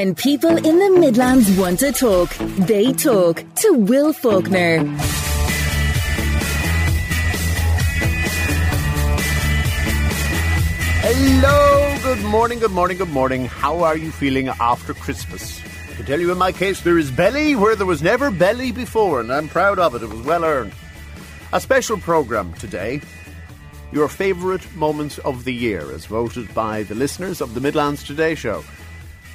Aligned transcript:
When 0.00 0.14
people 0.14 0.56
in 0.56 0.78
the 0.78 0.98
Midlands 0.98 1.58
want 1.58 1.80
to 1.80 1.92
talk, 1.92 2.34
they 2.64 2.90
talk 2.94 3.44
to 3.56 3.72
Will 3.74 4.14
Faulkner. 4.14 4.78
Hello, 11.02 11.98
good 12.02 12.24
morning, 12.24 12.60
good 12.60 12.70
morning, 12.70 12.96
good 12.96 13.10
morning. 13.10 13.44
How 13.44 13.82
are 13.82 13.94
you 13.94 14.10
feeling 14.10 14.48
after 14.48 14.94
Christmas? 14.94 15.60
I 15.90 15.96
can 15.96 16.06
tell 16.06 16.18
you 16.18 16.32
in 16.32 16.38
my 16.38 16.52
case, 16.52 16.80
there 16.80 16.96
is 16.96 17.10
belly 17.10 17.54
where 17.54 17.76
there 17.76 17.84
was 17.84 18.02
never 18.02 18.30
belly 18.30 18.72
before, 18.72 19.20
and 19.20 19.30
I'm 19.30 19.50
proud 19.50 19.78
of 19.78 19.94
it. 19.94 20.02
It 20.02 20.08
was 20.08 20.22
well 20.22 20.46
earned. 20.46 20.72
A 21.52 21.60
special 21.60 21.98
programme 21.98 22.54
today. 22.54 23.02
Your 23.92 24.08
favourite 24.08 24.64
moments 24.76 25.18
of 25.18 25.44
the 25.44 25.52
year, 25.52 25.92
as 25.92 26.06
voted 26.06 26.54
by 26.54 26.84
the 26.84 26.94
listeners 26.94 27.42
of 27.42 27.52
the 27.52 27.60
Midlands 27.60 28.02
Today 28.02 28.34
show. 28.34 28.64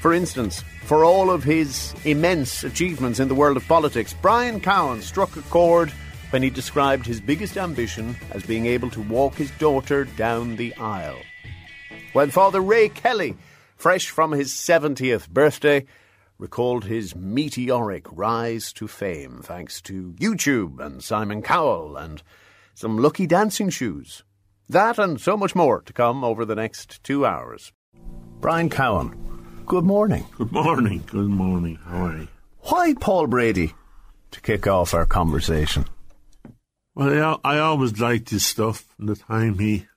For 0.05 0.13
instance, 0.13 0.61
for 0.83 1.03
all 1.03 1.31
of 1.31 1.43
his 1.43 1.95
immense 2.05 2.63
achievements 2.63 3.19
in 3.19 3.27
the 3.27 3.33
world 3.33 3.57
of 3.57 3.67
politics, 3.67 4.13
Brian 4.21 4.59
Cowen 4.59 5.01
struck 5.01 5.35
a 5.35 5.41
chord 5.41 5.89
when 6.29 6.43
he 6.43 6.51
described 6.51 7.07
his 7.07 7.19
biggest 7.19 7.57
ambition 7.57 8.15
as 8.29 8.45
being 8.45 8.67
able 8.67 8.91
to 8.91 9.01
walk 9.01 9.33
his 9.33 9.49
daughter 9.57 10.03
down 10.03 10.57
the 10.57 10.75
aisle. 10.75 11.17
When 12.13 12.29
Father 12.29 12.61
Ray 12.61 12.89
Kelly, 12.89 13.35
fresh 13.77 14.11
from 14.11 14.31
his 14.31 14.51
70th 14.53 15.27
birthday, 15.27 15.87
recalled 16.37 16.85
his 16.85 17.15
meteoric 17.15 18.05
rise 18.11 18.71
to 18.73 18.87
fame 18.87 19.39
thanks 19.41 19.81
to 19.81 20.13
YouTube 20.19 20.79
and 20.79 21.03
Simon 21.03 21.41
Cowell 21.41 21.97
and 21.97 22.21
some 22.75 22.99
lucky 22.99 23.25
dancing 23.25 23.71
shoes. 23.71 24.23
That 24.69 24.99
and 24.99 25.19
so 25.19 25.35
much 25.35 25.55
more 25.55 25.81
to 25.81 25.93
come 25.93 26.23
over 26.23 26.45
the 26.45 26.53
next 26.53 27.03
two 27.03 27.25
hours. 27.25 27.73
Brian 28.39 28.69
Cowen, 28.69 29.34
good 29.65 29.83
morning. 29.83 30.25
Good 30.37 30.51
morning, 30.51 31.03
good 31.07 31.29
morning. 31.29 31.79
How 31.85 32.05
are 32.05 32.17
you? 32.19 32.27
Why 32.61 32.93
Paul 32.93 33.27
Brady 33.27 33.73
to 34.31 34.41
kick 34.41 34.67
off 34.67 34.93
our 34.93 35.05
conversation? 35.05 35.85
Well, 36.93 37.39
I, 37.43 37.55
I 37.55 37.59
always 37.59 37.99
liked 37.99 38.29
his 38.29 38.45
stuff 38.45 38.85
from 38.95 39.07
the 39.07 39.15
time 39.15 39.59
he 39.59 39.87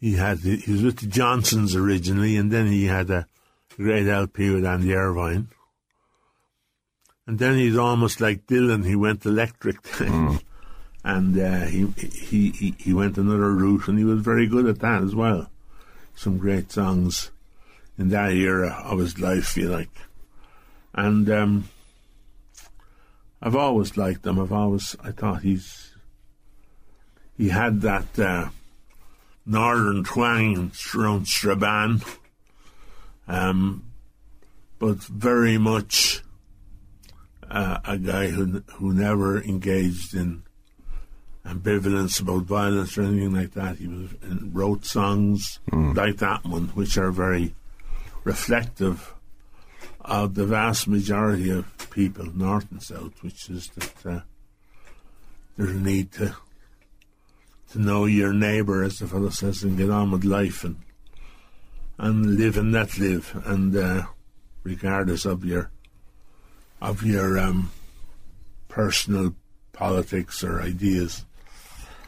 he 0.00 0.14
had 0.14 0.38
the, 0.38 0.56
he 0.56 0.72
was 0.72 0.82
with 0.82 0.98
the 0.98 1.06
Johnstons 1.06 1.74
originally, 1.74 2.36
and 2.36 2.50
then 2.50 2.68
he 2.68 2.86
had 2.86 3.10
a 3.10 3.26
great 3.76 4.06
LP 4.06 4.50
with 4.50 4.64
Andy 4.64 4.94
Irvine, 4.94 5.48
and 7.26 7.38
then 7.38 7.58
he's 7.58 7.76
almost 7.76 8.20
like 8.20 8.46
Dylan. 8.46 8.86
He 8.86 8.96
went 8.96 9.26
electric, 9.26 9.82
mm. 9.82 10.40
and 11.04 11.38
uh, 11.38 11.66
he, 11.66 11.86
he 11.98 12.50
he 12.50 12.74
he 12.78 12.92
went 12.94 13.18
another 13.18 13.52
route, 13.52 13.88
and 13.88 13.98
he 13.98 14.04
was 14.04 14.20
very 14.20 14.46
good 14.46 14.66
at 14.66 14.78
that 14.78 15.02
as 15.02 15.14
well. 15.14 15.50
Some 16.14 16.38
great 16.38 16.72
songs 16.72 17.30
in 18.00 18.08
that 18.08 18.32
era 18.32 18.82
of 18.84 18.98
his 18.98 19.20
life, 19.20 19.56
you 19.56 19.68
like, 19.68 19.90
and 20.94 21.30
um, 21.30 21.68
I've 23.40 23.54
always 23.54 23.96
liked 23.96 24.26
him. 24.26 24.40
I've 24.40 24.52
always 24.52 24.96
I 25.04 25.12
thought 25.12 25.42
he's 25.42 25.94
he 27.36 27.50
had 27.50 27.82
that. 27.82 28.18
Uh, 28.18 28.48
northern 29.50 30.04
twang 30.04 30.70
around 30.94 31.26
Strabane, 31.26 32.02
um, 33.26 33.84
but 34.78 34.98
very 34.98 35.58
much 35.58 36.22
uh, 37.50 37.78
a 37.84 37.98
guy 37.98 38.28
who 38.28 38.62
who 38.74 38.92
never 38.92 39.42
engaged 39.42 40.14
in 40.14 40.42
ambivalence 41.44 42.20
about 42.20 42.44
violence 42.44 42.96
or 42.96 43.02
anything 43.02 43.34
like 43.34 43.52
that. 43.52 43.78
He 43.78 43.88
was 43.88 44.10
wrote 44.52 44.84
songs 44.84 45.58
mm. 45.70 45.96
like 45.96 46.18
that 46.18 46.44
one, 46.44 46.68
which 46.68 46.96
are 46.96 47.10
very 47.10 47.54
reflective 48.24 49.14
of 50.00 50.34
the 50.34 50.46
vast 50.46 50.88
majority 50.88 51.50
of 51.50 51.90
people, 51.90 52.26
north 52.34 52.70
and 52.70 52.82
south, 52.82 53.22
which 53.22 53.48
is 53.48 53.68
that 53.76 54.06
uh, 54.06 54.20
there's 55.56 55.70
a 55.70 55.80
need 55.80 56.12
to 56.12 56.34
to 57.72 57.78
know 57.80 58.04
your 58.04 58.32
neighbour, 58.32 58.82
as 58.82 58.98
the 58.98 59.06
fellow 59.06 59.28
says, 59.28 59.62
and 59.62 59.78
get 59.78 59.90
on 59.90 60.10
with 60.10 60.24
life 60.24 60.64
and 60.64 60.76
and 61.98 62.36
live 62.36 62.56
and 62.56 62.72
let 62.72 62.98
live, 62.98 63.40
and 63.44 63.76
uh, 63.76 64.02
regardless 64.62 65.24
of 65.24 65.44
your 65.44 65.70
of 66.80 67.02
your 67.02 67.38
um, 67.38 67.70
personal 68.68 69.34
politics 69.72 70.42
or 70.42 70.60
ideas. 70.60 71.24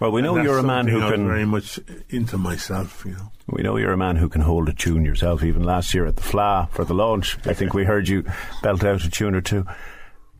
Well, 0.02 0.10
we 0.10 0.20
know 0.20 0.36
you're 0.36 0.58
a 0.58 0.64
man 0.64 0.88
who 0.88 0.98
can 0.98 1.28
very 1.28 1.46
much 1.46 1.78
into 2.08 2.36
myself. 2.36 3.04
You 3.06 3.12
know, 3.12 3.30
we 3.46 3.62
know 3.62 3.76
you're 3.76 3.92
a 3.92 3.96
man 3.96 4.16
who 4.16 4.28
can 4.28 4.40
hold 4.40 4.68
a 4.68 4.72
tune 4.72 5.04
yourself. 5.04 5.44
Even 5.44 5.62
last 5.62 5.94
year 5.94 6.06
at 6.06 6.16
the 6.16 6.22
Fleadh 6.22 6.70
for 6.70 6.84
the 6.84 6.92
launch, 6.92 7.38
I 7.46 7.54
think 7.54 7.72
we 7.72 7.84
heard 7.84 8.08
you 8.08 8.24
belt 8.64 8.82
out 8.82 9.04
a 9.04 9.08
tune 9.08 9.36
or 9.36 9.40
two. 9.40 9.64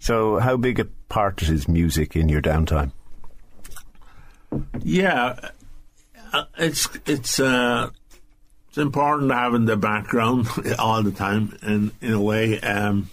So, 0.00 0.40
how 0.40 0.56
big 0.56 0.80
a 0.80 0.86
part 1.08 1.44
is 1.44 1.68
music 1.68 2.16
in 2.16 2.28
your 2.28 2.42
downtime? 2.42 2.90
Yeah, 4.82 5.50
uh, 6.32 6.46
it's 6.58 6.88
it's 7.06 7.38
uh, 7.38 7.90
it's 8.68 8.78
important 8.78 9.28
to 9.30 9.36
have 9.36 9.54
in 9.54 9.66
the 9.66 9.76
background 9.76 10.48
all 10.80 11.04
the 11.04 11.12
time, 11.12 11.56
and 11.62 11.92
in 12.00 12.14
a 12.14 12.20
way, 12.20 12.58
um, 12.62 13.10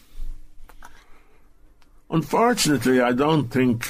unfortunately, 2.10 3.02
I 3.02 3.12
don't 3.12 3.50
think 3.50 3.86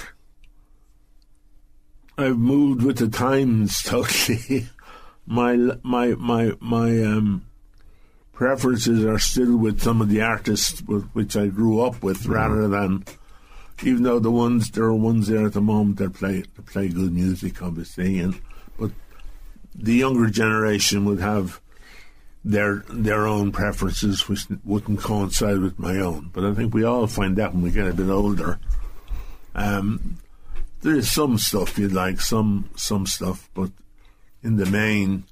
I've 2.19 2.38
moved 2.38 2.84
with 2.84 2.97
the 2.97 3.07
times 3.07 3.81
totally. 3.84 4.68
my 5.25 5.56
my 5.84 6.07
my 6.16 6.52
my 6.59 7.02
um, 7.03 7.46
preferences 8.34 9.06
are 9.06 9.19
still 9.19 9.56
with 9.56 9.81
some 9.81 10.02
of 10.02 10.09
the 10.09 10.22
artists 10.22 10.81
with 10.81 11.09
which 11.12 11.38
I 11.38 11.47
grew 11.47 11.81
up 11.81 12.03
with, 12.03 12.24
mm. 12.24 12.34
rather 12.34 12.68
than 12.68 13.06
even 13.84 14.03
though 14.03 14.19
the 14.19 14.31
ones 14.31 14.72
there 14.72 14.84
are 14.84 14.94
ones 14.94 15.28
there 15.28 15.46
at 15.46 15.53
the 15.53 15.62
moment 15.62 15.97
that 16.00 16.13
play 16.13 16.44
that 16.56 16.66
play 16.66 16.90
good 16.90 17.13
music, 17.13 17.62
obviously, 17.62 18.19
and 18.19 18.40
but 18.78 18.91
the 19.74 19.96
younger 19.96 20.30
generation 20.30 21.06
would 21.06 21.22
have 21.22 21.62
their 22.44 22.84
their 22.90 23.28
own 23.28 23.53
preferences, 23.53 24.28
which 24.28 24.46
wouldn't 24.66 25.00
coincide 25.00 25.59
with 25.59 25.80
my 25.80 25.97
own. 25.97 26.31
But 26.34 26.44
I 26.44 26.53
think 26.53 26.74
we 26.74 26.84
all 26.84 27.07
find 27.07 27.38
that 27.38 27.53
when 27.53 27.63
we 27.63 27.72
get 27.72 27.88
a 27.88 27.94
bit 27.94 28.09
older. 28.09 28.59
Um, 29.56 30.18
there 30.82 30.96
is 30.96 31.12
some 31.12 31.38
stuff 31.38 31.78
you 31.78 31.90
like, 31.90 32.22
some 32.22 32.70
some 32.76 33.06
stuff, 33.06 33.50
but 33.54 33.72
in 34.44 34.58
the 34.58 34.66
main, 34.66 35.26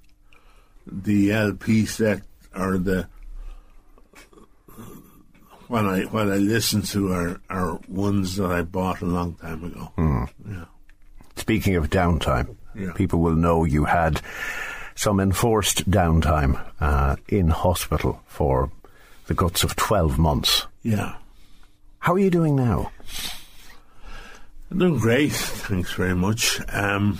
the 0.86 1.32
LP 1.32 1.86
set 1.86 2.22
or 2.56 2.78
the 2.78 3.08
what 5.68 5.86
I 5.86 6.02
what 6.02 6.28
I 6.28 6.38
listen 6.38 6.82
to 6.84 7.12
are 7.12 7.42
are 7.50 7.80
ones 7.88 8.36
that 8.38 8.52
I 8.52 8.62
bought 8.62 9.02
a 9.02 9.06
long 9.06 9.36
time 9.36 9.64
ago. 9.64 9.92
Mm. 9.98 10.30
Yeah. 10.48 10.66
Speaking 11.36 11.76
of 11.76 11.90
downtime, 11.90 12.56
yeah. 12.76 12.92
people 12.94 13.20
will 13.20 13.36
know 13.36 13.64
you 13.64 13.86
had 13.86 14.22
some 14.96 15.20
enforced 15.20 15.90
downtime 15.90 16.60
uh, 16.80 17.16
in 17.28 17.50
hospital 17.50 18.22
for 18.28 18.72
the 19.28 19.34
guts 19.34 19.64
of 19.64 19.76
twelve 19.76 20.18
months. 20.18 20.66
Yeah. 20.84 21.16
How 22.00 22.14
are 22.14 22.20
you 22.20 22.30
doing 22.30 22.56
now? 22.56 22.92
I'm 24.70 24.80
doing 24.80 25.00
great, 25.00 25.32
thanks 25.32 25.94
very 25.94 26.16
much. 26.16 26.60
Um, 26.74 27.20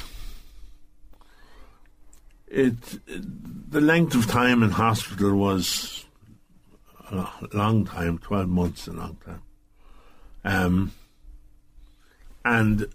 it, 2.48 2.76
the 3.08 3.80
length 3.80 4.16
of 4.16 4.28
time 4.28 4.64
in 4.64 4.72
hospital 4.72 5.34
was 5.34 6.06
a 7.10 7.26
long 7.54 7.86
time, 7.86 8.18
12 8.18 8.50
months, 8.50 8.88
a 8.88 8.92
long 8.92 9.18
time. 9.26 9.42
Um, 10.44 10.92
and 12.44 12.88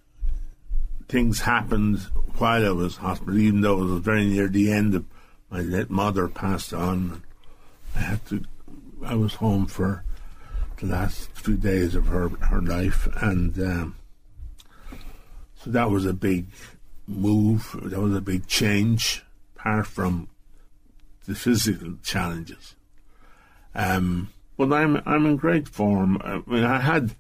things 1.09 1.41
happened 1.41 2.01
while 2.37 2.67
I 2.67 2.71
was 2.71 2.97
hospital, 2.97 3.39
even 3.39 3.63
though 3.63 3.81
it 3.81 3.85
was 3.85 4.03
very 4.03 4.27
near 4.27 4.49
the 4.49 4.71
end 4.71 4.95
of 4.95 5.07
my 5.51 5.61
late 5.61 5.91
mother 5.91 6.29
passed 6.29 6.75
on. 6.75 7.23
I 7.97 8.01
had 8.01 8.27
to, 8.27 8.45
I 9.03 9.15
was 9.15 9.35
home 9.35 9.67
for 9.67 10.05
the 10.79 10.87
last 10.87 11.31
few 11.33 11.57
days 11.57 11.95
of 11.95 12.07
her, 12.07 12.29
her 12.29 12.61
life, 12.61 13.09
and 13.17 13.59
um, 13.59 13.97
so 15.65 15.71
that 15.71 15.91
was 15.91 16.07
a 16.07 16.13
big 16.13 16.47
move, 17.07 17.77
that 17.85 18.01
was 18.01 18.15
a 18.15 18.21
big 18.21 18.47
change, 18.47 19.23
apart 19.57 19.87
from 19.87 20.29
the 21.27 21.35
physical 21.35 21.95
challenges. 22.03 22.75
Um, 23.75 24.29
but 24.57 24.73
I'm 24.73 25.01
I'm 25.07 25.27
in 25.27 25.37
great 25.37 25.69
form. 25.69 26.21
I 26.23 26.43
mean, 26.47 26.65
I 26.65 26.81
had 26.81 27.15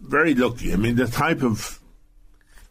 very 0.00 0.34
lucky. 0.34 0.72
I 0.72 0.76
mean, 0.76 0.96
the 0.96 1.06
type 1.06 1.42
of 1.42 1.80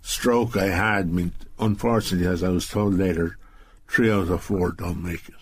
stroke 0.02 0.58
I 0.58 0.68
had. 0.68 1.06
I 1.06 1.10
mean, 1.10 1.32
unfortunately, 1.60 2.28
as 2.28 2.44
I 2.44 2.50
was 2.50 2.68
told 2.68 2.96
later, 2.96 3.38
three 3.88 4.12
out 4.12 4.30
of 4.30 4.44
four 4.44 4.72
don't 4.72 5.04
make 5.04 5.30
it. 5.30 5.36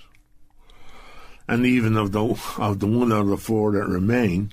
And 1.48 1.66
even 1.66 1.96
of 1.96 2.12
the 2.12 2.24
of 2.58 2.80
the 2.80 2.88
one 2.88 3.12
out 3.12 3.28
of 3.28 3.42
four 3.42 3.72
that 3.72 3.88
remain, 3.88 4.52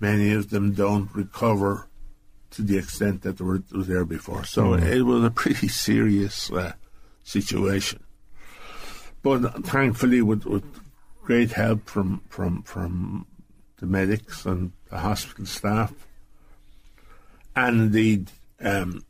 many 0.00 0.32
of 0.32 0.50
them 0.50 0.72
don't 0.72 1.08
recover 1.14 1.87
to 2.50 2.62
the 2.62 2.78
extent 2.78 3.22
that 3.22 3.38
they 3.38 3.44
were 3.44 3.62
was 3.72 3.86
there 3.86 4.04
before. 4.04 4.44
So 4.44 4.68
mm. 4.68 4.82
it 4.82 5.02
was 5.02 5.24
a 5.24 5.30
pretty 5.30 5.68
serious 5.88 6.50
uh, 6.50 6.72
situation. 7.24 8.02
But 9.22 9.66
thankfully, 9.66 10.22
with, 10.22 10.44
with 10.44 10.64
great 11.22 11.52
help 11.52 11.88
from 11.88 12.22
from 12.28 12.62
from 12.62 13.26
the 13.78 13.86
medics 13.86 14.46
and 14.46 14.72
the 14.90 14.98
hospital 14.98 15.46
staff, 15.46 15.92
and 17.54 17.80
indeed 17.82 18.30
um, 18.60 19.04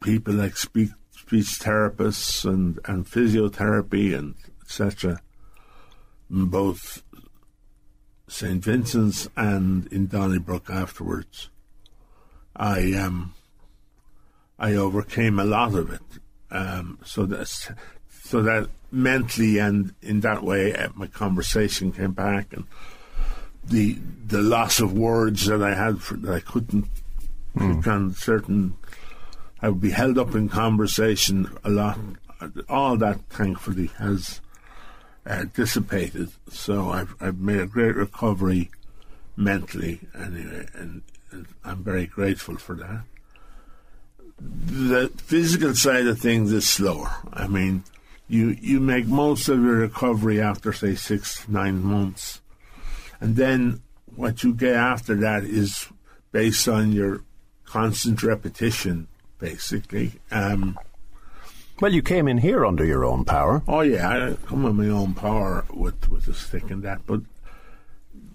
people 0.00 0.34
like 0.34 0.56
speech, 0.56 0.90
speech 1.10 1.46
therapists 1.60 2.44
and, 2.44 2.78
and 2.84 3.06
physiotherapy 3.06 4.16
and 4.16 4.34
etc. 4.62 5.20
Both 6.28 7.02
St 8.28 8.62
Vincent's 8.62 9.28
and 9.36 9.86
in 9.88 10.08
Donnybrook 10.08 10.68
afterwards. 10.68 11.50
I 12.56 12.92
um, 12.94 13.34
I 14.58 14.74
overcame 14.74 15.38
a 15.38 15.44
lot 15.44 15.74
of 15.74 15.92
it. 15.92 16.00
Um, 16.50 16.98
so 17.04 17.26
that 17.26 17.48
so 18.22 18.42
that 18.42 18.68
mentally 18.90 19.58
and 19.58 19.94
in 20.02 20.20
that 20.20 20.42
way, 20.42 20.74
uh, 20.74 20.88
my 20.94 21.06
conversation 21.06 21.92
came 21.92 22.12
back, 22.12 22.52
and 22.52 22.64
the 23.64 23.98
the 24.26 24.40
loss 24.40 24.80
of 24.80 24.92
words 24.92 25.46
that 25.46 25.62
I 25.62 25.74
had 25.74 26.00
for, 26.00 26.16
that 26.16 26.32
I 26.32 26.40
couldn't 26.40 26.86
mm. 27.56 27.86
on 27.86 28.14
certain. 28.14 28.74
I 29.60 29.70
would 29.70 29.80
be 29.80 29.90
held 29.90 30.18
up 30.18 30.34
in 30.34 30.48
conversation 30.48 31.50
a 31.64 31.70
lot. 31.70 31.98
All 32.68 32.96
that, 32.98 33.20
thankfully, 33.30 33.90
has 33.98 34.40
uh, 35.24 35.44
dissipated. 35.54 36.30
So 36.50 36.90
I've 36.90 37.14
I've 37.20 37.38
made 37.38 37.60
a 37.60 37.66
great 37.66 37.96
recovery 37.96 38.70
mentally, 39.36 40.00
anyway, 40.14 40.66
and, 40.74 40.80
and 40.80 41.02
I'm 41.64 41.82
very 41.82 42.06
grateful 42.06 42.56
for 42.56 42.74
that 42.76 43.02
the 44.40 45.10
physical 45.16 45.74
side 45.74 46.06
of 46.06 46.18
things 46.18 46.52
is 46.52 46.68
slower. 46.68 47.10
I 47.32 47.46
mean, 47.46 47.84
you 48.28 48.56
you 48.60 48.80
make 48.80 49.06
most 49.06 49.48
of 49.48 49.62
your 49.62 49.76
recovery 49.76 50.40
after 50.40 50.72
say 50.72 50.94
six 50.94 51.48
nine 51.48 51.82
months, 51.82 52.40
and 53.20 53.36
then 53.36 53.82
what 54.14 54.42
you 54.42 54.54
get 54.54 54.74
after 54.74 55.14
that 55.16 55.44
is 55.44 55.88
based 56.32 56.68
on 56.68 56.92
your 56.92 57.22
constant 57.64 58.22
repetition, 58.22 59.08
basically. 59.38 60.12
Um, 60.30 60.78
well, 61.80 61.92
you 61.92 62.02
came 62.02 62.26
in 62.26 62.38
here 62.38 62.64
under 62.64 62.84
your 62.84 63.04
own 63.04 63.24
power. 63.24 63.62
Oh 63.68 63.82
yeah, 63.82 64.08
I 64.08 64.46
come 64.46 64.64
on 64.64 64.76
my 64.76 64.88
own 64.88 65.14
power 65.14 65.64
with 65.72 66.08
with 66.08 66.28
a 66.28 66.34
stick 66.34 66.70
and 66.70 66.82
that, 66.82 67.06
but 67.06 67.20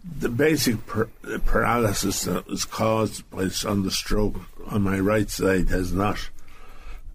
the 0.03 0.29
basic 0.29 0.85
per- 0.85 1.09
paralysis 1.45 2.23
that 2.23 2.47
was 2.47 2.65
caused 2.65 3.29
by 3.29 3.47
stroke 3.49 4.35
on 4.67 4.81
my 4.81 4.99
right 4.99 5.29
side 5.29 5.69
has 5.69 5.93
not 5.93 6.29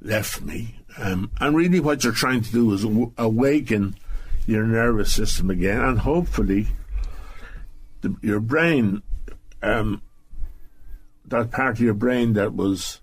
left 0.00 0.42
me. 0.42 0.76
Um, 0.98 1.30
and 1.40 1.56
really, 1.56 1.80
what 1.80 2.04
you're 2.04 2.12
trying 2.12 2.42
to 2.42 2.52
do 2.52 2.72
is 2.72 2.82
w- 2.82 3.12
awaken 3.18 3.96
your 4.46 4.64
nervous 4.64 5.12
system 5.12 5.50
again, 5.50 5.80
and 5.80 5.98
hopefully, 5.98 6.68
the, 8.00 8.16
your 8.22 8.40
brain, 8.40 9.02
um, 9.62 10.00
that 11.26 11.50
part 11.50 11.76
of 11.76 11.80
your 11.80 11.94
brain 11.94 12.34
that 12.34 12.54
was 12.54 13.00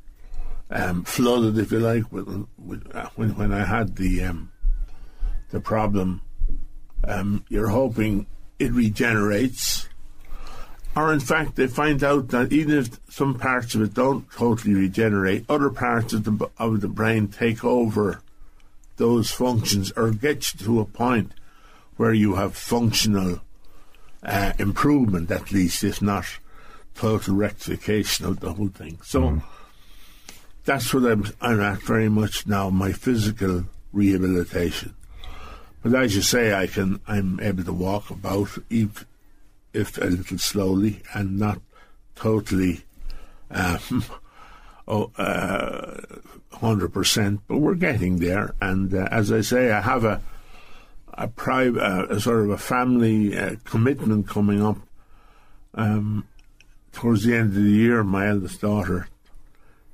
um, 0.71 1.03
flooded, 1.03 1.57
if 1.57 1.71
you 1.71 1.79
like, 1.79 2.11
with, 2.11 2.47
with, 2.57 2.95
uh, 2.95 3.09
when 3.15 3.35
when 3.35 3.51
I 3.51 3.65
had 3.65 3.97
the 3.97 4.23
um, 4.23 4.51
the 5.51 5.59
problem, 5.59 6.21
um, 7.03 7.45
you're 7.49 7.67
hoping 7.67 8.25
it 8.59 8.71
regenerates. 8.71 9.87
Or 10.95 11.11
in 11.11 11.19
fact, 11.19 11.55
they 11.55 11.67
find 11.67 12.03
out 12.03 12.29
that 12.29 12.53
even 12.53 12.77
if 12.77 12.99
some 13.09 13.39
parts 13.39 13.73
of 13.73 13.81
it 13.81 13.93
don't 13.93 14.29
totally 14.31 14.75
regenerate, 14.75 15.45
other 15.49 15.69
parts 15.69 16.13
of 16.13 16.23
the, 16.23 16.49
of 16.57 16.81
the 16.81 16.87
brain 16.87 17.27
take 17.27 17.63
over 17.63 18.21
those 18.97 19.31
functions 19.31 19.91
or 19.97 20.11
get 20.11 20.53
you 20.53 20.65
to 20.65 20.79
a 20.79 20.85
point 20.85 21.31
where 21.97 22.13
you 22.13 22.35
have 22.35 22.55
functional 22.55 23.41
uh, 24.23 24.53
improvement, 24.59 25.31
at 25.31 25.51
least, 25.51 25.83
if 25.83 26.01
not 26.01 26.25
total 26.95 27.35
rectification 27.35 28.25
of 28.25 28.39
the 28.39 28.53
whole 28.53 28.67
thing. 28.67 28.99
So 29.03 29.21
mm. 29.21 29.43
that's 30.63 30.93
what 30.93 31.11
I'm, 31.11 31.25
I'm 31.41 31.59
at 31.59 31.81
very 31.81 32.09
much 32.09 32.45
now, 32.45 32.69
my 32.69 32.91
physical 32.91 33.65
rehabilitation. 33.91 34.95
But 35.83 35.95
as 35.95 36.15
you 36.15 36.21
say, 36.21 36.53
I 36.53 36.67
can 36.67 36.99
I'm 37.07 37.39
able 37.41 37.63
to 37.65 37.73
walk 37.73 38.09
about, 38.09 38.49
if, 38.69 39.05
if 39.73 39.97
a 39.97 40.05
little 40.05 40.37
slowly 40.37 41.01
and 41.13 41.37
not 41.37 41.59
totally 42.15 42.83
um, 43.51 44.03
oh, 44.87 45.11
uh, 45.17 46.01
100%, 46.53 47.39
but 47.47 47.57
we're 47.57 47.75
getting 47.75 48.19
there. 48.19 48.55
And 48.61 48.93
uh, 48.93 49.07
as 49.11 49.31
I 49.31 49.41
say, 49.41 49.71
I 49.71 49.81
have 49.81 50.05
a 50.05 50.21
a 51.15 51.27
private, 51.27 51.81
uh, 51.81 52.07
a 52.09 52.19
sort 52.19 52.43
of 52.43 52.49
a 52.49 52.57
family 52.57 53.37
uh, 53.37 53.55
commitment 53.63 54.27
coming 54.27 54.63
up. 54.63 54.77
Um, 55.75 56.27
towards 56.91 57.23
the 57.23 57.35
end 57.35 57.49
of 57.49 57.63
the 57.63 57.69
year, 57.69 58.03
my 58.03 58.27
eldest 58.27 58.61
daughter 58.61 59.07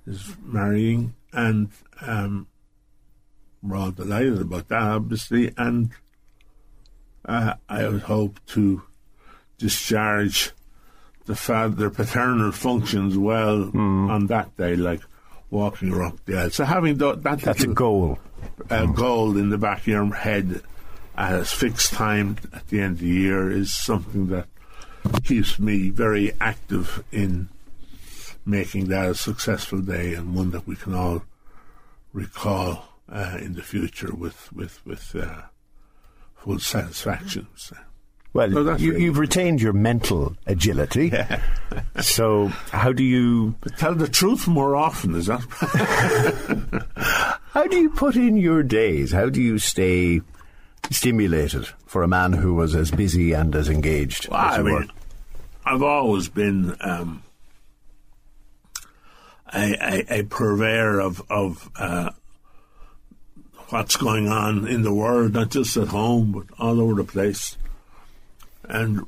is 0.06 0.36
marrying, 0.44 1.14
and 1.32 1.70
um, 2.02 2.48
all 3.74 3.92
delighted 3.92 4.42
about 4.42 4.68
that, 4.70 4.82
obviously, 4.82 5.54
and 5.58 5.92
uh, 7.26 7.54
I 7.68 7.88
would 7.88 8.04
hope 8.04 8.40
to 8.48 8.82
discharge 9.58 10.52
the 11.26 11.36
father 11.36 11.90
paternal 11.90 12.52
functions 12.52 13.18
well 13.18 13.66
mm. 13.66 14.10
on 14.10 14.28
that 14.28 14.56
day, 14.58 14.76
like 14.76 15.02
walking 15.52 15.90
her 15.90 16.04
up 16.04 16.24
the 16.26 16.38
aisle. 16.38 16.50
So 16.50 16.64
having 16.64 16.98
th- 16.98 17.18
that 17.20 17.42
that's 17.42 17.64
a 17.64 17.68
goal, 17.68 18.18
a 18.70 18.88
mm. 18.88 18.96
goal 18.96 19.38
in 19.38 19.50
the 19.50 19.58
back 19.58 19.82
of 19.82 19.88
your 19.88 20.14
head 20.14 20.62
as 21.16 21.52
fixed 21.52 21.94
time 21.94 22.38
at 22.54 22.68
the 22.70 22.80
end 22.80 22.94
of 22.94 23.00
the 23.00 23.08
year 23.08 23.52
is 23.52 23.74
something 23.74 24.28
that 24.28 24.48
keeps 25.24 25.60
me 25.60 25.90
very 25.90 26.32
active 26.40 27.04
in 27.12 27.50
making 28.46 28.86
that 28.86 29.10
a 29.10 29.16
successful 29.16 29.80
day 29.80 30.14
and 30.14 30.34
one 30.34 30.52
that 30.52 30.66
we 30.66 30.76
can 30.76 30.96
all 30.96 31.24
recall 32.14 32.86
uh, 33.12 33.38
in 33.40 33.54
the 33.54 33.64
future 33.64 34.14
with 34.14 34.52
with 34.54 34.86
with 34.86 35.16
uh, 35.16 35.42
full 36.36 36.60
satisfaction. 36.60 37.48
So. 37.56 37.76
Well, 38.32 38.52
so 38.52 38.76
you, 38.76 39.08
have 39.08 39.18
retained 39.18 39.60
your 39.60 39.74
mental 39.74 40.36
agility. 40.46 41.10
Yeah. 41.14 41.42
so, 42.02 42.48
how 42.72 42.94
do 42.94 43.04
you 43.04 43.56
but 43.62 43.78
tell 43.78 43.96
the 43.96 44.08
truth 44.08 44.48
more 44.48 44.76
often? 44.76 45.16
Is 45.16 45.26
that? 45.26 45.42
how 47.54 47.66
do 47.66 47.78
you 47.78 47.90
put 47.90 48.16
in 48.16 48.38
your 48.38 48.62
days? 48.62 49.12
How 49.12 49.30
do 49.30 49.42
you 49.42 49.58
stay 49.58 50.22
stimulated 50.92 51.68
for 51.86 52.04
a 52.04 52.08
man 52.08 52.34
who 52.34 52.54
was 52.54 52.76
as 52.76 52.92
busy 52.92 53.34
and 53.34 53.56
as 53.56 53.70
engaged? 53.70 54.30
Well, 54.30 54.40
as 54.40 54.60
I 54.60 54.62
mean, 54.62 54.92
I've 55.66 55.84
always 55.84 56.30
been 56.30 56.76
um, 56.82 57.24
a, 59.54 59.76
a, 59.82 60.20
a, 60.20 60.24
purveyor 60.24 61.00
of 61.00 61.24
of 61.30 61.70
uh, 61.76 62.12
what's 63.70 63.98
going 63.98 64.28
on 64.28 64.68
in 64.68 64.82
the 64.82 64.94
world, 64.94 65.34
not 65.34 65.52
just 65.52 65.78
at 65.78 65.90
home, 65.90 66.32
but 66.32 66.46
all 66.60 66.82
over 66.82 66.96
the 66.96 67.04
place. 67.04 67.58
And 68.64 69.06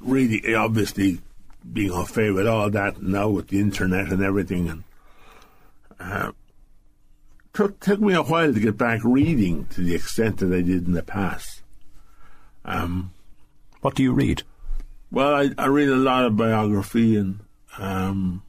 really, 0.00 0.54
obviously, 0.54 1.18
being 1.70 1.90
au 1.90 2.04
fait 2.04 2.30
with 2.30 2.46
all 2.46 2.70
that 2.70 3.02
now 3.02 3.28
with 3.28 3.48
the 3.48 3.60
internet 3.60 4.10
and 4.10 4.22
everything, 4.22 4.68
and 4.68 4.84
uh, 6.00 6.32
took 7.52 7.80
took 7.80 8.00
me 8.00 8.14
a 8.14 8.22
while 8.22 8.52
to 8.52 8.60
get 8.60 8.78
back 8.78 9.00
reading 9.02 9.66
to 9.66 9.82
the 9.82 9.94
extent 9.94 10.38
that 10.38 10.52
I 10.52 10.62
did 10.62 10.86
in 10.86 10.92
the 10.92 11.02
past. 11.02 11.62
Um, 12.64 13.12
what 13.80 13.94
do 13.94 14.02
you 14.02 14.12
read? 14.12 14.42
Well, 15.10 15.34
I, 15.34 15.50
I 15.56 15.66
read 15.66 15.88
a 15.88 15.96
lot 15.96 16.24
of 16.24 16.36
biography 16.36 17.16
and 17.16 17.40
um, 17.78 18.42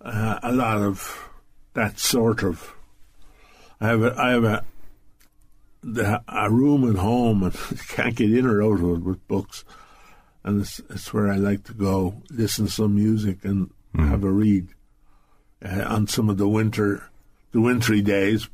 uh, 0.00 0.40
a 0.42 0.52
lot 0.52 0.78
of 0.78 1.28
that 1.74 1.98
sort 1.98 2.42
of 2.42 2.75
I 3.80 3.88
have 3.88 4.02
a, 4.02 4.14
I 4.18 4.30
have 4.30 4.44
a, 4.44 4.64
the, 5.82 6.22
a 6.28 6.50
room 6.50 6.88
at 6.88 6.96
home 6.96 7.42
and 7.42 7.54
can't 7.88 8.14
get 8.14 8.32
in 8.32 8.46
or 8.46 8.62
out 8.62 8.80
of 8.80 8.98
it 8.98 9.04
with 9.04 9.28
books, 9.28 9.64
and 10.44 10.62
it's, 10.62 10.80
it's 10.90 11.12
where 11.12 11.30
I 11.30 11.36
like 11.36 11.64
to 11.64 11.74
go 11.74 12.14
listen 12.30 12.66
to 12.66 12.72
some 12.72 12.94
music 12.94 13.44
and 13.44 13.70
mm. 13.94 14.08
have 14.08 14.24
a 14.24 14.30
read 14.30 14.68
uh, 15.64 15.84
on 15.86 16.06
some 16.06 16.28
of 16.28 16.38
the 16.38 16.48
winter, 16.48 17.08
the 17.52 17.60
wintry 17.60 18.02
days. 18.02 18.48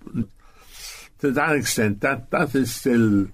To 1.20 1.30
that 1.30 1.54
extent, 1.54 2.00
that 2.00 2.30
that 2.30 2.54
is 2.54 2.74
still 2.74 3.28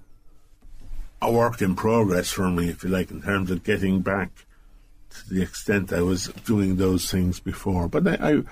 a 1.21 1.31
work 1.31 1.61
in 1.61 1.75
progress 1.75 2.29
for 2.29 2.49
me, 2.49 2.69
if 2.69 2.83
you 2.83 2.89
like, 2.89 3.11
in 3.11 3.21
terms 3.21 3.51
of 3.51 3.63
getting 3.63 4.01
back 4.01 4.29
to 5.09 5.33
the 5.33 5.41
extent 5.41 5.91
I 5.91 6.01
was 6.01 6.27
doing 6.45 6.75
those 6.75 7.09
things 7.09 7.39
before. 7.39 7.87
But 7.87 8.07
I, 8.07 8.43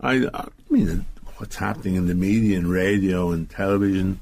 I, 0.00 0.14
I, 0.14 0.28
I 0.32 0.48
mean, 0.68 1.06
what's 1.40 1.56
happening 1.56 1.94
in 1.94 2.06
the 2.06 2.14
media 2.14 2.58
and 2.58 2.70
radio 2.70 3.30
and 3.30 3.48
television, 3.48 4.20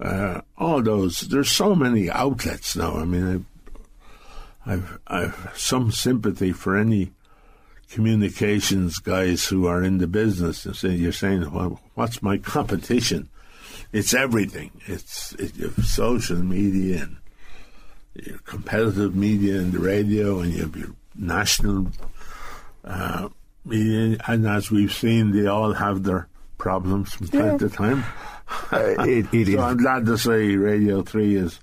uh, 0.00 0.40
all 0.56 0.82
those. 0.82 1.20
There's 1.22 1.50
so 1.50 1.74
many 1.74 2.08
outlets 2.08 2.76
now. 2.76 2.96
I 2.96 3.04
mean, 3.04 3.44
I've, 4.66 4.72
I've, 4.72 4.98
I've 5.06 5.52
some 5.56 5.90
sympathy 5.90 6.52
for 6.52 6.76
any 6.76 7.12
communications 7.90 8.98
guys 8.98 9.46
who 9.46 9.66
are 9.66 9.82
in 9.82 9.98
the 9.98 10.06
business 10.06 10.64
and 10.66 10.76
say 10.76 10.90
you're 10.90 11.12
saying, 11.12 11.50
well, 11.52 11.80
what's 11.94 12.22
my 12.22 12.38
competition? 12.38 13.28
it's 13.92 14.14
everything. 14.14 14.70
It's, 14.86 15.32
it's 15.38 15.88
social 15.90 16.36
media 16.36 17.02
and 17.02 17.16
your 18.14 18.38
competitive 18.38 19.14
media 19.14 19.58
and 19.58 19.72
the 19.72 19.78
radio, 19.78 20.40
and 20.40 20.52
you 20.52 20.62
have 20.62 20.76
your 20.76 20.94
national 21.14 21.88
uh. 22.84 23.28
And 23.70 24.46
as 24.46 24.70
we've 24.70 24.92
seen, 24.92 25.32
they 25.32 25.46
all 25.46 25.72
have 25.74 26.02
their 26.02 26.28
problems 26.58 27.14
from 27.14 27.28
time 27.28 27.44
Yeah. 27.46 27.56
to 27.58 27.68
time. 27.68 28.04
Uh, 28.72 28.94
it, 29.06 29.26
it 29.32 29.46
so 29.46 29.52
is. 29.52 29.56
I'm 29.56 29.76
glad 29.76 30.06
to 30.06 30.18
say 30.18 30.56
Radio 30.56 31.02
3 31.02 31.36
is 31.36 31.60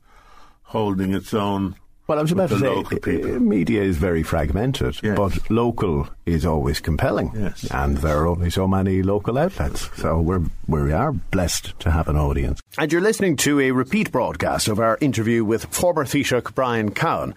holding 0.64 1.14
its 1.14 1.34
own. 1.34 1.76
Well, 2.08 2.20
I 2.20 2.22
was 2.22 2.32
about 2.32 2.50
to 2.50 2.60
say, 2.60 2.68
local 2.70 3.00
uh, 3.36 3.40
media 3.40 3.82
is 3.82 3.98
very 3.98 4.22
fragmented, 4.22 5.00
Yes. 5.02 5.18
but 5.18 5.50
local 5.50 6.08
is 6.28 6.46
always 6.46 6.80
compelling. 6.80 7.32
Yes. 7.36 7.66
And 7.72 7.98
there 7.98 8.20
are 8.20 8.28
only 8.28 8.52
so 8.52 8.68
many 8.68 9.02
local 9.02 9.40
outlets. 9.40 9.90
So 10.00 10.22
we're, 10.22 10.44
we 10.68 10.94
are 10.94 11.12
blessed 11.14 11.74
to 11.80 11.90
have 11.90 12.08
an 12.08 12.16
audience. 12.16 12.62
And 12.78 12.92
you're 12.92 13.02
listening 13.02 13.38
to 13.38 13.60
a 13.60 13.72
repeat 13.72 14.12
broadcast 14.12 14.68
of 14.68 14.80
our 14.80 15.00
interview 15.02 15.44
with 15.44 15.66
former 15.74 16.06
Taoiseach 16.06 16.54
Brian 16.54 16.92
Cowen 16.92 17.34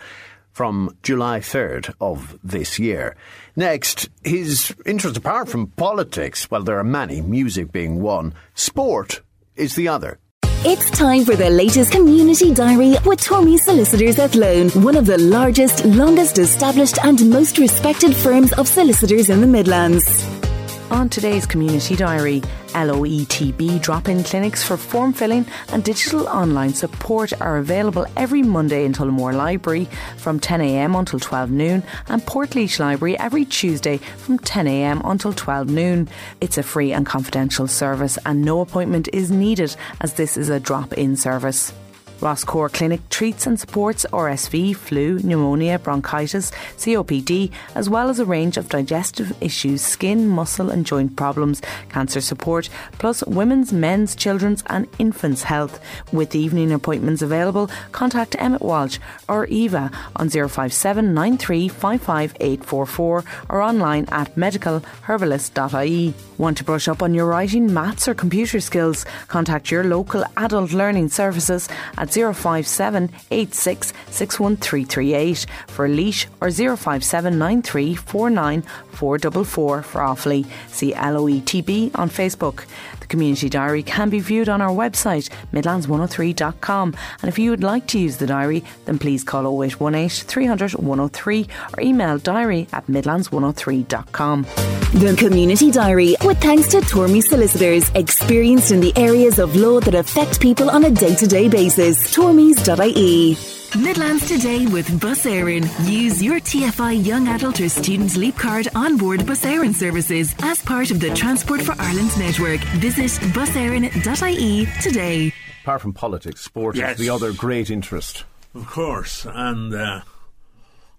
from 0.58 0.90
July 1.04 1.38
3rd 1.38 1.94
of 2.00 2.36
this 2.42 2.80
year. 2.80 3.14
Next, 3.54 4.08
his 4.24 4.74
interest, 4.84 5.16
apart 5.16 5.48
from 5.48 5.68
politics, 5.68 6.50
well, 6.50 6.64
there 6.64 6.80
are 6.80 6.96
many, 7.00 7.20
music 7.20 7.70
being 7.70 8.02
one, 8.02 8.34
sport 8.54 9.20
is 9.54 9.76
the 9.76 9.86
other. 9.86 10.18
It's 10.64 10.90
time 10.90 11.24
for 11.24 11.36
the 11.36 11.48
latest 11.48 11.92
community 11.92 12.52
diary 12.52 12.96
with 13.06 13.20
Tormy 13.20 13.56
Solicitors 13.56 14.18
Athlone, 14.18 14.70
one 14.82 14.96
of 14.96 15.06
the 15.06 15.18
largest, 15.18 15.84
longest 15.84 16.40
established, 16.40 16.98
and 17.04 17.30
most 17.30 17.58
respected 17.58 18.12
firms 18.16 18.52
of 18.54 18.66
solicitors 18.66 19.30
in 19.30 19.40
the 19.40 19.46
Midlands. 19.46 20.47
On 20.90 21.07
today's 21.11 21.45
community 21.45 21.97
diary, 21.97 22.40
LOETB 22.68 23.83
drop 23.83 24.09
in 24.09 24.25
clinics 24.25 24.64
for 24.64 24.78
form 24.78 25.12
filling 25.12 25.45
and 25.71 25.85
digital 25.85 26.26
online 26.28 26.73
support 26.73 27.38
are 27.42 27.59
available 27.59 28.07
every 28.16 28.42
Monday 28.42 28.87
in 28.87 28.95
Tullamore 28.95 29.35
Library 29.35 29.87
from 30.16 30.40
10am 30.40 30.99
until 30.99 31.21
12 31.21 31.50
noon 31.50 31.83
and 32.09 32.23
Portlaoise 32.23 32.78
Library 32.78 33.18
every 33.18 33.45
Tuesday 33.45 33.99
from 33.99 34.38
10am 34.38 35.02
until 35.04 35.35
12 35.35 35.68
noon. 35.68 36.09
It's 36.40 36.57
a 36.57 36.62
free 36.62 36.92
and 36.92 37.04
confidential 37.04 37.68
service 37.68 38.18
and 38.25 38.42
no 38.42 38.62
appointment 38.62 39.11
is 39.12 39.30
needed 39.30 39.76
as 40.00 40.14
this 40.14 40.38
is 40.38 40.49
a 40.49 40.59
drop 40.59 40.95
in 40.95 41.16
service. 41.16 41.71
Rosscore 42.20 42.72
Clinic 42.72 43.08
treats 43.10 43.46
and 43.46 43.58
supports 43.58 44.04
RSV, 44.12 44.75
flu, 44.75 45.18
pneumonia, 45.20 45.78
bronchitis, 45.78 46.50
COPD, 46.76 47.50
as 47.75 47.88
well 47.88 48.10
as 48.10 48.18
a 48.18 48.25
range 48.25 48.56
of 48.56 48.68
digestive 48.68 49.37
issues, 49.40 49.82
skin, 49.82 50.28
muscle, 50.28 50.70
and 50.70 50.84
joint 50.84 51.14
problems, 51.16 51.62
cancer 51.90 52.20
support, 52.20 52.68
plus 52.92 53.22
women's, 53.25 53.72
men's, 53.72 54.16
children's, 54.16 54.64
and 54.66 54.88
infants' 54.98 55.44
health. 55.44 55.80
With 56.12 56.34
evening 56.34 56.72
appointments 56.72 57.22
available, 57.22 57.70
contact 57.92 58.34
Emmett 58.38 58.62
Walsh 58.62 58.98
or 59.28 59.46
Eva 59.46 59.90
on 60.16 60.28
057 60.28 61.14
93 61.14 61.68
55844 61.68 63.25
or 63.48 63.62
online 63.62 64.06
at 64.10 64.34
medicalherbalist.ie. 64.34 66.14
Want 66.38 66.56
to 66.58 66.64
brush 66.64 66.88
up 66.88 67.02
on 67.02 67.14
your 67.14 67.26
writing, 67.26 67.72
maths, 67.72 68.06
or 68.08 68.14
computer 68.14 68.60
skills? 68.60 69.04
Contact 69.28 69.70
your 69.70 69.84
local 69.84 70.25
adult 70.37 70.72
learning 70.72 71.08
services 71.08 71.68
at 71.96 72.07
057 72.08 73.10
86 73.30 73.92
61338 74.10 75.46
for 75.68 75.88
Laois 75.88 76.26
or 76.40 76.50
057 76.50 77.38
93 77.38 77.94
49 77.94 78.62
444 78.62 79.82
for 79.82 80.00
Offaly. 80.00 80.46
See 80.68 80.92
LOETB 80.92 81.96
on 81.98 82.10
Facebook. 82.10 82.64
Community 83.08 83.48
Diary 83.48 83.82
can 83.82 84.10
be 84.10 84.20
viewed 84.20 84.48
on 84.48 84.60
our 84.60 84.70
website, 84.70 85.30
midlands103.com. 85.52 86.94
And 87.22 87.28
if 87.28 87.38
you 87.38 87.50
would 87.50 87.62
like 87.62 87.86
to 87.88 87.98
use 87.98 88.18
the 88.18 88.26
diary, 88.26 88.64
then 88.84 88.98
please 88.98 89.24
call 89.24 89.62
0818 89.62 90.08
300 90.26 90.74
103 90.74 91.48
or 91.76 91.82
email 91.82 92.18
diary 92.18 92.68
at 92.72 92.86
midlands103.com. 92.86 94.42
The 94.42 95.14
Community 95.18 95.70
Diary, 95.70 96.16
with 96.24 96.40
thanks 96.40 96.68
to 96.68 96.78
Tormy 96.78 97.22
Solicitors, 97.22 97.90
experienced 97.94 98.70
in 98.70 98.80
the 98.80 98.96
areas 98.96 99.38
of 99.38 99.54
law 99.56 99.80
that 99.80 99.94
affect 99.94 100.40
people 100.40 100.70
on 100.70 100.84
a 100.84 100.90
day 100.90 101.14
to 101.14 101.26
day 101.26 101.48
basis. 101.48 102.14
Tormys.ie. 102.14 103.57
Midlands 103.76 104.26
Today 104.26 104.66
with 104.66 105.00
Bus 105.00 105.25
Éireann. 105.26 105.64
Use 105.90 106.22
your 106.22 106.40
TFI 106.40 107.04
Young 107.04 107.28
Adult 107.28 107.60
or 107.60 107.68
Student 107.68 108.16
Leap 108.16 108.37
Card 108.37 108.68
on 108.75 108.96
board 108.96 109.26
Bus 109.26 109.44
Éireann 109.44 109.75
services 109.75 110.34
as 110.42 110.62
part 110.62 110.90
of 110.90 111.00
the 111.00 111.12
Transport 111.14 111.60
for 111.62 111.75
Ireland 111.78 112.10
network. 112.18 112.60
Visit 112.80 113.10
buséireann.ie 113.32 114.66
today. 114.82 115.32
Apart 115.62 115.82
from 115.82 115.92
politics, 115.92 116.40
sport 116.40 116.76
Yes. 116.76 116.92
is 116.98 117.06
the 117.06 117.10
other 117.12 117.32
great 117.32 117.68
interest. 117.70 118.25
Of 118.54 118.66
course, 118.66 119.26
and 119.28 119.75
uh, 119.75 120.00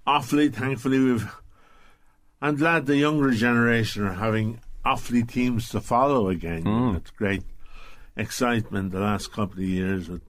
Offaly, 0.08 0.54
thankfully, 0.54 1.00
we've. 1.00 1.28
I'm 2.42 2.56
glad 2.56 2.86
the 2.86 2.96
younger 2.98 3.32
generation 3.32 4.04
are 4.06 4.14
having 4.14 4.62
Offaly 4.86 5.28
teams 5.28 5.70
to 5.70 5.82
follow 5.82 6.30
again. 6.30 6.66
It's 6.96 7.12
great 7.12 7.42
excitement 8.16 8.92
the 8.92 9.00
last 9.00 9.32
couple 9.34 9.56
of 9.58 9.66
years 9.66 10.08
with 10.08 10.22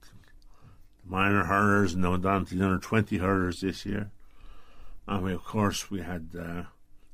minor 1.11 1.43
hurlers 1.43 1.93
and 1.93 2.01
now 2.01 2.15
down 2.15 2.45
to 2.45 2.55
the 2.55 2.65
under 2.65 2.79
20 2.79 3.17
hurlers 3.17 3.61
this 3.61 3.85
year. 3.85 4.09
And 5.07 5.23
we, 5.23 5.33
of 5.33 5.43
course, 5.43 5.91
we 5.91 6.01
had 6.01 6.29
uh, 6.39 6.63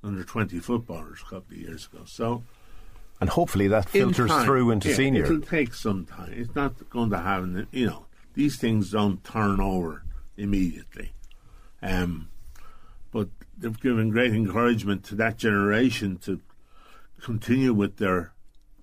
under 0.03 0.23
20 0.23 0.59
footballers 0.59 1.19
a 1.21 1.29
couple 1.29 1.55
of 1.55 1.57
years 1.57 1.89
ago. 1.91 2.03
So 2.05 2.43
And 3.19 3.29
hopefully 3.29 3.67
that 3.69 3.85
in 3.95 4.13
filters 4.13 4.29
time, 4.29 4.45
through 4.45 4.71
into 4.71 4.89
yeah, 4.89 4.95
senior. 4.95 5.25
It'll 5.25 5.41
take 5.41 5.73
some 5.73 6.05
time. 6.05 6.31
It's 6.31 6.53
not 6.53 6.89
going 6.91 7.09
to 7.09 7.17
happen. 7.17 7.67
You 7.71 7.87
know, 7.87 8.05
these 8.35 8.57
things 8.57 8.91
don't 8.91 9.23
turn 9.23 9.59
over 9.59 10.03
immediately. 10.37 11.11
Um, 11.81 12.29
but 13.11 13.29
they've 13.57 13.79
given 13.79 14.11
great 14.11 14.33
encouragement 14.33 15.03
to 15.05 15.15
that 15.15 15.37
generation 15.37 16.17
to 16.19 16.39
continue 17.19 17.73
with 17.73 17.97
their 17.97 18.33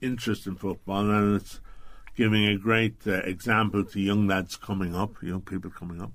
interest 0.00 0.46
in 0.46 0.56
football, 0.56 1.08
and 1.08 1.36
it's 1.36 1.60
giving 2.16 2.46
a 2.46 2.56
great 2.56 2.96
uh, 3.06 3.14
example 3.24 3.84
to 3.84 4.00
young 4.00 4.26
lads 4.26 4.56
coming 4.56 4.94
up, 4.94 5.22
young 5.22 5.40
people 5.40 5.70
coming 5.70 6.00
up. 6.00 6.12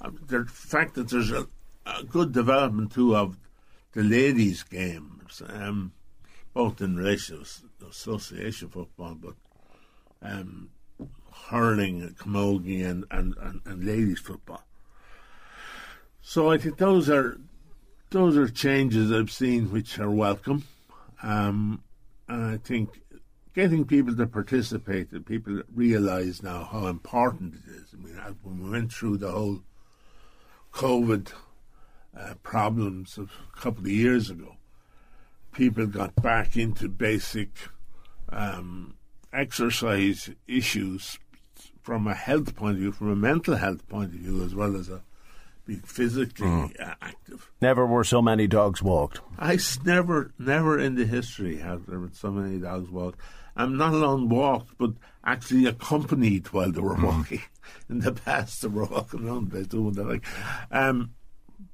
Um, 0.00 0.18
the 0.26 0.44
fact 0.44 0.94
that 0.94 1.10
there's 1.10 1.30
a, 1.30 1.46
a 1.86 2.04
good 2.04 2.32
development 2.32 2.92
too 2.92 3.16
of 3.16 3.38
the 3.92 4.02
ladies' 4.02 4.62
games, 4.62 5.42
um, 5.48 5.92
both 6.52 6.80
in 6.80 6.96
relation 6.96 7.44
to 7.80 7.86
association 7.86 8.68
football, 8.68 9.14
but 9.14 9.34
um, 10.22 10.70
hurling, 11.48 12.14
camogie, 12.18 12.84
and, 12.84 13.04
and, 13.10 13.34
and, 13.40 13.60
and 13.64 13.84
ladies' 13.84 14.20
football. 14.20 14.64
So 16.22 16.50
I 16.50 16.58
think 16.58 16.78
those 16.78 17.10
are 17.10 17.38
those 18.10 18.36
are 18.36 18.48
changes 18.48 19.12
I've 19.12 19.30
seen 19.30 19.70
which 19.70 19.98
are 19.98 20.10
welcome. 20.10 20.64
Um, 21.22 21.82
and 22.28 22.44
I 22.46 22.56
think 22.56 23.00
getting 23.54 23.84
people 23.84 24.14
to 24.16 24.26
participate, 24.26 25.10
that 25.10 25.26
people 25.26 25.62
realise 25.74 26.42
now 26.42 26.68
how 26.70 26.86
important 26.86 27.54
it 27.54 27.70
is. 27.70 27.94
I 27.94 27.96
mean, 27.96 28.36
when 28.42 28.64
we 28.64 28.70
went 28.70 28.92
through 28.92 29.18
the 29.18 29.30
whole 29.30 29.62
COVID 30.72 31.32
uh, 32.18 32.34
problems 32.42 33.16
of 33.16 33.30
a 33.56 33.60
couple 33.60 33.84
of 33.84 33.90
years 33.90 34.28
ago, 34.30 34.56
people 35.52 35.86
got 35.86 36.16
back 36.16 36.56
into 36.56 36.88
basic 36.88 37.50
um, 38.30 38.94
exercise 39.32 40.30
issues 40.48 41.18
from 41.82 42.06
a 42.06 42.14
health 42.14 42.56
point 42.56 42.74
of 42.74 42.80
view, 42.80 42.92
from 42.92 43.10
a 43.10 43.16
mental 43.16 43.56
health 43.56 43.86
point 43.88 44.14
of 44.14 44.20
view, 44.20 44.42
as 44.42 44.54
well 44.54 44.76
as 44.76 44.88
a 44.88 45.02
being 45.66 45.80
physically 45.80 46.74
uh, 46.78 46.94
active. 47.00 47.50
Never 47.62 47.86
were 47.86 48.04
so 48.04 48.20
many 48.20 48.46
dogs 48.46 48.82
walked. 48.82 49.20
I 49.38 49.58
never, 49.84 50.32
never 50.38 50.78
in 50.78 50.94
the 50.94 51.06
history 51.06 51.58
have 51.58 51.86
there 51.86 51.98
been 51.98 52.12
so 52.12 52.30
many 52.30 52.58
dogs 52.58 52.90
walked. 52.90 53.18
I'm 53.56 53.76
not 53.76 53.92
alone 53.92 54.28
walked, 54.28 54.76
but 54.78 54.92
actually 55.24 55.66
accompanied 55.66 56.52
while 56.52 56.72
they 56.72 56.80
were 56.80 56.96
walking. 56.96 57.42
In 57.88 58.00
the 58.00 58.12
past, 58.12 58.62
they 58.62 58.68
were 58.68 58.84
walking 58.84 59.26
around 59.26 59.50
place 59.50 59.66
doing 59.66 59.92
that. 59.92 60.06
Like, 60.06 60.26
um, 60.70 61.14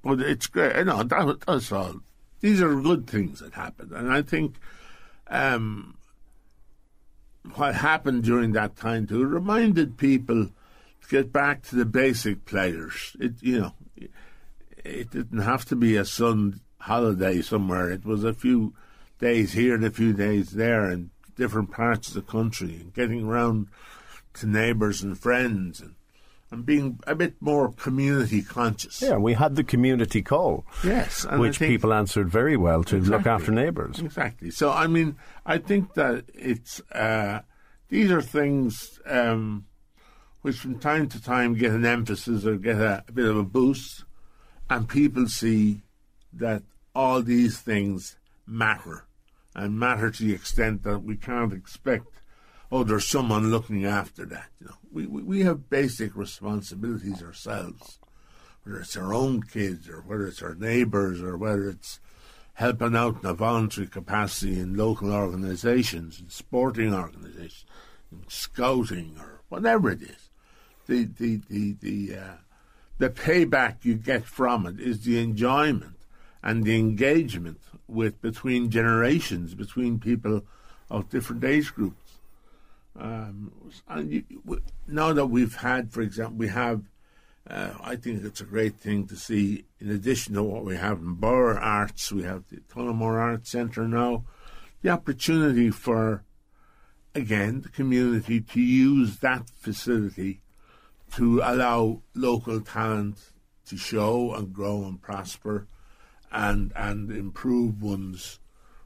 but 0.03 0.21
it's 0.21 0.47
great. 0.47 0.77
You 0.77 0.85
know, 0.85 1.03
that, 1.03 1.41
that's 1.47 1.73
all. 1.73 2.01
These 2.41 2.61
are 2.63 2.81
good 2.81 3.07
things 3.07 3.41
that 3.41 3.55
happened, 3.55 3.93
and 3.93 4.11
I 4.11 4.23
think 4.23 4.57
um, 5.29 5.99
what 7.55 7.75
happened 7.75 8.25
during 8.25 8.53
that 8.53 8.77
time 8.77 9.07
too 9.07 9.25
reminded 9.25 9.99
people 9.99 10.47
to 10.47 11.09
get 11.09 11.33
back 11.33 11.63
to 11.65 11.77
the 11.77 11.85
basic 11.85 12.45
players. 12.45 13.17
It, 13.21 13.43
you 13.43 13.61
know, 13.61 13.75
it 14.85 15.11
didn't 15.11 15.41
have 15.41 15.65
to 15.67 15.77
be 15.77 15.97
a 15.97 16.05
sun 16.05 16.61
holiday 16.79 17.43
somewhere. 17.43 17.91
It 17.91 18.05
was 18.05 18.25
a 18.25 18.35
few 18.35 18.75
days 19.19 19.53
here 19.53 19.75
and 19.75 19.85
a 19.85 19.91
few 19.91 20.13
days 20.13 20.53
there 20.53 20.91
in 20.91 21.11
different 21.41 21.71
parts 21.71 22.09
of 22.09 22.15
the 22.15 22.23
country 22.23 22.75
and 22.81 22.93
getting 22.93 23.25
around 23.27 23.67
to 24.35 24.47
neighbours 24.47 25.03
and 25.03 25.19
friends 25.19 25.81
and, 25.81 25.95
and 26.51 26.67
being 26.67 27.01
a 27.07 27.15
bit 27.15 27.35
more 27.41 27.73
community 27.73 28.43
conscious. 28.43 29.01
Yeah, 29.01 29.17
we 29.17 29.33
had 29.33 29.57
the 29.57 29.65
community 29.65 30.21
call, 30.21 30.67
Yes. 30.85 31.25
and 31.25 31.41
which 31.41 31.59
people 31.59 31.95
answered 31.95 32.29
very 32.29 32.57
well 32.59 32.85
to 32.85 33.01
look 33.01 33.27
after 33.27 33.51
neighbours. 33.51 33.99
Exactly. 34.01 34.51
So, 34.51 34.71
I 34.71 34.87
mean, 34.87 35.17
I 35.47 35.57
think 35.59 35.95
that 35.95 36.25
it's 36.35 36.81
uh, 36.93 37.41
these 37.89 38.11
are 38.11 38.23
things 38.23 39.01
um, 39.07 39.65
which 40.43 40.57
from 40.59 40.79
time 40.79 41.09
to 41.09 41.23
time 41.23 41.55
get 41.55 41.73
an 41.73 41.87
emphasis 41.87 42.45
or 42.45 42.57
get 42.57 42.77
a, 42.77 43.03
a 43.09 43.13
bit 43.13 43.25
of 43.27 43.37
a 43.39 43.45
boost, 43.45 44.05
and 44.69 44.87
people 44.89 45.27
see 45.27 45.83
that 46.35 46.63
all 46.95 47.23
these 47.23 47.59
things 47.61 48.17
matter 48.47 49.05
and 49.55 49.79
matter 49.79 50.11
to 50.11 50.25
the 50.25 50.35
extent 50.35 50.83
that 50.83 51.01
we 51.01 51.17
can't 51.17 51.53
expect 51.53 52.07
oh 52.71 52.85
there's 52.85 53.07
someone 53.07 53.51
looking 53.51 53.85
after 53.85 54.25
that 54.25 54.49
you 54.61 54.67
know. 54.67 54.75
We, 54.93 55.07
we, 55.07 55.23
we 55.23 55.41
have 55.43 55.71
basic 55.71 56.17
responsibilities 56.17 57.23
ourselves 57.23 57.99
whether 58.63 58.81
it's 58.81 58.97
our 58.97 59.15
own 59.15 59.43
kids 59.43 59.89
or 59.89 60.01
whether 60.01 60.27
it's 60.27 60.43
our 60.43 60.55
neighbours 60.55 61.23
or 61.23 61.37
whether 61.37 61.69
it's 61.69 62.01
helping 62.55 62.95
out 62.95 63.23
in 63.23 63.29
a 63.29 63.35
voluntary 63.35 63.87
capacity 63.87 64.61
in 64.61 64.77
local 64.77 65.13
organisations 65.13 66.21
and 66.21 66.31
sporting 66.31 66.93
organisations 66.93 67.65
in 68.13 68.23
scouting 68.29 69.17
or 69.19 69.41
whatever 69.49 69.91
it 69.91 70.03
is. 70.03 70.29
The 70.87 71.05
the 71.05 71.41
the 71.49 71.77
the 71.81 72.17
uh, 72.17 72.37
the 72.99 73.11
payback 73.11 73.85
you 73.85 73.95
get 73.95 74.27
from 74.27 74.67
it 74.67 74.79
is 74.79 75.05
the 75.05 75.19
enjoyment 75.23 75.97
and 76.43 76.65
the 76.65 76.79
engagement 76.79 77.61
with 77.91 78.21
between 78.21 78.71
generations, 78.71 79.55
between 79.55 79.99
people 79.99 80.43
of 80.91 81.09
different 81.09 81.45
age 81.45 81.75
groups. 81.75 82.19
Um, 82.99 83.53
and 83.89 84.11
you, 84.11 84.25
now 84.87 85.13
that 85.13 85.27
we've 85.27 85.57
had, 85.57 85.93
for 85.93 86.03
example, 86.03 86.37
we 86.37 86.49
have, 86.49 86.83
uh, 87.49 87.73
I 87.83 87.97
think 87.97 88.25
it's 88.25 88.41
a 88.41 88.45
great 88.45 88.77
thing 88.77 89.07
to 89.07 89.17
see. 89.17 89.65
In 89.79 89.91
addition 89.91 90.35
to 90.35 90.43
what 90.43 90.65
we 90.65 90.77
have 90.77 90.99
in 90.99 91.15
Birr 91.15 91.59
Arts, 91.59 92.13
we 92.13 92.25
have 92.25 92.45
the 92.49 92.61
Tullamore 92.73 93.19
Arts 93.19 93.51
Centre 93.51 93.89
now. 93.89 94.25
The 94.83 94.91
opportunity 94.91 95.71
for, 95.71 96.25
again, 97.15 97.63
the 97.63 97.69
community 97.69 98.41
to 98.41 98.61
use 98.61 99.19
that 99.19 99.49
facility 99.51 100.41
to 101.15 101.41
allow 101.43 102.03
local 102.15 102.61
talent 102.61 103.33
to 103.67 103.77
show 103.77 104.35
and 104.35 104.53
grow 104.53 104.85
and 104.85 105.01
prosper 105.01 105.67
and 106.31 106.73
and 106.77 107.11
improve 107.11 107.83
one's 107.83 108.39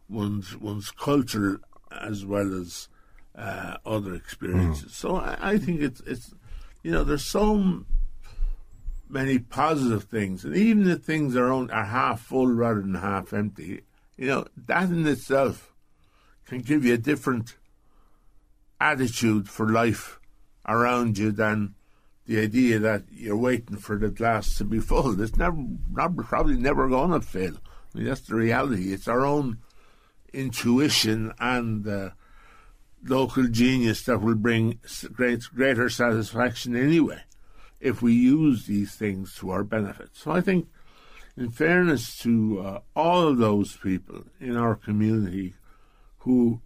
one's 0.09 0.57
one's 0.57 0.91
culture 0.91 1.61
as 1.91 2.25
well 2.25 2.61
as 2.61 2.89
uh, 3.37 3.77
other 3.85 4.15
experiences. 4.15 4.93
Mm. 4.93 4.95
So 4.95 5.17
I, 5.17 5.37
I, 5.41 5.59
think 5.59 5.81
it's 5.81 6.01
it's 6.07 6.35
you 6.83 6.91
know 6.91 7.05
there's 7.05 7.27
so 7.27 7.85
many 9.09 9.39
positive 9.39 10.05
things, 10.05 10.45
and 10.45 10.57
even 10.57 10.89
if 10.89 11.03
things 11.03 11.37
are 11.37 11.53
on, 11.53 11.71
are 11.71 11.85
half 11.85 12.21
full 12.21 12.49
rather 12.49 12.81
than 12.81 12.95
half 12.95 13.33
empty, 13.33 13.83
you 14.17 14.27
know 14.27 14.47
that 14.67 14.91
in 14.91 15.07
itself 15.07 15.73
can 16.47 16.61
give 16.61 16.85
you 16.85 16.95
a 16.95 16.99
different 16.99 17.57
attitude 18.81 19.49
for 19.49 19.69
life 19.69 20.21
around 20.67 21.19
you 21.19 21.33
than 21.33 21.75
the 22.27 22.41
idea 22.41 22.79
that 22.79 23.05
you're 23.11 23.37
waiting 23.37 23.77
for 23.77 23.99
the 23.99 24.09
glass 24.09 24.57
to 24.57 24.65
be 24.65 24.81
full. 24.81 25.21
It's 25.21 25.37
never, 25.37 25.63
not, 25.93 26.17
probably 26.17 26.57
never 26.57 26.89
going 26.89 27.11
to 27.11 27.21
fill. 27.21 27.57
I 27.95 27.99
mean, 27.99 28.07
that's 28.07 28.23
the 28.23 28.35
reality. 28.35 28.93
It's 28.93 29.09
our 29.09 29.25
own 29.25 29.59
intuition 30.33 31.33
and 31.39 31.87
uh, 31.87 32.11
local 33.05 33.47
genius 33.49 34.03
that 34.05 34.21
will 34.21 34.35
bring 34.35 34.81
great, 35.13 35.43
greater 35.55 35.89
satisfaction 35.89 36.75
anyway 36.75 37.23
if 37.81 38.01
we 38.01 38.15
use 38.15 38.67
these 38.67 38.95
things 38.95 39.35
to 39.37 39.51
our 39.51 39.63
benefit. 39.63 40.11
So 40.15 40.31
I 40.31 40.41
think, 40.41 40.69
in 41.37 41.51
fairness 41.51 42.17
to 42.19 42.61
uh, 42.61 42.81
all 42.97 43.29
of 43.29 43.39
those 43.39 43.77
people 43.77 44.25
in 44.41 44.57
our 44.57 44.75
community 44.75 45.55
who 46.19 46.63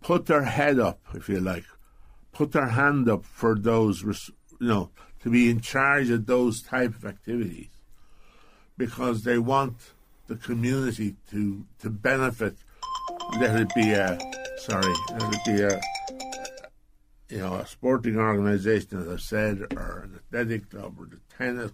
put 0.00 0.26
their 0.26 0.44
head 0.44 0.78
up, 0.78 1.00
if 1.14 1.28
you 1.28 1.40
like, 1.40 1.64
put 2.32 2.52
their 2.52 2.68
hand 2.68 3.08
up 3.10 3.24
for 3.26 3.54
those 3.54 4.02
res- 4.02 4.30
you 4.62 4.68
know, 4.68 4.90
to 5.20 5.28
be 5.28 5.50
in 5.50 5.60
charge 5.60 6.08
of 6.10 6.26
those 6.26 6.62
type 6.62 6.94
of 6.94 7.04
activities 7.04 7.70
because 8.78 9.24
they 9.24 9.36
want 9.36 9.74
the 10.28 10.36
community 10.36 11.16
to 11.30 11.66
to 11.80 11.90
benefit. 11.90 12.54
Let 13.40 13.60
it 13.60 13.74
be 13.74 13.90
a 13.90 14.18
sorry, 14.58 14.94
let 15.10 15.34
it 15.34 15.44
be 15.44 15.62
a 15.62 15.80
you 17.28 17.38
know 17.38 17.54
a 17.54 17.66
sporting 17.66 18.16
organisation, 18.16 19.02
as 19.02 19.08
I 19.08 19.16
said, 19.16 19.66
or 19.76 20.04
an 20.04 20.20
athletic 20.20 20.70
club, 20.70 20.94
or 20.96 21.06
the 21.06 21.18
tennis 21.36 21.72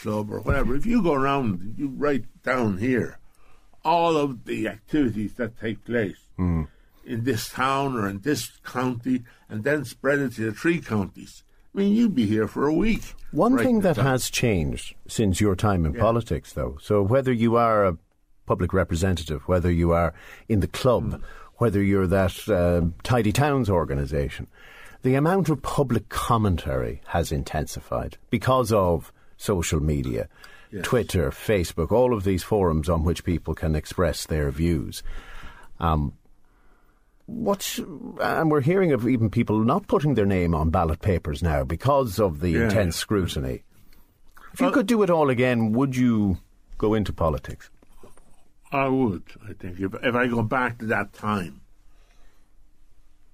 club, 0.00 0.32
or 0.32 0.40
whatever. 0.40 0.74
If 0.74 0.86
you 0.86 1.02
go 1.02 1.12
around, 1.12 1.74
you 1.76 1.88
write 1.88 2.24
down 2.42 2.78
here 2.78 3.18
all 3.84 4.16
of 4.16 4.46
the 4.46 4.66
activities 4.66 5.34
that 5.34 5.60
take 5.60 5.84
place. 5.84 6.20
Mm. 6.38 6.68
In 7.04 7.24
this 7.24 7.48
town 7.48 7.96
or 7.96 8.06
in 8.06 8.20
this 8.20 8.50
county, 8.64 9.24
and 9.48 9.64
then 9.64 9.86
spread 9.86 10.18
it 10.18 10.34
to 10.34 10.50
the 10.50 10.52
three 10.52 10.78
counties 10.78 11.42
I 11.78 11.82
mean, 11.82 11.94
you'd 11.94 12.14
be 12.16 12.26
here 12.26 12.48
for 12.48 12.66
a 12.66 12.74
week. 12.74 13.14
One 13.30 13.54
right 13.54 13.64
thing 13.64 13.80
that 13.82 13.94
time. 13.94 14.06
has 14.06 14.30
changed 14.30 14.96
since 15.06 15.40
your 15.40 15.54
time 15.54 15.86
in 15.86 15.94
yeah. 15.94 16.00
politics, 16.00 16.52
though, 16.52 16.76
so 16.82 17.02
whether 17.02 17.32
you 17.32 17.54
are 17.54 17.84
a 17.84 17.96
public 18.46 18.72
representative, 18.72 19.46
whether 19.46 19.70
you 19.70 19.92
are 19.92 20.12
in 20.48 20.58
the 20.58 20.66
club, 20.66 21.04
mm. 21.04 21.22
whether 21.58 21.80
you're 21.80 22.08
that 22.08 22.48
uh, 22.48 22.88
Tidy 23.04 23.30
Towns 23.30 23.70
organisation, 23.70 24.48
the 25.02 25.14
amount 25.14 25.50
of 25.50 25.62
public 25.62 26.08
commentary 26.08 27.00
has 27.06 27.30
intensified 27.30 28.18
because 28.28 28.72
of 28.72 29.12
social 29.36 29.78
media, 29.78 30.28
yes. 30.72 30.84
Twitter, 30.84 31.30
Facebook, 31.30 31.92
all 31.92 32.12
of 32.12 32.24
these 32.24 32.42
forums 32.42 32.88
on 32.88 33.04
which 33.04 33.22
people 33.22 33.54
can 33.54 33.76
express 33.76 34.26
their 34.26 34.50
views. 34.50 35.04
Um, 35.78 36.14
what's 37.28 37.78
and 37.78 38.50
we're 38.50 38.62
hearing 38.62 38.92
of 38.92 39.06
even 39.06 39.28
people 39.28 39.58
not 39.62 39.86
putting 39.86 40.14
their 40.14 40.24
name 40.24 40.54
on 40.54 40.70
ballot 40.70 41.00
papers 41.00 41.42
now 41.42 41.62
because 41.62 42.18
of 42.18 42.40
the 42.40 42.50
yeah. 42.50 42.64
intense 42.64 42.96
scrutiny. 42.96 43.62
If 44.54 44.60
you 44.60 44.70
could 44.70 44.86
do 44.86 45.02
it 45.02 45.10
all 45.10 45.28
again, 45.28 45.72
would 45.72 45.94
you 45.94 46.38
go 46.78 46.94
into 46.94 47.12
politics? 47.12 47.68
I 48.72 48.88
would. 48.88 49.22
I 49.46 49.52
think 49.52 49.78
if 49.78 49.94
if 50.02 50.14
I 50.14 50.26
go 50.26 50.42
back 50.42 50.78
to 50.78 50.86
that 50.86 51.12
time. 51.12 51.60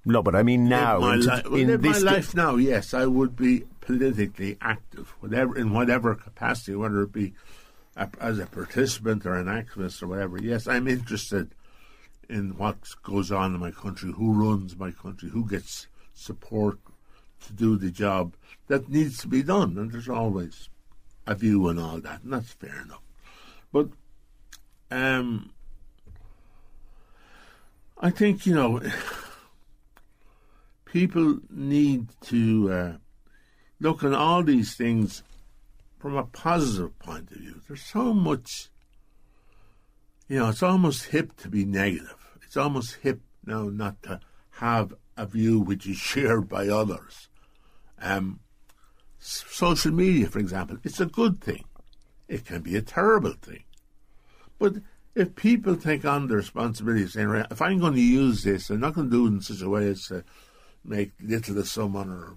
No, 0.05 0.23
but 0.23 0.35
I 0.35 0.43
mean 0.43 0.69
now. 0.69 0.97
In 0.97 1.25
my, 1.25 1.37
li- 1.47 1.63
in 1.63 1.81
my 1.81 1.99
life 1.99 2.35
now, 2.35 2.57
yes, 2.57 2.93
I 2.93 3.07
would 3.07 3.37
be 3.37 3.63
politically 3.81 4.59
active, 4.61 5.15
whatever 5.21 5.57
in 5.57 5.73
whatever 5.73 6.15
capacity, 6.17 6.75
whether 6.75 7.03
it 7.03 7.13
be 7.13 7.33
a, 7.97 8.09
as 8.21 8.41
a 8.41 8.47
participant 8.47 9.25
or 9.25 9.37
an 9.37 9.47
activist 9.47 10.03
or 10.03 10.09
whatever. 10.09 10.37
Yes, 10.43 10.67
I'm 10.67 10.89
interested 10.89 11.55
in 12.35 12.57
what 12.59 12.77
goes 13.05 13.31
on 13.31 13.55
in 13.55 13.61
my 13.61 13.71
country, 13.71 14.13
who 14.13 14.33
runs 14.33 14.77
my 14.77 14.91
country, 14.91 15.31
who 15.31 15.49
gets 15.49 15.87
support 16.15 16.79
to 17.47 17.53
do 17.53 17.77
the 17.77 17.93
job 17.93 18.35
that 18.67 18.89
needs 18.89 19.19
to 19.19 19.29
be 19.29 19.43
done. 19.43 19.79
And 19.79 19.93
there's 19.93 20.09
always 20.09 20.69
a 21.29 21.37
view 21.37 21.69
and 21.69 21.79
all 21.79 22.01
that, 22.01 22.25
and 22.25 22.33
that's 22.33 22.53
fair 22.53 22.83
enough. 22.83 23.03
But 23.73 23.89
um, 24.91 25.53
I 27.99 28.11
think, 28.11 28.47
you 28.47 28.55
know, 28.55 28.81
people 30.85 31.39
need 31.49 32.09
to 32.23 32.73
uh, 32.73 32.93
look 33.79 34.03
at 34.03 34.13
all 34.13 34.43
these 34.43 34.75
things 34.75 35.23
from 36.01 36.17
a 36.17 36.25
positive 36.25 36.99
point 36.99 37.31
of 37.31 37.39
view. 37.39 37.61
There's 37.69 37.85
so 37.85 38.13
much 38.13 38.71
you 40.29 40.39
know, 40.39 40.49
it's 40.49 40.63
almost 40.63 41.07
hip 41.07 41.37
to 41.37 41.49
be 41.49 41.65
negative. 41.65 42.24
It's 42.55 42.63
almost 42.63 42.99
hip 43.03 43.21
now 43.45 43.65
not 43.65 44.01
to 44.05 44.21
have 44.61 44.95
a 45.17 45.27
view 45.27 45.59
which 45.59 45.89
is 45.89 45.97
shared 45.97 46.49
by 46.49 46.69
others. 46.69 47.29
Um, 48.01 48.39
social 49.19 49.91
media, 49.91 50.29
for 50.29 50.39
example, 50.39 50.77
it's 50.85 51.01
a 51.01 51.07
good 51.07 51.41
thing. 51.41 51.65
It 52.29 52.45
can 52.45 52.63
be 52.63 52.77
a 52.77 52.81
terrible 52.81 53.33
thing. 53.33 53.65
But 54.61 54.75
if 55.17 55.35
people 55.35 55.75
take 55.75 56.05
on 56.05 56.29
the 56.29 56.37
responsibility 56.37 57.03
of 57.03 57.11
saying, 57.11 57.45
if 57.51 57.61
I'm 57.61 57.81
going 57.81 57.95
to 57.95 58.01
use 58.01 58.45
this, 58.45 58.71
I'm 58.71 58.79
not 58.79 58.95
going 58.95 59.11
to 59.11 59.17
do 59.17 59.27
it 59.27 59.31
in 59.31 59.41
such 59.41 59.61
a 59.61 59.69
way 59.69 59.89
as 59.89 60.07
to 60.07 60.23
make 60.85 61.11
little 61.21 61.59
of 61.59 61.67
someone 61.67 62.09
or 62.09 62.37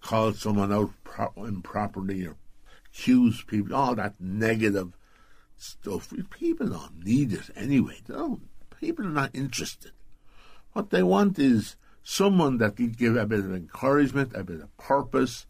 call 0.00 0.32
someone 0.32 0.72
out 0.72 0.90
pro- 1.04 1.44
improperly 1.44 2.26
or 2.26 2.34
accuse 2.88 3.44
people, 3.44 3.76
all 3.76 3.94
that 3.94 4.14
negative 4.18 4.92
stuff. 5.56 6.12
People 6.30 6.70
don't 6.70 7.04
need 7.04 7.32
it 7.32 7.48
anyway. 7.54 8.00
They 8.04 8.14
don't. 8.14 8.48
People 8.80 9.06
are 9.06 9.10
not 9.10 9.30
interested. 9.34 9.92
What 10.72 10.90
they 10.90 11.02
want 11.02 11.38
is 11.38 11.76
someone 12.02 12.58
that 12.58 12.76
can 12.76 12.90
give 12.90 13.16
a 13.16 13.26
bit 13.26 13.40
of 13.40 13.54
encouragement, 13.54 14.32
a 14.34 14.44
bit 14.44 14.60
of 14.60 14.76
purpose, 14.76 15.46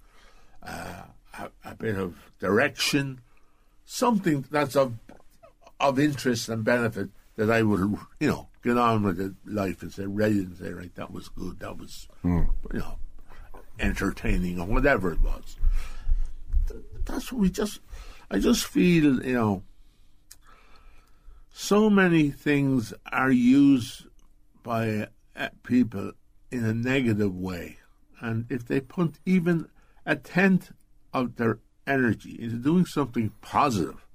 uh, 0.62 1.03
a, 1.38 1.51
a, 1.64 1.75
bit 1.75 1.97
of 1.97 2.17
direction, 2.41 3.21
something 3.85 4.45
that's 4.51 4.75
of 4.75 4.95
of 5.81 5.99
interest 5.99 6.49
and 6.49 6.64
benefit 6.64 7.11
that 7.37 7.51
I 7.51 7.62
would, 7.62 7.97
you 8.19 8.29
know, 8.29 8.49
get 8.64 8.77
on 8.77 9.05
with 9.05 9.21
it, 9.21 9.33
life 9.47 9.83
and 9.83 9.93
say, 9.93 10.07
ready 10.07 10.41
and 10.41 10.57
say, 10.57 10.73
right, 10.73 10.93
that 10.97 11.12
was 11.12 11.29
good, 11.29 11.61
that 11.61 11.79
was, 11.79 12.09
mm. 12.25 12.49
you 12.73 12.81
know, 12.81 12.99
entertaining 13.79 14.59
or 14.59 14.67
whatever 14.67 15.12
it 15.12 15.21
was. 15.21 15.57
That's 17.05 17.31
what 17.31 17.41
we 17.41 17.51
just, 17.51 17.81
I 18.31 18.41
just 18.41 18.67
feel, 18.67 19.25
you 19.25 19.35
know, 19.35 19.62
so 21.61 21.90
many 21.90 22.31
things 22.31 22.94
are 23.11 23.33
used 23.33 24.07
by 24.62 25.09
people 25.64 26.12
in 26.53 26.64
a 26.64 26.73
negative 26.73 27.35
way. 27.35 27.79
And 28.21 28.47
if 28.49 28.64
they 28.64 28.81
put 28.81 29.18
even 29.27 29.68
a 30.07 30.14
tenth 30.14 30.71
of 31.12 31.35
their 31.35 31.59
energy 31.85 32.38
into 32.40 32.59
doing 32.59 32.87
something 32.87 33.33
positive 33.40 34.07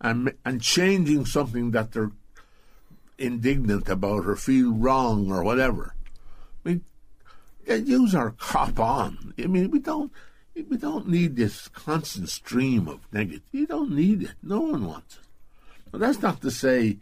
and, 0.00 0.34
and 0.44 0.60
changing 0.60 1.26
something 1.26 1.70
that 1.70 1.92
they're 1.92 2.10
indignant 3.18 3.88
about 3.88 4.26
or 4.26 4.34
feel 4.34 4.72
wrong 4.72 5.30
or 5.30 5.44
whatever, 5.44 5.94
I 6.64 6.70
mean, 6.70 6.84
use 7.68 8.16
our 8.16 8.32
cop 8.32 8.80
on. 8.80 9.32
I 9.38 9.46
mean, 9.46 9.70
we 9.70 9.78
don't 9.78 10.10
we 10.68 10.76
don't 10.76 11.08
need 11.08 11.36
this 11.36 11.68
constant 11.68 12.28
stream 12.28 12.88
of 12.88 12.98
negative. 13.12 13.42
You 13.52 13.64
don't 13.64 13.92
need 13.92 14.24
it. 14.24 14.34
No 14.42 14.60
one 14.60 14.84
wants 14.84 15.18
it. 15.18 15.27
But 15.90 16.00
that's 16.00 16.22
not 16.22 16.40
to 16.42 16.50
say 16.50 16.98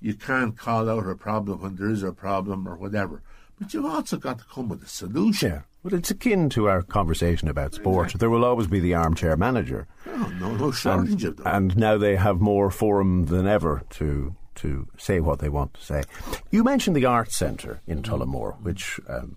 you 0.00 0.14
can't 0.14 0.56
call 0.56 0.88
out 0.88 1.08
a 1.08 1.14
problem 1.14 1.62
when 1.62 1.76
there 1.76 1.90
is 1.90 2.02
a 2.02 2.12
problem 2.12 2.68
or 2.68 2.76
whatever. 2.76 3.22
But 3.58 3.72
you've 3.72 3.86
also 3.86 4.18
got 4.18 4.38
to 4.38 4.44
come 4.44 4.68
with 4.68 4.82
a 4.82 4.88
solution. 4.88 5.50
Yeah. 5.50 5.60
But 5.82 5.92
it's 5.92 6.10
akin 6.10 6.50
to 6.50 6.68
our 6.68 6.82
conversation 6.82 7.48
about 7.48 7.74
sport. 7.74 8.06
Exactly. 8.06 8.18
There 8.18 8.30
will 8.30 8.44
always 8.44 8.66
be 8.66 8.80
the 8.80 8.94
armchair 8.94 9.36
manager. 9.36 9.86
Oh, 10.06 10.32
no, 10.38 10.54
no 10.56 10.70
shortage 10.72 11.24
and, 11.24 11.32
of 11.32 11.36
them. 11.36 11.46
And 11.46 11.76
now 11.76 11.96
they 11.96 12.16
have 12.16 12.40
more 12.40 12.70
forum 12.70 13.26
than 13.26 13.46
ever 13.46 13.82
to 13.90 14.34
to 14.56 14.88
say 14.96 15.20
what 15.20 15.38
they 15.38 15.50
want 15.50 15.74
to 15.74 15.82
say. 15.82 16.02
You 16.50 16.64
mentioned 16.64 16.96
the 16.96 17.04
Arts 17.04 17.36
Centre 17.36 17.80
in 17.86 18.02
Tullamore, 18.02 18.58
which 18.62 18.98
um, 19.06 19.36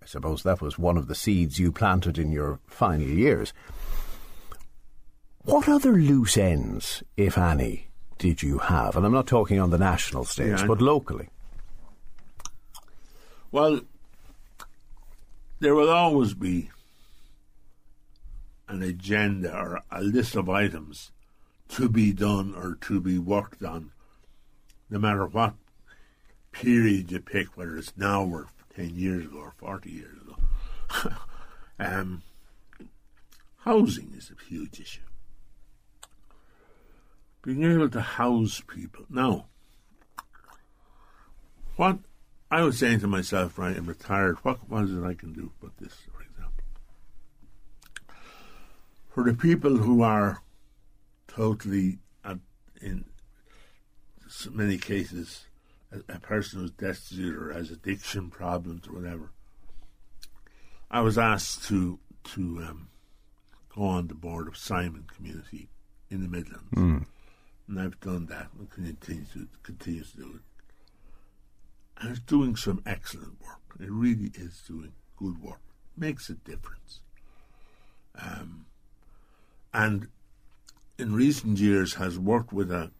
I 0.00 0.06
suppose 0.06 0.42
that 0.44 0.62
was 0.62 0.78
one 0.78 0.96
of 0.96 1.08
the 1.08 1.14
seeds 1.14 1.58
you 1.58 1.72
planted 1.72 2.18
in 2.18 2.30
your 2.30 2.60
final 2.66 3.06
years. 3.06 3.52
What 5.42 5.68
other 5.68 5.92
loose 5.92 6.36
ends, 6.36 7.02
if 7.16 7.36
any, 7.36 7.89
did 8.20 8.42
you 8.42 8.58
have? 8.58 8.96
And 8.96 9.04
I'm 9.04 9.12
not 9.12 9.26
talking 9.26 9.58
on 9.58 9.70
the 9.70 9.78
national 9.78 10.24
stage, 10.24 10.60
yeah, 10.60 10.66
but 10.66 10.82
locally. 10.82 11.30
Well, 13.50 13.80
there 15.58 15.74
will 15.74 15.90
always 15.90 16.34
be 16.34 16.70
an 18.68 18.82
agenda 18.82 19.52
or 19.52 19.80
a 19.90 20.02
list 20.02 20.36
of 20.36 20.48
items 20.48 21.10
to 21.70 21.88
be 21.88 22.12
done 22.12 22.54
or 22.54 22.76
to 22.82 23.00
be 23.00 23.18
worked 23.18 23.64
on, 23.64 23.90
no 24.90 24.98
matter 24.98 25.26
what 25.26 25.54
period 26.52 27.10
you 27.10 27.20
pick, 27.20 27.56
whether 27.56 27.76
it's 27.78 27.96
now 27.96 28.24
or 28.24 28.48
10 28.76 28.96
years 28.96 29.24
ago 29.24 29.38
or 29.38 29.54
40 29.56 29.90
years 29.90 30.16
ago. 30.20 31.14
um, 31.78 32.22
housing 33.60 34.12
is 34.14 34.30
a 34.30 34.44
huge 34.44 34.78
issue 34.78 35.00
being 37.42 37.64
able 37.64 37.88
to 37.88 38.00
house 38.00 38.62
people. 38.66 39.04
Now, 39.08 39.46
what 41.76 41.98
I 42.50 42.62
was 42.62 42.78
saying 42.78 43.00
to 43.00 43.06
myself, 43.06 43.58
right, 43.58 43.76
I'm 43.76 43.86
retired, 43.86 44.38
what 44.42 44.68
was 44.68 44.92
it 44.92 45.02
I 45.04 45.14
can 45.14 45.32
do 45.32 45.52
about 45.60 45.76
this, 45.78 45.94
for 46.12 46.22
example? 46.22 46.64
For 49.08 49.24
the 49.24 49.34
people 49.34 49.78
who 49.78 50.02
are 50.02 50.42
totally, 51.28 51.98
uh, 52.24 52.36
in 52.80 53.04
many 54.50 54.78
cases, 54.78 55.46
a, 55.90 56.14
a 56.14 56.18
person 56.18 56.60
who's 56.60 56.72
destitute 56.72 57.36
or 57.36 57.52
has 57.52 57.70
addiction 57.70 58.30
problems 58.30 58.86
or 58.86 58.92
whatever, 58.92 59.30
I 60.90 61.00
was 61.00 61.16
asked 61.16 61.64
to 61.68 61.98
to 62.22 62.40
um, 62.68 62.88
go 63.74 63.84
on 63.84 64.08
the 64.08 64.14
board 64.14 64.46
of 64.46 64.56
Simon 64.56 65.06
Community 65.14 65.70
in 66.10 66.20
the 66.20 66.28
Midlands. 66.28 66.70
Mm 66.74 67.06
and 67.70 67.80
I've 67.80 68.00
done 68.00 68.26
that 68.26 68.48
and 68.58 68.68
continue 68.68 69.24
to 69.32 69.46
continue 69.62 70.02
to 70.02 70.16
do 70.16 70.30
it. 70.34 70.40
And 72.00 72.10
it's 72.10 72.20
doing 72.20 72.56
some 72.56 72.82
excellent 72.84 73.40
work. 73.40 73.60
It 73.78 73.90
really 73.90 74.32
is 74.34 74.60
doing 74.66 74.92
good 75.16 75.40
work. 75.40 75.60
Makes 75.96 76.28
a 76.30 76.34
difference. 76.34 77.00
Um, 78.20 78.66
and 79.72 80.08
in 80.98 81.14
recent 81.14 81.58
years 81.58 81.94
has 81.94 82.18
worked 82.18 82.52
with 82.52 82.72
a 82.72 82.90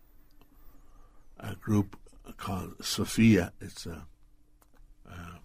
a 1.40 1.54
group 1.56 1.96
called 2.36 2.84
Sophia. 2.84 3.52
It's 3.60 3.86
a 3.86 4.06
uh, 5.10 5.38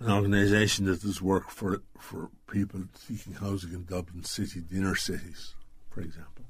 an 0.00 0.10
organisation 0.10 0.84
that 0.86 1.00
does 1.00 1.22
work 1.22 1.48
for 1.48 1.80
for 1.98 2.28
people 2.50 2.82
seeking 2.94 3.34
housing 3.34 3.72
in 3.72 3.84
Dublin 3.84 4.24
City, 4.24 4.60
the 4.60 4.76
inner 4.76 4.96
cities, 4.96 5.54
for 5.94 6.00
example 6.00 6.44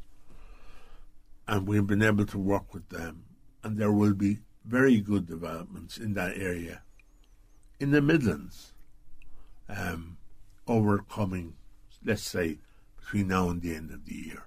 and 1.46 1.66
we've 1.66 1.86
been 1.86 2.02
able 2.02 2.26
to 2.26 2.38
work 2.38 2.72
with 2.72 2.88
them, 2.88 3.24
and 3.62 3.76
there 3.76 3.92
will 3.92 4.14
be 4.14 4.38
very 4.64 5.00
good 5.00 5.26
developments 5.26 5.98
in 5.98 6.14
that 6.14 6.36
area, 6.36 6.82
in 7.78 7.90
the 7.90 8.00
Midlands, 8.00 8.72
um, 9.68 10.16
overcoming, 10.66 11.54
let's 12.04 12.22
say, 12.22 12.58
between 12.98 13.28
now 13.28 13.50
and 13.50 13.60
the 13.60 13.74
end 13.74 13.90
of 13.90 14.06
the 14.06 14.14
year. 14.14 14.46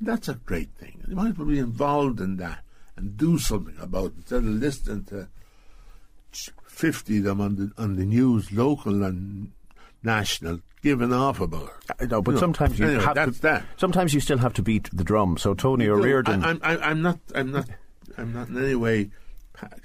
That's 0.00 0.28
a 0.28 0.34
great 0.34 0.70
thing. 0.74 1.04
You 1.06 1.16
might 1.16 1.36
well 1.36 1.48
be 1.48 1.58
involved 1.58 2.20
in 2.20 2.36
that 2.36 2.64
and 2.96 3.16
do 3.16 3.38
something 3.38 3.76
about 3.78 4.12
it 4.12 4.16
instead 4.18 4.38
of 4.38 4.44
listening 4.44 5.04
to 5.04 5.28
50 6.66 7.18
of 7.18 7.24
them 7.24 7.40
on 7.40 7.56
the, 7.56 7.72
on 7.76 7.96
the 7.96 8.04
news, 8.04 8.52
local 8.52 9.02
and 9.02 9.52
national 10.02 10.60
off 11.12 11.40
about 11.40 11.68
it. 11.68 11.96
I 12.00 12.04
know, 12.06 12.22
but 12.22 12.32
you 12.32 12.38
sometimes 12.38 12.78
you 12.78 12.86
anyway, 12.86 13.04
have 13.04 13.14
that's 13.14 13.36
to. 13.36 13.42
That. 13.42 13.64
Sometimes 13.76 14.14
you 14.14 14.20
still 14.20 14.38
have 14.38 14.54
to 14.54 14.62
beat 14.62 14.88
the 14.92 15.04
drum. 15.04 15.36
So 15.38 15.54
Tony 15.54 15.88
O'Riordan. 15.88 16.44
I, 16.44 16.50
I'm, 16.50 16.60
I'm 16.62 17.02
not. 17.02 17.18
I'm 17.34 17.52
not. 17.52 17.68
I'm 18.16 18.32
not 18.32 18.48
in 18.48 18.58
any 18.58 18.74
way 18.74 19.10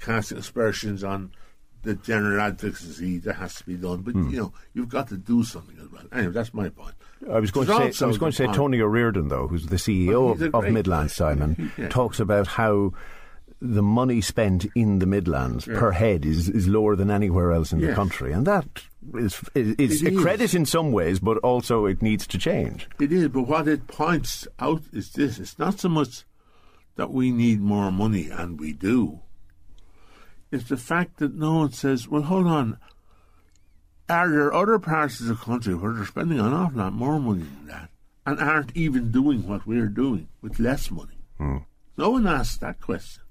casting 0.00 0.38
aspersions 0.38 1.04
on 1.04 1.32
the 1.82 1.94
general 1.94 2.40
advocacy 2.40 3.18
that 3.18 3.34
has 3.34 3.56
to 3.56 3.64
be 3.64 3.76
done. 3.76 4.02
But 4.02 4.14
mm. 4.14 4.30
you 4.30 4.38
know, 4.38 4.52
you've 4.72 4.88
got 4.88 5.08
to 5.08 5.16
do 5.16 5.44
something 5.44 5.76
as 5.80 5.90
well. 5.90 6.04
Anyway, 6.12 6.32
that's 6.32 6.54
my 6.54 6.68
point. 6.68 6.94
I 7.30 7.38
was 7.38 7.50
going 7.50 7.66
to 7.66 7.92
say. 7.92 8.04
I 8.04 8.08
was 8.08 8.18
going 8.18 8.32
to 8.32 8.36
say 8.36 8.46
Tony 8.46 8.80
O'Riordan, 8.80 9.28
though, 9.28 9.46
who's 9.46 9.66
the 9.66 9.76
CEO 9.76 10.38
well, 10.38 10.48
of, 10.48 10.66
of 10.66 10.72
Midland 10.72 11.10
Simon, 11.10 11.72
yeah. 11.78 11.88
talks 11.88 12.20
about 12.20 12.46
how 12.46 12.92
the 13.64 13.82
money 13.82 14.20
spent 14.20 14.66
in 14.74 14.98
the 14.98 15.06
Midlands 15.06 15.66
yeah. 15.66 15.78
per 15.78 15.92
head 15.92 16.26
is, 16.26 16.50
is 16.50 16.68
lower 16.68 16.94
than 16.94 17.10
anywhere 17.10 17.50
else 17.50 17.72
in 17.72 17.80
the 17.80 17.94
country, 17.94 18.30
and 18.30 18.46
that 18.46 18.66
is 19.14 19.40
is, 19.54 19.74
is 19.76 20.02
a 20.02 20.14
credit 20.14 20.54
in 20.54 20.66
some 20.66 20.92
ways, 20.92 21.18
but 21.18 21.38
also 21.38 21.86
it 21.86 22.02
needs 22.02 22.26
to 22.26 22.38
change. 22.38 22.88
It 23.00 23.10
is, 23.10 23.28
but 23.28 23.42
what 23.42 23.66
it 23.66 23.86
points 23.86 24.46
out 24.58 24.82
is 24.92 25.12
this: 25.12 25.38
it's 25.38 25.58
not 25.58 25.80
so 25.80 25.88
much 25.88 26.24
that 26.96 27.10
we 27.10 27.32
need 27.32 27.60
more 27.60 27.90
money, 27.90 28.28
and 28.28 28.60
we 28.60 28.74
do. 28.74 29.20
It's 30.52 30.68
the 30.68 30.76
fact 30.76 31.16
that 31.18 31.34
no 31.34 31.54
one 31.54 31.72
says, 31.72 32.06
"Well, 32.06 32.22
hold 32.22 32.46
on." 32.46 32.78
Are 34.10 34.28
there 34.28 34.52
other 34.52 34.78
parts 34.78 35.20
of 35.20 35.28
the 35.28 35.34
country 35.34 35.74
where 35.74 35.94
they're 35.94 36.04
spending 36.04 36.38
an 36.38 36.52
awful 36.52 36.78
lot 36.78 36.92
more 36.92 37.18
money 37.18 37.44
than 37.44 37.66
that, 37.68 37.88
and 38.26 38.38
aren't 38.38 38.76
even 38.76 39.10
doing 39.10 39.48
what 39.48 39.66
we're 39.66 39.88
doing 39.88 40.28
with 40.42 40.58
less 40.58 40.90
money? 40.90 41.18
Hmm. 41.38 41.58
No 41.96 42.10
one 42.10 42.26
asks 42.26 42.58
that 42.58 42.80
question. 42.80 43.23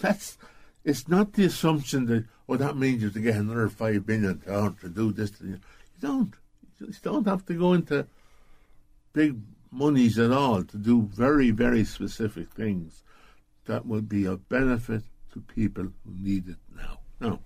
That's 0.00 0.38
it's 0.84 1.08
not 1.08 1.32
the 1.32 1.44
assumption 1.44 2.06
that 2.06 2.24
oh 2.48 2.56
that 2.56 2.76
means 2.76 3.02
you 3.02 3.08
have 3.08 3.14
to 3.14 3.20
get 3.20 3.36
another 3.36 3.68
five 3.68 4.06
billion 4.06 4.40
to, 4.40 4.74
to 4.80 4.88
do 4.88 5.12
this. 5.12 5.32
You 5.40 5.60
don't. 6.00 6.34
You 6.80 6.92
don't 7.02 7.26
have 7.26 7.44
to 7.46 7.54
go 7.54 7.72
into 7.72 8.06
big 9.12 9.40
monies 9.70 10.18
at 10.18 10.30
all 10.30 10.62
to 10.62 10.76
do 10.76 11.02
very 11.02 11.50
very 11.50 11.84
specific 11.84 12.50
things 12.52 13.02
that 13.66 13.84
would 13.84 14.08
be 14.08 14.24
of 14.24 14.48
benefit 14.48 15.02
to 15.32 15.40
people 15.40 15.84
who 15.84 16.14
need 16.18 16.48
it 16.48 16.56
now. 16.74 16.98
Now, 17.20 17.40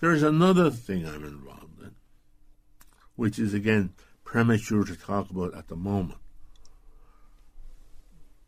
there's 0.00 0.22
another 0.22 0.70
thing 0.70 1.06
I'm 1.06 1.24
involved 1.24 1.82
in, 1.82 1.94
which 3.16 3.38
is 3.38 3.52
again 3.52 3.92
premature 4.24 4.84
to 4.84 4.96
talk 4.96 5.30
about 5.30 5.54
at 5.54 5.68
the 5.68 5.76
moment. 5.76 6.20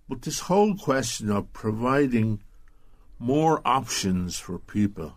But 0.09 0.23
this 0.23 0.41
whole 0.41 0.77
question 0.77 1.31
of 1.31 1.53
providing 1.53 2.41
more 3.23 3.63
options 3.65 4.37
for 4.37 4.59
people 4.59 5.15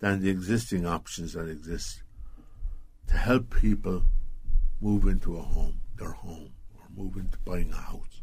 than 0.00 0.20
the 0.20 0.28
existing 0.28 0.84
options 0.84 1.34
that 1.34 1.48
exist 1.48 2.02
to 3.06 3.14
help 3.14 3.54
people 3.60 4.02
move 4.80 5.06
into 5.06 5.36
a 5.36 5.42
home, 5.42 5.78
their 5.96 6.10
home, 6.10 6.50
or 6.76 6.84
move 6.96 7.16
into 7.16 7.38
buying 7.44 7.70
a 7.70 7.76
house. 7.76 8.22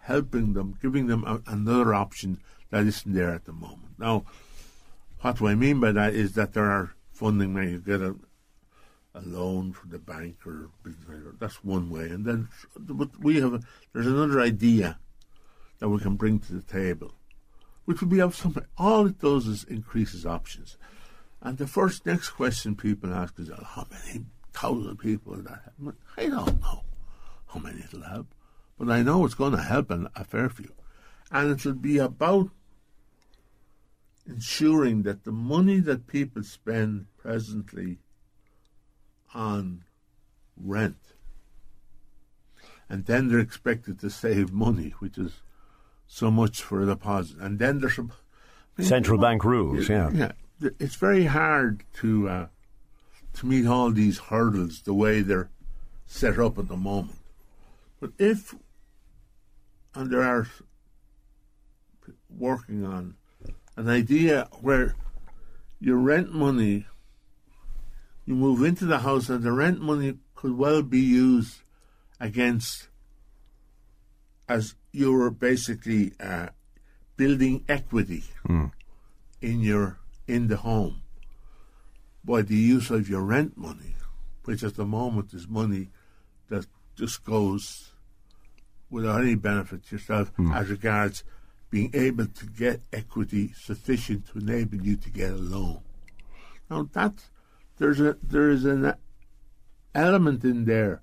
Helping 0.00 0.54
them, 0.54 0.78
giving 0.80 1.06
them 1.06 1.22
a, 1.24 1.42
another 1.46 1.92
option 1.92 2.38
that 2.70 2.86
isn't 2.86 3.12
there 3.12 3.34
at 3.34 3.44
the 3.44 3.52
moment. 3.52 3.98
Now, 3.98 4.24
what 5.20 5.36
do 5.36 5.46
I 5.46 5.54
mean 5.54 5.78
by 5.78 5.92
that 5.92 6.14
is 6.14 6.32
that 6.32 6.54
there 6.54 6.70
are 6.70 6.94
funding 7.12 7.52
where 7.52 7.64
you 7.64 7.78
get 7.78 8.00
a, 8.00 8.16
a 9.14 9.20
loan 9.20 9.74
from 9.74 9.90
the 9.90 9.98
bank 9.98 10.38
or. 10.46 10.70
That's 11.38 11.62
one 11.62 11.90
way, 11.90 12.08
and 12.08 12.24
then 12.24 12.48
but 12.76 13.20
we 13.20 13.40
have 13.40 13.52
a, 13.52 13.60
there's 13.92 14.06
another 14.06 14.40
idea 14.40 14.98
that 15.78 15.90
we 15.90 16.00
can 16.00 16.16
bring 16.16 16.38
to 16.40 16.52
the 16.54 16.62
table 16.62 17.12
which 17.84 18.00
would 18.00 18.10
be 18.10 18.20
of 18.20 18.34
some. 18.34 18.56
All 18.78 19.06
it 19.06 19.20
does 19.20 19.46
is 19.46 19.64
increases 19.64 20.24
options. 20.24 20.76
And 21.40 21.58
the 21.58 21.66
first 21.66 22.06
next 22.06 22.30
question 22.30 22.74
people 22.74 23.12
ask 23.12 23.38
is, 23.38 23.50
how 23.50 23.86
many 23.90 24.24
thousand 24.52 24.96
people 24.98 25.34
will 25.34 25.42
that 25.42 25.72
help? 25.78 25.96
I 26.16 26.26
don't 26.28 26.60
know 26.60 26.84
how 27.48 27.60
many 27.60 27.80
it'll 27.80 28.02
help, 28.02 28.34
but 28.78 28.90
I 28.90 29.02
know 29.02 29.24
it's 29.24 29.34
going 29.34 29.52
to 29.52 29.62
help 29.62 29.90
in 29.90 30.08
a 30.16 30.24
fair 30.24 30.48
few. 30.48 30.72
And 31.30 31.50
it'll 31.50 31.74
be 31.74 31.98
about 31.98 32.50
ensuring 34.26 35.02
that 35.02 35.24
the 35.24 35.32
money 35.32 35.80
that 35.80 36.06
people 36.06 36.42
spend 36.42 37.06
presently 37.18 37.98
on 39.34 39.84
rent, 40.56 40.96
and 42.88 43.04
then 43.04 43.28
they're 43.28 43.38
expected 43.38 43.98
to 43.98 44.08
save 44.08 44.52
money, 44.52 44.94
which 45.00 45.18
is 45.18 45.42
so 46.06 46.30
much 46.30 46.62
for 46.62 46.82
a 46.82 46.86
deposit, 46.86 47.38
and 47.38 47.58
then 47.58 47.80
there's 47.80 47.96
some 47.96 48.12
central 48.78 49.18
bank 49.18 49.44
rules. 49.44 49.88
Yeah, 49.88 50.10
yeah, 50.12 50.32
it's 50.78 50.96
very 50.96 51.26
hard 51.26 51.84
to 51.94 52.28
uh, 52.28 52.46
to 53.34 53.46
meet 53.46 53.66
all 53.66 53.90
these 53.90 54.18
hurdles 54.18 54.82
the 54.82 54.94
way 54.94 55.20
they're 55.20 55.50
set 56.06 56.38
up 56.38 56.58
at 56.58 56.68
the 56.68 56.76
moment. 56.76 57.18
But 58.00 58.12
if, 58.18 58.54
and 59.94 60.10
there 60.10 60.22
are 60.22 60.46
working 62.28 62.84
on 62.84 63.14
an 63.76 63.88
idea 63.88 64.48
where 64.60 64.94
your 65.80 65.98
rent 65.98 66.32
money, 66.32 66.86
you 68.24 68.34
move 68.34 68.62
into 68.62 68.84
the 68.84 68.98
house 69.00 69.28
and 69.28 69.42
the 69.42 69.52
rent 69.52 69.80
money 69.80 70.18
could 70.34 70.56
well 70.56 70.82
be 70.82 71.00
used 71.00 71.62
against 72.20 72.88
as 74.48 74.74
you're 74.92 75.30
basically 75.30 76.12
uh, 76.20 76.48
building 77.16 77.64
equity 77.68 78.24
mm. 78.46 78.70
in 79.40 79.60
your 79.60 79.98
in 80.26 80.48
the 80.48 80.56
home 80.56 81.02
by 82.24 82.42
the 82.42 82.56
use 82.56 82.90
of 82.90 83.08
your 83.08 83.22
rent 83.22 83.56
money, 83.56 83.94
which 84.44 84.62
at 84.62 84.74
the 84.76 84.84
moment 84.84 85.34
is 85.34 85.46
money 85.46 85.88
that 86.48 86.66
just 86.96 87.24
goes 87.24 87.92
without 88.90 89.20
any 89.20 89.34
benefit 89.34 89.84
to 89.86 89.96
yourself 89.96 90.34
mm. 90.36 90.54
as 90.54 90.68
regards 90.68 91.24
being 91.70 91.90
able 91.92 92.26
to 92.26 92.46
get 92.46 92.80
equity 92.92 93.52
sufficient 93.56 94.26
to 94.28 94.38
enable 94.38 94.76
you 94.76 94.96
to 94.96 95.10
get 95.10 95.32
a 95.32 95.36
loan. 95.36 95.80
Now 96.70 96.88
that 96.92 97.14
there's 97.78 98.00
a 98.00 98.16
there 98.22 98.50
is 98.50 98.64
an 98.64 98.94
element 99.94 100.44
in 100.44 100.64
there 100.64 101.02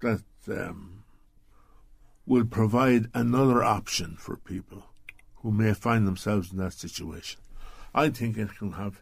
that 0.00 0.22
um, 0.48 0.97
will 2.28 2.44
provide 2.44 3.10
another 3.14 3.64
option 3.64 4.16
for 4.18 4.36
people 4.36 4.84
who 5.36 5.50
may 5.50 5.72
find 5.72 6.06
themselves 6.06 6.52
in 6.52 6.58
that 6.58 6.74
situation. 6.74 7.40
I 7.94 8.10
think 8.10 8.36
it 8.36 8.56
can 8.56 8.72
have. 8.72 9.00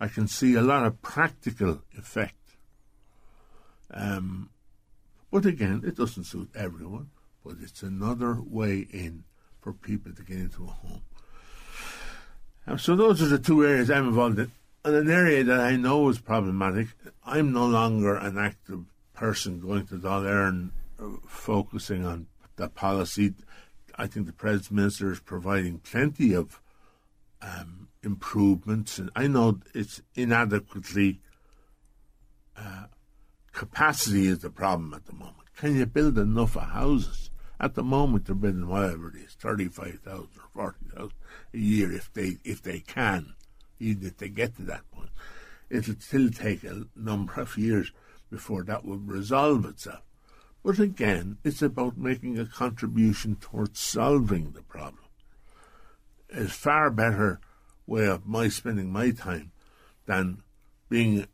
I 0.00 0.08
can 0.08 0.28
see 0.28 0.54
a 0.54 0.62
lot 0.62 0.84
of 0.84 1.00
practical 1.00 1.82
effect. 1.96 2.34
Um, 3.90 4.50
but 5.30 5.46
again, 5.46 5.82
it 5.86 5.96
doesn't 5.96 6.24
suit 6.24 6.50
everyone 6.54 7.10
but 7.48 7.56
it's 7.62 7.82
another 7.82 8.38
way 8.42 8.86
in 8.92 9.24
for 9.58 9.72
people 9.72 10.12
to 10.12 10.22
get 10.22 10.36
into 10.36 10.64
a 10.64 10.66
home. 10.66 11.00
And 12.66 12.78
so 12.78 12.94
those 12.94 13.22
are 13.22 13.26
the 13.26 13.38
two 13.38 13.64
areas 13.64 13.90
I'm 13.90 14.08
involved 14.08 14.38
in. 14.38 14.52
And 14.84 14.94
an 14.94 15.10
area 15.10 15.42
that 15.44 15.60
I 15.60 15.76
know 15.76 16.10
is 16.10 16.18
problematic, 16.18 16.88
I'm 17.24 17.52
no 17.52 17.66
longer 17.66 18.16
an 18.16 18.36
active 18.36 18.84
person 19.14 19.60
going 19.60 19.86
to 19.86 19.96
uh, 20.06 20.52
focusing 21.26 22.04
on 22.04 22.26
the 22.56 22.68
policy. 22.68 23.34
I 23.96 24.06
think 24.06 24.26
the 24.26 24.32
President's 24.32 24.70
Minister 24.70 25.12
is 25.12 25.20
providing 25.20 25.78
plenty 25.78 26.32
of 26.32 26.60
um, 27.42 27.88
improvements, 28.02 28.98
and 28.98 29.10
I 29.14 29.26
know 29.26 29.60
it's 29.74 30.02
inadequately. 30.14 31.20
Uh, 32.56 32.84
capacity 33.52 34.26
is 34.26 34.40
the 34.40 34.50
problem 34.50 34.94
at 34.94 35.06
the 35.06 35.12
moment. 35.12 35.34
Can 35.56 35.76
you 35.76 35.86
build 35.86 36.18
enough 36.18 36.54
houses? 36.54 37.30
At 37.60 37.74
the 37.74 37.82
moment, 37.82 38.26
they're 38.26 38.36
bidding 38.36 38.68
whatever 38.68 39.08
it 39.08 39.16
is, 39.16 39.34
thirty-five 39.34 40.00
thousand 40.04 40.28
or 40.36 40.48
forty 40.52 40.78
thousand 40.94 41.12
a 41.52 41.58
year 41.58 41.92
if 41.92 42.12
they 42.12 42.36
if 42.44 42.62
they 42.62 42.80
can, 42.80 43.34
even 43.80 44.06
if 44.06 44.16
they 44.18 44.28
get 44.28 44.56
to 44.56 44.62
that 44.62 44.88
point. 44.92 45.10
It'll 45.68 45.96
still 45.98 46.30
take 46.30 46.62
a 46.62 46.84
number 46.94 47.40
of 47.40 47.58
years 47.58 47.92
before 48.30 48.62
that 48.64 48.84
will 48.84 48.98
resolve 48.98 49.64
itself. 49.64 50.02
But 50.64 50.78
again, 50.78 51.38
it's 51.44 51.62
about 51.62 51.96
making 51.96 52.38
a 52.38 52.46
contribution 52.46 53.36
towards 53.36 53.78
solving 53.78 54.52
the 54.52 54.62
problem. 54.62 55.04
It's 56.28 56.52
far 56.52 56.90
better 56.90 57.40
way 57.86 58.06
of 58.06 58.26
my 58.26 58.48
spending 58.48 58.92
my 58.92 59.10
time 59.10 59.52
than 60.06 60.42
being 60.88 61.26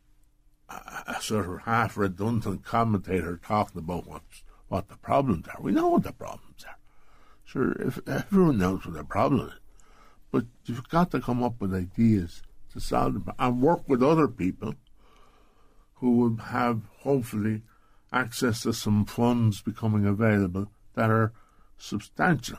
a, 0.69 0.75
a 1.07 1.17
sort 1.21 1.49
of 1.49 1.63
half 1.63 1.97
redundant 1.97 2.65
commentator 2.65 3.41
talking 3.43 3.81
about 3.81 4.07
what's 4.07 4.43
what 4.69 4.89
the 4.89 4.97
problems 4.97 5.47
are. 5.49 5.61
We 5.61 5.73
know 5.73 5.89
what 5.89 6.03
the 6.05 6.13
problems 6.13 6.65
are. 6.67 6.77
Sure, 7.45 7.73
if 7.81 8.01
everyone 8.09 8.59
knows 8.59 8.85
what 8.87 8.95
the 8.95 9.05
problem 9.05 9.49
is, 9.49 9.55
but 10.33 10.45
you've 10.65 10.89
got 10.89 11.11
to 11.11 11.21
come 11.21 11.43
up 11.43 11.61
with 11.61 11.75
ideas 11.75 12.43
to 12.73 12.81
solve 12.81 13.15
them 13.15 13.33
and 13.39 13.63
work 13.63 13.89
with 13.89 14.03
other 14.03 14.27
people 14.27 14.75
who 15.97 16.17
will 16.17 16.37
have 16.37 16.83
hopefully 17.01 17.63
access 18.15 18.63
to 18.63 18.73
some 18.73 19.05
funds 19.05 19.61
becoming 19.61 20.07
available 20.07 20.71
that 20.95 21.11
are 21.11 21.33
substantial 21.77 22.59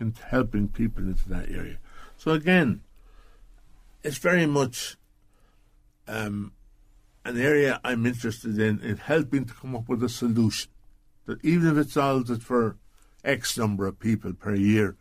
in 0.00 0.14
helping 0.30 0.68
people 0.68 1.04
into 1.04 1.28
that 1.28 1.48
area. 1.48 1.78
So 2.16 2.32
again, 2.32 2.82
it's 4.02 4.18
very 4.18 4.46
much 4.46 4.96
um, 6.08 6.52
an 7.24 7.40
area 7.40 7.80
I'm 7.84 8.04
interested 8.04 8.58
in 8.58 8.80
in 8.80 8.96
helping 8.96 9.44
to 9.46 9.54
come 9.54 9.74
up 9.74 9.88
with 9.88 10.02
a 10.02 10.08
solution 10.08 10.70
that 11.26 11.42
even 11.44 11.70
if 11.70 11.86
it 11.86 11.90
solves 11.90 12.30
it 12.30 12.42
for 12.42 12.76
X 13.24 13.56
number 13.56 13.86
of 13.86 13.98
people 13.98 14.34
per 14.34 14.54
year, 14.54 14.96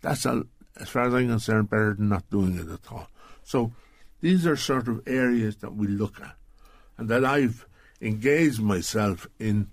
that's, 0.00 0.24
as 0.24 0.88
far 0.88 1.08
as 1.08 1.14
I'm 1.14 1.28
concerned, 1.28 1.68
better 1.68 1.94
than 1.94 2.08
not 2.08 2.30
doing 2.30 2.56
it 2.58 2.68
at 2.68 2.90
all. 2.90 3.08
So 3.44 3.72
these 4.20 4.46
are 4.46 4.56
sort 4.56 4.88
of 4.88 5.02
areas 5.06 5.56
that 5.56 5.74
we 5.74 5.86
look 5.86 6.20
at 6.20 6.36
and 6.96 7.08
that 7.10 7.24
I've 7.24 7.66
engaged 8.00 8.60
myself 8.60 9.26
in 9.38 9.68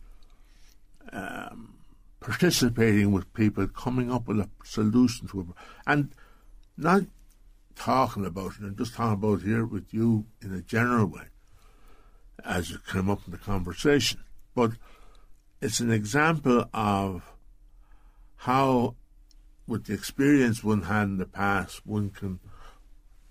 um, 1.11 1.75
participating 2.19 3.11
with 3.11 3.31
people, 3.33 3.67
coming 3.67 4.11
up 4.11 4.27
with 4.27 4.39
a 4.39 4.49
solution 4.63 5.27
to 5.27 5.41
it, 5.41 5.47
and 5.85 6.11
not 6.77 7.03
talking 7.75 8.25
about 8.25 8.53
it 8.53 8.61
and 8.61 8.77
just 8.77 8.93
talking 8.93 9.13
about 9.13 9.41
it 9.41 9.45
here 9.45 9.65
with 9.65 9.93
you 9.93 10.25
in 10.41 10.53
a 10.53 10.61
general 10.61 11.05
way 11.05 11.23
as 12.45 12.71
it 12.71 12.85
came 12.85 13.09
up 13.09 13.21
in 13.25 13.31
the 13.31 13.37
conversation. 13.37 14.19
But 14.55 14.71
it's 15.61 15.79
an 15.79 15.91
example 15.91 16.65
of 16.73 17.33
how, 18.37 18.95
with 19.67 19.85
the 19.85 19.93
experience 19.93 20.63
one 20.63 20.83
had 20.83 21.03
in 21.03 21.17
the 21.17 21.25
past, 21.25 21.85
one 21.85 22.09
can 22.09 22.39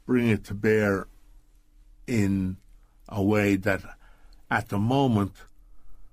bring 0.06 0.28
it 0.28 0.44
to 0.44 0.54
bear 0.54 1.06
in 2.06 2.56
a 3.08 3.22
way 3.22 3.56
that, 3.56 3.82
at 4.52 4.68
the 4.68 4.78
moment, 4.78 5.32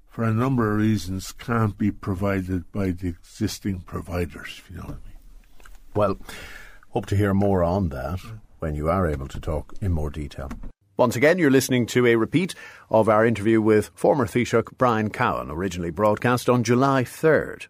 for 0.08 0.23
a 0.23 0.32
number 0.32 0.71
of 0.71 0.78
reasons, 0.78 1.34
can't 1.34 1.78
be 1.78 1.91
provided 1.91 2.71
by 2.71 2.91
the 2.91 3.10
existing 3.10 3.82
providers, 3.82 4.62
if 4.63 4.69
you 4.69 4.78
know 4.78 4.84
what 4.84 4.91
I 4.91 5.08
mean. 5.08 5.17
Well, 5.93 6.17
hope 6.91 7.06
to 7.08 7.17
hear 7.17 7.34
more 7.34 7.65
on 7.65 7.89
that 7.89 8.21
when 8.60 8.75
you 8.75 8.89
are 8.89 9.06
able 9.08 9.28
to 9.28 9.41
talk 9.41 9.73
in 9.82 9.91
more 9.91 10.10
detail. 10.10 10.49
Once 10.95 11.17
again, 11.17 11.38
you're 11.38 11.52
listening 11.52 11.86
to 11.88 12.08
a 12.08 12.15
repeat 12.15 12.56
of 12.89 13.10
our 13.10 13.25
interview 13.25 13.62
with 13.62 13.91
former 13.93 14.25
Taoiseach 14.25 14.78
Brian 14.78 15.10
Cowen, 15.10 15.52
originally 15.52 15.91
broadcast 15.91 16.47
on 16.47 16.63
July 16.63 17.04
3rd. 17.04 17.67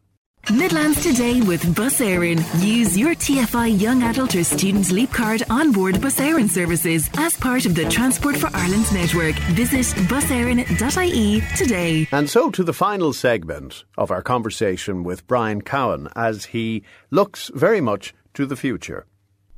Midlands 0.52 1.04
today 1.04 1.42
with 1.42 1.76
Bus 1.76 2.00
Éireann. 2.00 2.40
Use 2.66 2.98
your 2.98 3.14
TFI 3.14 3.80
Young 3.80 4.02
Adult 4.02 4.36
or 4.36 4.44
Student 4.44 4.92
Leap 4.92 5.12
Card 5.12 5.44
on 5.50 5.72
board 5.72 6.02
Bus 6.02 6.20
Éireann 6.20 6.50
services 6.50 7.08
as 7.18 7.38
part 7.38 7.68
of 7.68 7.76
the 7.76 7.88
Transport 7.88 8.36
for 8.36 8.50
Ireland 8.54 8.92
network. 8.92 9.36
Visit 9.54 9.86
buséireann.ie 10.08 11.42
today. 11.56 12.08
And 12.12 12.30
so 12.30 12.50
to 12.50 12.64
the 12.64 12.74
final 12.74 13.14
segment 13.14 13.84
of 13.96 14.10
our 14.10 14.24
conversation 14.24 15.04
with 15.04 15.28
Brian 15.28 15.62
Cowen 15.62 16.10
as 16.16 16.46
he 16.46 16.84
looks 17.12 17.52
very 17.54 17.82
much 17.82 18.16
to 18.34 18.48
the 18.48 18.56
future. 18.56 19.06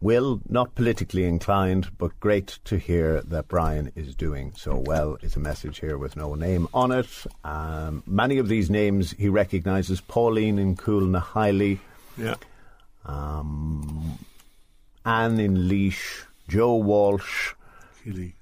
Will, 0.02 0.42
not 0.50 0.74
politically 0.74 1.26
inclined, 1.26 1.96
but 2.00 2.20
great 2.20 2.58
to 2.66 2.78
hear 2.78 3.22
that 3.22 3.48
Brian 3.48 3.92
is 3.96 4.16
doing 4.16 4.52
so 4.58 4.76
well. 4.76 5.18
It's 5.22 5.36
a 5.36 5.40
message 5.40 5.80
here 5.80 5.96
with 5.96 6.16
no 6.16 6.34
name 6.34 6.68
on 6.74 6.92
it. 6.92 7.08
Um, 7.44 8.02
many 8.08 8.40
of 8.40 8.48
these 8.48 8.72
names 8.72 9.12
he 9.12 9.30
recognises 9.30 10.02
Pauline 10.02 10.58
in 10.58 10.76
Coolnahailey. 10.76 11.78
Yeah. 12.18 12.34
Um, 13.06 14.18
Anne 15.06 15.40
in 15.40 15.70
Laois, 15.70 16.26
Joe 16.48 16.76
Walsh. 16.78 17.54
Really. 18.04 18.34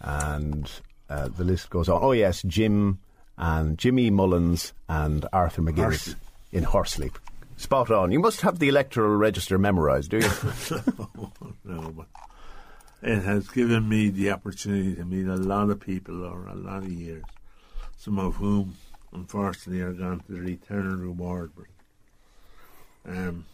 And 0.00 0.70
uh, 1.08 1.28
the 1.28 1.44
list 1.44 1.70
goes 1.70 1.88
on. 1.88 2.00
Oh, 2.02 2.12
yes, 2.12 2.42
Jim 2.42 2.98
and 3.38 3.78
Jimmy 3.78 4.10
Mullins 4.10 4.74
and 4.90 5.26
Arthur 5.32 5.62
McGuinness 5.62 6.04
Horse. 6.12 6.16
in 6.52 6.64
Horsley. 6.64 7.10
Spot 7.62 7.92
on. 7.92 8.10
You 8.10 8.18
must 8.18 8.40
have 8.40 8.58
the 8.58 8.68
electoral 8.68 9.14
register 9.14 9.56
memorised, 9.56 10.10
do 10.10 10.18
you? 10.18 10.28
no, 11.64 11.92
but 11.92 12.06
it 13.00 13.22
has 13.22 13.48
given 13.48 13.88
me 13.88 14.08
the 14.08 14.32
opportunity 14.32 14.96
to 14.96 15.04
meet 15.04 15.28
a 15.28 15.36
lot 15.36 15.70
of 15.70 15.78
people 15.78 16.24
over 16.24 16.48
a 16.48 16.56
lot 16.56 16.82
of 16.82 16.90
years, 16.92 17.22
some 17.96 18.18
of 18.18 18.34
whom, 18.34 18.76
unfortunately, 19.12 19.80
are 19.80 19.92
gone 19.92 20.18
to 20.26 20.32
their 20.32 20.44
eternal 20.44 20.96
reward. 20.96 21.52
But 21.56 23.12
um, 23.12 23.46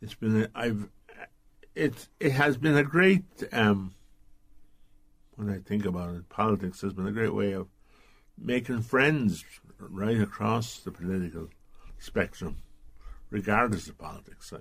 it's 0.00 0.14
been 0.14 0.44
a, 0.44 0.48
I've 0.54 0.88
it 1.74 2.06
it 2.20 2.30
has 2.30 2.56
been 2.56 2.76
a 2.76 2.84
great 2.84 3.24
um, 3.50 3.94
when 5.34 5.50
I 5.50 5.58
think 5.58 5.84
about 5.84 6.14
it, 6.14 6.28
politics 6.28 6.82
has 6.82 6.92
been 6.92 7.08
a 7.08 7.12
great 7.12 7.34
way 7.34 7.50
of 7.50 7.66
making 8.38 8.82
friends 8.82 9.44
right 9.80 10.20
across 10.20 10.78
the 10.78 10.92
political 10.92 11.48
spectrum, 12.02 12.56
regardless 13.30 13.88
of 13.88 13.96
politics. 13.96 14.52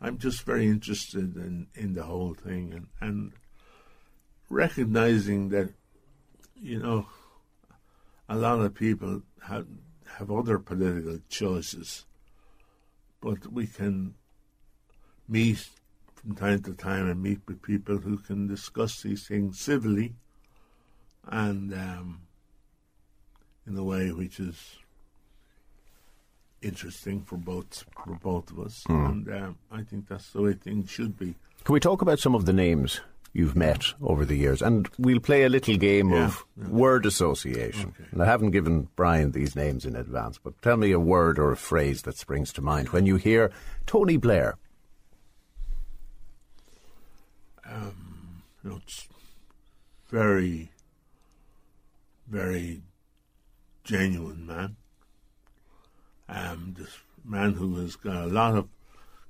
I, 0.00 0.08
am 0.08 0.18
just 0.18 0.42
very 0.42 0.66
interested 0.66 1.36
in, 1.36 1.68
in 1.74 1.94
the 1.94 2.02
whole 2.02 2.34
thing 2.34 2.72
and, 2.72 2.86
and 3.00 3.32
recognizing 4.50 5.48
that, 5.50 5.72
you 6.54 6.78
know, 6.78 7.06
a 8.28 8.36
lot 8.36 8.60
of 8.60 8.74
people 8.74 9.22
have 9.46 9.66
have 10.18 10.30
other 10.30 10.58
political 10.58 11.18
choices, 11.28 12.06
but 13.20 13.52
we 13.52 13.66
can 13.66 14.14
meet 15.28 15.68
from 16.14 16.34
time 16.36 16.62
to 16.62 16.72
time 16.72 17.08
and 17.10 17.22
meet 17.22 17.40
with 17.46 17.60
people 17.60 17.98
who 17.98 18.16
can 18.18 18.46
discuss 18.46 19.02
these 19.02 19.26
things 19.26 19.60
civilly 19.60 20.14
and 21.24 21.74
um, 21.74 22.20
in 23.66 23.76
a 23.76 23.84
way 23.84 24.12
which 24.12 24.38
is 24.38 24.76
interesting 26.66 27.22
for 27.22 27.36
both 27.36 27.84
for 28.04 28.14
both 28.22 28.50
of 28.50 28.60
us. 28.60 28.84
Mm. 28.88 29.08
And 29.08 29.42
um, 29.42 29.58
I 29.70 29.82
think 29.82 30.08
that's 30.08 30.30
the 30.32 30.42
way 30.42 30.52
things 30.54 30.90
should 30.90 31.18
be. 31.18 31.34
Can 31.64 31.72
we 31.72 31.80
talk 31.80 32.02
about 32.02 32.18
some 32.18 32.34
of 32.34 32.46
the 32.46 32.52
names 32.52 33.00
you've 33.36 33.54
met 33.54 33.92
over 34.00 34.24
the 34.24 34.34
years. 34.34 34.62
And 34.62 34.88
we'll 34.98 35.20
play 35.20 35.44
a 35.44 35.48
little 35.48 35.76
game 35.76 36.10
yeah, 36.10 36.24
of 36.24 36.44
yeah. 36.58 36.68
word 36.68 37.04
association. 37.04 37.90
Okay. 37.90 38.08
And 38.10 38.22
I 38.22 38.24
haven't 38.24 38.52
given 38.52 38.88
Brian 38.96 39.32
these 39.32 39.54
names 39.54 39.84
in 39.84 39.94
advance, 39.94 40.40
but 40.42 40.60
tell 40.62 40.78
me 40.78 40.90
a 40.92 40.98
word 40.98 41.38
or 41.38 41.52
a 41.52 41.56
phrase 41.56 42.02
that 42.02 42.16
springs 42.16 42.50
to 42.54 42.62
mind 42.62 42.88
when 42.88 43.04
you 43.04 43.16
hear 43.16 43.52
Tony 43.84 44.16
Blair. 44.16 44.56
Um, 47.70 48.42
you 48.64 48.70
know, 48.70 48.80
it's 48.82 49.06
very, 50.08 50.70
very 52.26 52.80
genuine 53.84 54.46
man. 54.46 54.76
Um, 56.28 56.74
this 56.78 56.98
man 57.24 57.54
who 57.54 57.76
has 57.76 57.96
got 57.96 58.24
a 58.24 58.26
lot 58.26 58.56
of 58.56 58.68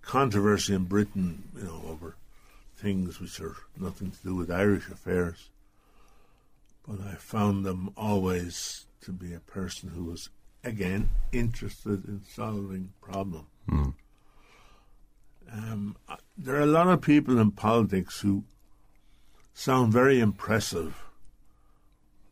controversy 0.03 0.75
in 0.75 0.85
Britain, 0.85 1.45
you 1.57 1.65
know, 1.65 1.83
over 1.89 2.17
things 2.77 3.21
which 3.21 3.41
are 3.41 3.57
nothing 3.79 4.11
to 4.11 4.23
do 4.23 4.35
with 4.35 4.51
Irish 4.51 4.89
affairs. 4.89 5.51
But 6.87 7.01
I 7.01 7.15
found 7.15 7.65
them 7.65 7.91
always 7.97 8.87
to 9.03 9.13
be 9.13 9.35
a 9.35 9.41
person 9.41 9.91
who 9.91 10.05
was, 10.05 10.31
again, 10.63 11.11
interested 11.33 12.05
in 12.07 12.23
solving 12.29 12.93
problems. 13.01 13.47
Mm. 13.69 13.95
Um, 15.53 15.97
there 16.37 16.57
are 16.57 16.61
a 16.61 16.67
lot 16.67 16.89
of 16.89 17.01
people 17.01 17.39
in 17.39 17.51
politics 17.53 18.21
who 18.21 18.45
sound 19.55 19.93
very 19.93 20.21
impressive 20.21 21.03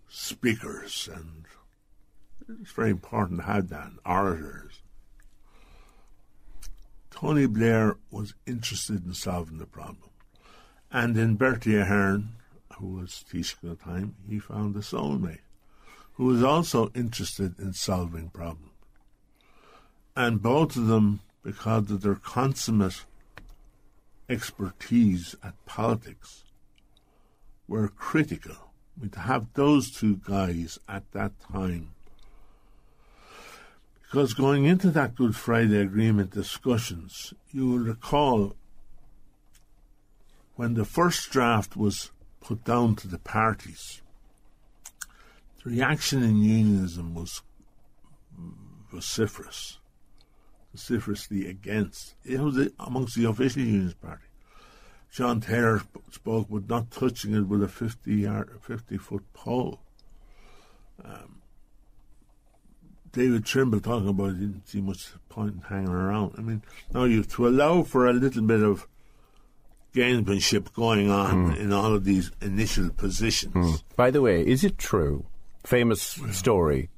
speakers, 0.09 1.09
and 1.13 1.45
it's 2.49 2.73
very 2.73 2.91
important 2.91 3.41
to 3.41 3.47
have 3.47 3.69
that, 3.69 3.91
orators. 4.05 4.81
Tony 7.11 7.47
Blair 7.47 7.97
was 8.11 8.35
interested 8.47 9.07
in 9.07 9.15
solving 9.15 9.59
the 9.59 9.67
problem. 9.67 10.11
And 10.91 11.17
in 11.17 11.37
Bertie 11.37 11.77
Ahern, 11.77 12.37
who 12.79 12.97
was 12.97 13.25
Taoiseach 13.31 13.55
at 13.55 13.79
the 13.79 13.85
time, 13.85 14.17
he 14.29 14.39
found 14.39 14.77
a 14.77 14.81
soulmate 14.81 15.39
who 16.15 16.27
was 16.27 16.43
also 16.43 16.91
interested 16.95 17.59
in 17.59 17.73
solving 17.73 18.31
problems. 18.31 18.71
And 20.17 20.41
both 20.41 20.77
of 20.77 20.87
them, 20.87 21.21
because 21.43 21.91
of 21.91 22.03
their 22.03 22.15
consummate 22.15 23.05
expertise 24.29 25.35
at 25.43 25.55
politics, 25.67 26.45
were 27.67 27.89
critical. 27.89 28.55
I 28.97 29.01
mean, 29.01 29.11
to 29.11 29.21
have 29.21 29.53
those 29.55 29.91
two 29.91 30.21
guys 30.25 30.79
at 30.89 31.11
that 31.13 31.33
time. 31.53 31.94
Because 34.15 34.33
going 34.33 34.65
into 34.65 34.91
that 34.91 35.17
Good 35.17 35.35
Friday 35.35 35.81
Agreement 35.81 36.31
discussions, 36.31 37.35
you 37.51 37.69
will 37.69 37.81
recall 37.81 38.55
when 40.55 40.75
the 40.75 40.85
first 40.85 41.33
draft 41.33 41.77
was 41.77 42.13
put 42.41 42.63
down 42.63 42.95
to 42.95 43.09
the 43.09 43.19
parties, 43.19 44.03
the 45.65 45.71
reaction 45.71 46.23
in 46.23 46.37
unionism 46.37 47.13
was 47.13 47.43
vociferous, 48.89 49.81
vociferously 50.73 51.49
against. 51.49 52.15
It 52.25 52.39
was 52.39 52.69
amongst 52.79 53.17
the 53.17 53.25
official 53.25 53.63
unionist 53.63 54.01
party. 54.01 54.27
John 55.11 55.41
Taylor 55.41 55.83
spoke 56.13 56.49
with 56.49 56.69
not 56.69 56.93
touching 56.93 57.35
it 57.35 57.49
with 57.49 57.65
a 57.65 57.69
50 57.69 58.15
yard, 58.15 58.61
50 58.63 58.97
foot 58.97 59.25
pole. 59.33 59.81
Um, 61.05 61.41
David 63.15 63.47
Trimble 63.47 63.81
talking 63.81 64.09
about 64.09 64.31
it 64.31 64.41
didn't 64.41 64.69
see 64.69 64.81
much 64.81 65.13
point 65.29 65.55
in 65.55 65.61
hanging 65.61 65.89
around. 65.89 66.35
I 66.37 66.41
mean, 66.41 66.63
now 66.93 67.05
you 67.05 67.23
to 67.23 67.47
allow 67.47 67.85
for 67.85 68.09
a 68.09 68.13
little 68.13 68.43
bit 68.43 68.61
of 68.61 68.89
gamesmanship 69.95 70.73
going 70.73 71.11
on 71.11 71.55
mm. 71.55 71.59
in 71.59 71.73
all 71.73 71.95
of 71.95 72.05
these 72.05 72.33
initial 72.43 72.91
positions. 72.91 73.55
Mm. 73.55 73.83
By 73.95 74.11
the 74.11 74.21
way, 74.21 74.45
is 74.45 74.65
it 74.65 74.79
true, 74.79 75.27
famous 75.65 76.19
yeah. 76.19 76.33
story, 76.33 76.91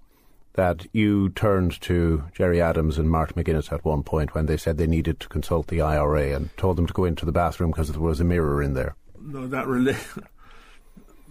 that 0.54 0.86
you 0.94 1.28
turned 1.30 1.78
to 1.82 2.24
Gerry 2.32 2.62
Adams 2.62 2.96
and 2.96 3.10
Mark 3.10 3.34
McGuinness 3.34 3.70
at 3.70 3.84
one 3.84 4.02
point 4.02 4.34
when 4.34 4.46
they 4.46 4.56
said 4.56 4.78
they 4.78 4.86
needed 4.86 5.20
to 5.20 5.28
consult 5.28 5.66
the 5.66 5.82
IRA 5.82 6.34
and 6.34 6.48
told 6.56 6.78
them 6.78 6.86
to 6.86 6.94
go 6.94 7.04
into 7.04 7.26
the 7.26 7.32
bathroom 7.32 7.72
because 7.72 7.92
there 7.92 8.00
was 8.00 8.20
a 8.20 8.24
mirror 8.24 8.62
in 8.62 8.72
there? 8.72 8.96
No, 9.20 9.46
that 9.46 9.66
related. 9.66 10.00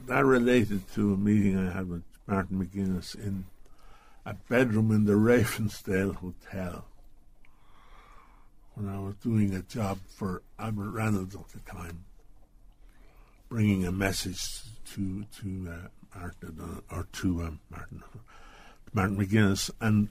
That 0.08 0.24
related 0.24 0.88
to 0.94 1.16
a 1.16 1.18
meeting 1.18 1.58
I 1.58 1.74
had 1.74 1.90
with 1.90 2.04
Martin 2.28 2.64
McGuinness 2.64 3.16
in 3.16 3.46
a 4.26 4.34
bedroom 4.50 4.92
in 4.92 5.06
the 5.06 5.14
Ravensdale 5.14 6.16
Hotel 6.16 6.86
when 8.74 8.90
I 8.90 9.00
was 9.00 9.16
doing 9.16 9.54
a 9.54 9.62
job 9.62 10.00
for 10.08 10.42
Albert 10.60 10.92
Reynolds 10.92 11.36
at 11.36 11.48
the 11.50 11.60
time, 11.60 12.06
bringing 13.50 13.86
a 13.86 13.92
message 13.92 14.64
to 14.94 15.26
to 15.42 15.70
uh, 15.70 16.18
Martin 16.20 16.82
uh, 16.92 16.96
or 16.96 17.08
to 17.14 17.44
um, 17.44 17.60
Martin 17.70 18.04
Martin 18.94 19.18
McGuinness 19.18 19.70
and 19.80 20.10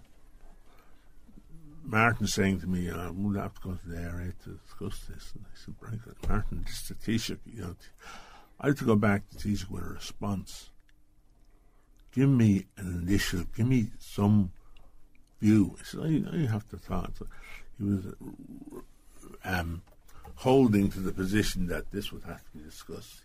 Martin 1.83 2.27
saying 2.27 2.61
to 2.61 2.67
me, 2.67 2.91
"I 2.91 3.11
would 3.11 3.37
have 3.37 3.55
to 3.55 3.61
go 3.61 3.75
to 3.75 3.89
the 3.89 3.99
IRA 3.99 4.33
to 4.45 4.59
discuss 4.65 5.01
this." 5.09 5.33
And 5.35 5.45
I 5.45 5.57
said, 5.57 6.29
Martin, 6.29 6.65
just 6.67 6.91
a 6.91 6.95
Taoiseach, 6.95 7.39
you 7.47 7.63
know." 7.63 7.77
I 8.61 8.69
have 8.69 8.79
to 8.79 8.85
go 8.85 8.97
back 8.97 9.29
to 9.31 9.37
Taoiseach 9.37 9.69
with 9.69 9.83
a 9.83 9.89
response. 9.89 10.71
Give 12.15 12.29
me 12.29 12.67
an 12.77 13.03
initial, 13.07 13.45
give 13.57 13.67
me 13.67 13.89
some 13.99 14.53
view. 15.41 15.77
I 15.81 15.85
said, 15.85 16.01
I, 16.01 16.37
I 16.37 16.47
have 16.47 16.69
to 16.69 16.77
talk. 16.77 17.11
So 17.19 17.27
he 17.77 17.85
was 17.85 18.15
um, 19.45 19.83
holding 20.37 20.91
to 20.91 21.01
the 21.01 21.13
position 21.13 21.67
that 21.69 21.91
this 21.91 22.13
would 22.13 22.23
have 22.25 22.45
to 22.45 22.59
be 22.59 22.65
discussed, 22.65 23.23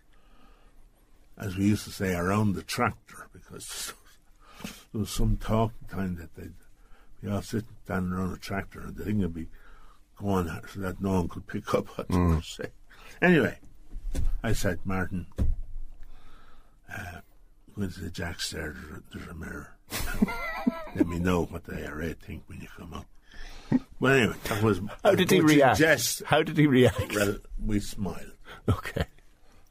as 1.38 1.56
we 1.56 1.66
used 1.66 1.84
to 1.84 1.90
say, 1.90 2.14
around 2.14 2.54
the 2.54 2.62
tractor, 2.62 3.28
because 3.32 3.92
there 4.92 5.00
was 5.00 5.10
some 5.10 5.36
talk 5.36 5.72
time 5.88 6.16
that 6.16 6.34
they'd 6.34 6.52
be 7.22 7.30
all 7.30 7.42
sitting 7.42 7.68
down 7.86 8.12
around 8.12 8.32
a 8.32 8.38
tractor 8.38 8.80
and 8.80 8.96
the 8.96 9.04
thing 9.04 9.18
would 9.20 9.34
be 9.34 9.48
going 10.16 10.48
so 10.72 10.80
that 10.80 11.00
no 11.00 11.12
one 11.12 11.28
could 11.28 11.46
pick 11.46 11.74
up 11.74 11.86
what 11.96 12.08
mm. 12.08 12.28
they 12.28 12.34
were 12.34 12.42
saying. 12.42 12.70
Anyway, 13.22 13.58
I 14.42 14.52
said, 14.52 14.80
Martin, 14.84 15.26
uh, 16.92 17.20
go 17.74 17.82
into 17.82 18.00
the 18.00 18.10
Jack's 18.10 18.50
there, 18.50 18.74
there's 18.74 18.98
a, 18.98 19.02
there's 19.12 19.30
a 19.30 19.34
mirror. 19.34 19.76
Let 20.96 21.06
me 21.06 21.18
know 21.18 21.44
what 21.44 21.64
the 21.64 21.84
IRA 21.84 22.14
think 22.14 22.44
when 22.46 22.60
you 22.60 22.68
come 22.76 22.94
up. 22.94 23.06
Well, 24.00 24.14
anyway, 24.14 24.36
that 24.44 24.62
was. 24.62 24.80
How 25.04 25.14
did 25.14 25.30
he 25.30 25.40
react? 25.40 26.22
How 26.24 26.42
did 26.42 26.56
he 26.56 26.66
react? 26.66 27.14
Well, 27.14 27.36
we 27.64 27.80
smiled. 27.80 28.32
Okay. 28.68 29.04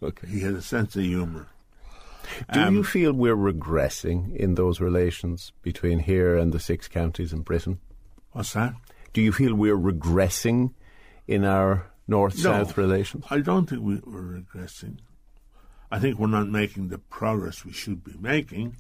Okay. 0.02 0.28
He 0.28 0.40
had 0.40 0.54
a 0.54 0.62
sense 0.62 0.96
of 0.96 1.04
humour. 1.04 1.48
Do 2.54 2.62
um, 2.62 2.76
you 2.76 2.84
feel 2.84 3.12
we're 3.12 3.36
regressing 3.36 4.36
in 4.36 4.56
those 4.56 4.80
relations 4.80 5.52
between 5.62 6.00
here 6.00 6.38
and 6.38 6.54
the 6.54 6.60
six 6.60 6.88
counties 6.88 7.34
in 7.34 7.42
Britain? 7.42 7.80
What's 8.32 8.54
that? 8.54 8.74
Do 9.14 9.22
you 9.22 9.32
feel 9.32 9.56
we're 9.56 9.78
regressing 9.78 10.74
in 11.28 11.44
our 11.44 11.92
north-south 12.08 12.78
no, 12.78 12.84
relations? 12.84 13.26
I 13.30 13.40
don't 13.40 13.68
think 13.68 13.82
we, 13.82 13.96
we're 14.06 14.42
regressing. 14.42 15.00
I 15.92 16.00
think 16.00 16.20
we're 16.20 16.28
not 16.28 16.48
making 16.48 16.90
the 16.90 16.98
progress 16.98 17.66
we 17.66 17.74
should 17.74 18.04
be 18.04 18.16
making. 18.20 18.78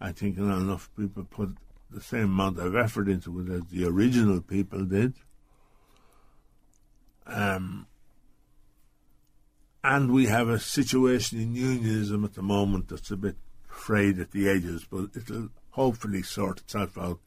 I 0.00 0.12
think 0.12 0.36
not 0.36 0.58
enough 0.58 0.90
people 0.96 1.24
put 1.24 1.56
the 1.90 2.00
same 2.00 2.24
amount 2.24 2.58
of 2.58 2.76
effort 2.76 3.08
into 3.08 3.40
it 3.40 3.52
as 3.52 3.66
the 3.70 3.84
original 3.84 4.40
people 4.40 4.84
did. 4.84 5.14
Um, 7.26 7.86
and 9.84 10.12
we 10.12 10.26
have 10.26 10.48
a 10.48 10.58
situation 10.58 11.40
in 11.40 11.54
unionism 11.54 12.24
at 12.24 12.34
the 12.34 12.42
moment 12.42 12.88
that's 12.88 13.10
a 13.10 13.16
bit 13.16 13.36
frayed 13.68 14.18
at 14.18 14.30
the 14.30 14.48
edges, 14.48 14.86
but 14.88 15.10
it'll 15.16 15.48
hopefully 15.70 16.22
sort 16.22 16.60
itself 16.60 16.96
out. 16.96 17.18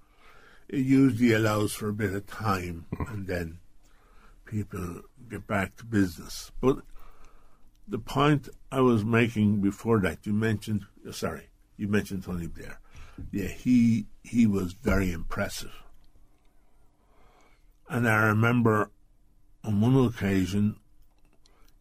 It 0.67 0.79
usually 0.79 1.33
allows 1.33 1.73
for 1.73 1.89
a 1.89 1.93
bit 1.93 2.13
of 2.13 2.25
time, 2.27 2.85
and 3.09 3.27
then 3.27 3.59
people 4.45 5.01
get 5.29 5.47
back 5.47 5.75
to 5.77 5.85
business. 5.85 6.51
But 6.61 6.79
the 7.87 7.99
point 7.99 8.49
I 8.71 8.81
was 8.81 9.05
making 9.05 9.61
before 9.61 9.99
that, 10.01 10.25
you 10.25 10.33
mentioned, 10.33 10.85
sorry, 11.11 11.49
you 11.77 11.87
mentioned 11.87 12.23
Tony 12.23 12.47
Blair. 12.47 12.79
Yeah, 13.31 13.47
he 13.47 14.07
he 14.23 14.45
was 14.45 14.73
very 14.73 15.11
impressive. 15.11 15.71
And 17.87 18.09
I 18.09 18.27
remember 18.27 18.89
on 19.63 19.81
one 19.81 20.05
occasion 20.05 20.77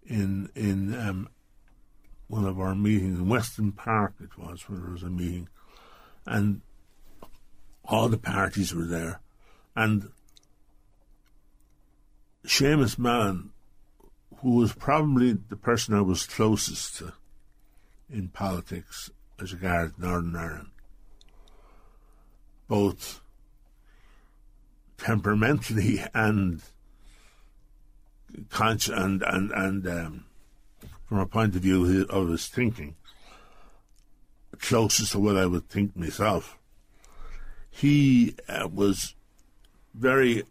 in 0.04 0.50
in 0.54 0.94
um, 0.94 1.28
one 2.28 2.44
of 2.44 2.60
our 2.60 2.74
meetings 2.74 3.18
in 3.18 3.28
Weston 3.28 3.72
Park, 3.72 4.14
it 4.20 4.38
was 4.38 4.68
where 4.68 4.78
there 4.78 4.90
was 4.90 5.02
a 5.02 5.10
meeting, 5.10 5.48
and 6.26 6.60
all 7.84 8.08
the 8.08 8.18
parties 8.18 8.74
were 8.74 8.84
there, 8.84 9.20
and 9.74 10.10
Seamus 12.46 12.98
Mallon, 12.98 13.50
who 14.44 14.56
was 14.56 14.74
probably 14.74 15.32
the 15.32 15.56
person 15.56 15.94
I 15.94 16.02
was 16.02 16.26
closest 16.26 16.98
to 16.98 17.14
in 18.10 18.28
politics 18.28 19.10
as 19.40 19.54
regards 19.54 19.94
Northern 19.98 20.36
Ireland, 20.36 20.70
both 22.68 23.22
temperamentally 24.98 26.04
and 26.14 26.60
conscious 28.50 28.94
and 28.94 29.22
and 29.22 29.50
and 29.50 29.88
um, 29.88 30.24
from 31.08 31.20
a 31.20 31.26
point 31.26 31.56
of 31.56 31.62
view 31.62 32.04
of 32.10 32.28
his 32.28 32.46
thinking, 32.46 32.96
closest 34.60 35.12
to 35.12 35.20
what 35.20 35.38
I 35.38 35.46
would 35.46 35.70
think 35.70 35.96
myself. 35.96 36.58
He 37.70 38.36
uh, 38.46 38.68
was 38.70 39.14
very 39.94 40.42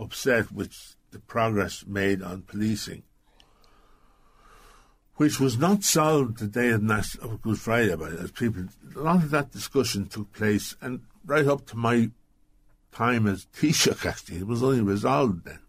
upset 0.00 0.50
with 0.50 0.96
the 1.14 1.20
progress 1.20 1.84
made 1.86 2.20
on 2.20 2.42
policing, 2.42 3.04
which 5.14 5.38
was 5.38 5.56
not 5.56 5.84
solved 5.84 6.38
the 6.38 6.48
day 6.48 6.70
of, 6.70 6.82
of 7.22 7.40
Good 7.40 7.58
Friday. 7.58 7.94
But 7.94 8.12
as 8.12 8.32
people, 8.32 8.64
a 8.94 8.98
lot 8.98 9.22
of 9.22 9.30
that 9.30 9.52
discussion 9.52 10.06
took 10.06 10.32
place, 10.32 10.76
and 10.80 11.02
right 11.24 11.46
up 11.46 11.66
to 11.66 11.76
my 11.76 12.10
time 12.90 13.28
as 13.28 13.46
Taoiseach, 13.46 14.04
actually, 14.04 14.38
it 14.38 14.46
was 14.46 14.62
only 14.62 14.82
resolved 14.82 15.44
then. 15.44 15.60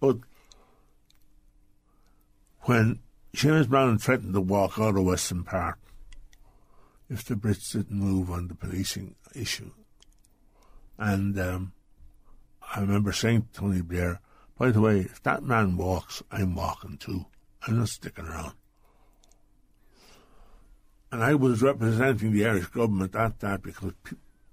But 0.00 0.16
when 2.62 3.00
Seamus 3.36 3.68
Brown 3.68 3.98
threatened 3.98 4.32
to 4.32 4.40
walk 4.40 4.78
out 4.78 4.96
of 4.96 5.04
Weston 5.04 5.44
Park 5.44 5.78
if 7.10 7.24
the 7.24 7.34
Brits 7.34 7.72
didn't 7.72 7.98
move 7.98 8.30
on 8.30 8.48
the 8.48 8.54
policing 8.54 9.16
issue, 9.34 9.70
and 10.96 11.38
um, 11.38 11.72
I 12.74 12.80
remember 12.80 13.12
saying 13.12 13.42
to 13.42 13.60
Tony 13.60 13.82
Blair, 13.82 14.20
by 14.58 14.70
the 14.70 14.80
way, 14.80 15.00
if 15.00 15.22
that 15.22 15.42
man 15.42 15.76
walks, 15.76 16.22
I'm 16.30 16.54
walking 16.54 16.96
too. 16.96 17.26
I'm 17.66 17.78
not 17.78 17.88
sticking 17.88 18.26
around. 18.26 18.54
And 21.10 21.22
I 21.22 21.34
was 21.34 21.62
representing 21.62 22.32
the 22.32 22.46
Irish 22.46 22.66
government 22.66 23.14
at 23.14 23.40
that 23.40 23.62
because 23.62 23.92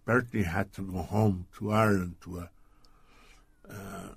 Bertie 0.06 0.44
had 0.44 0.74
to 0.74 0.82
go 0.82 1.00
home 1.00 1.48
to 1.58 1.72
Ireland 1.72 2.16
to 2.24 2.40
a 2.40 2.50
uh, 3.70 4.14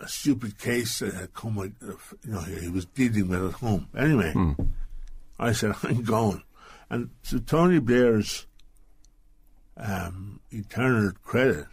a 0.00 0.08
stupid 0.08 0.58
case 0.58 1.00
that 1.00 1.14
had 1.14 1.34
come, 1.34 1.56
with, 1.56 1.74
you 1.82 2.32
know, 2.32 2.40
he 2.40 2.68
was 2.68 2.84
dealing 2.86 3.28
with 3.28 3.44
at 3.44 3.54
home. 3.54 3.88
Anyway, 3.96 4.32
mm. 4.34 4.68
I 5.38 5.52
said, 5.52 5.74
I'm 5.82 6.02
going. 6.02 6.42
And 6.90 7.10
to 7.24 7.40
Tony 7.40 7.78
Blair's 7.80 8.46
um, 9.76 10.40
eternal 10.50 11.12
credit, 11.22 11.66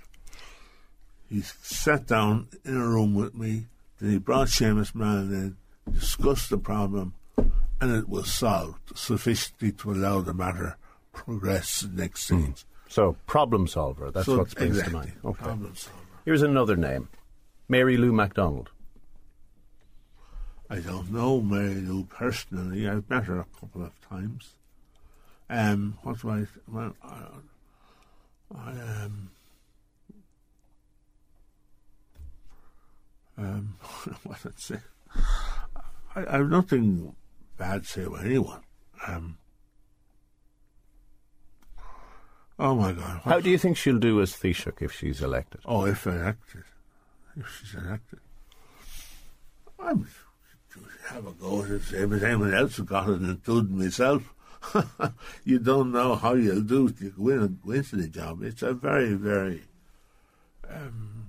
he 1.36 1.42
sat 1.42 2.08
down 2.08 2.48
in 2.64 2.78
a 2.78 2.88
room 2.88 3.14
with 3.14 3.36
me, 3.36 3.66
then 4.00 4.12
he 4.12 4.18
brought 4.18 4.48
Seamus 4.48 4.96
Mallon 4.96 5.34
in, 5.34 5.94
discussed 5.94 6.50
the 6.50 6.58
problem, 6.58 7.14
and 7.38 7.94
it 7.94 8.08
was 8.08 8.32
solved 8.32 8.98
sufficiently 8.98 9.74
to 9.74 9.92
allow 9.92 10.22
the 10.22 10.34
matter 10.34 10.78
progress 11.12 11.80
to 11.80 11.88
the 11.88 12.02
next 12.02 12.24
stage. 12.24 12.38
Mm. 12.38 12.64
So, 12.88 13.18
problem 13.28 13.68
solver, 13.68 14.12
that's 14.12 14.28
so, 14.28 14.38
what 14.38 14.52
springs 14.52 14.78
exactly, 14.78 14.92
to 14.92 14.98
mind. 14.98 15.12
Okay. 15.26 15.44
Problem 15.44 15.76
solver. 15.76 16.00
Here's 16.24 16.42
another 16.42 16.78
name 16.78 17.10
Mary 17.68 17.98
Lou 17.98 18.14
McDonald. 18.14 18.70
I 20.70 20.80
don't 20.80 21.12
know 21.12 21.42
Mary 21.42 21.76
Lou 21.76 22.06
personally. 22.06 22.88
I've 22.88 23.10
met 23.10 23.26
her 23.26 23.40
a 23.40 23.60
couple 23.60 23.84
of 23.84 23.92
times. 24.08 24.54
Um, 25.50 25.98
what 26.02 26.22
do 26.22 26.30
I? 26.30 26.46
Well, 26.72 26.96
I, 27.04 27.18
I 28.56 28.70
um, 29.04 29.32
um, 33.38 33.78
I 34.30 34.50
say? 34.58 34.80
I, 36.16 36.26
I 36.26 36.38
have 36.38 36.50
nothing 36.50 37.16
bad 37.58 37.84
to 37.84 37.90
say 37.90 38.04
about 38.04 38.26
anyone. 38.26 38.62
Um, 39.08 39.38
oh 42.58 42.76
my 42.76 42.94
God! 42.94 43.22
How 43.24 43.40
do 43.40 43.50
you 43.50 43.58
think 43.58 43.78
she'll 43.78 44.00
do 44.00 44.22
as 44.22 44.34
Taoiseach 44.34 44.82
if 44.82 44.92
she's 44.92 45.22
elected? 45.22 45.62
Oh, 45.66 45.86
if 45.86 46.08
elected, 46.08 46.64
if 47.38 47.60
she's 47.60 47.76
elected, 47.76 48.20
I'm 49.80 50.08
have 51.08 51.28
a 51.28 51.32
go 51.32 51.62
at 51.62 51.70
the 51.70 51.80
same 51.80 52.14
as 52.14 52.24
anyone 52.24 52.54
else 52.54 52.78
who 52.78 52.84
got 52.84 53.10
it, 53.10 53.22
including 53.22 53.78
myself. 53.78 54.34
you 55.44 55.60
don't 55.60 55.92
know 55.92 56.16
how 56.16 56.34
you'll 56.34 56.62
do 56.62 56.88
if 56.88 57.02
you 57.02 57.12
go, 57.12 57.30
in, 57.30 57.60
go 57.64 57.72
the 57.72 58.08
job. 58.08 58.42
It's 58.44 58.64
a 58.64 58.74
very, 58.74 59.14
very 59.14 59.64
um, 60.68 61.28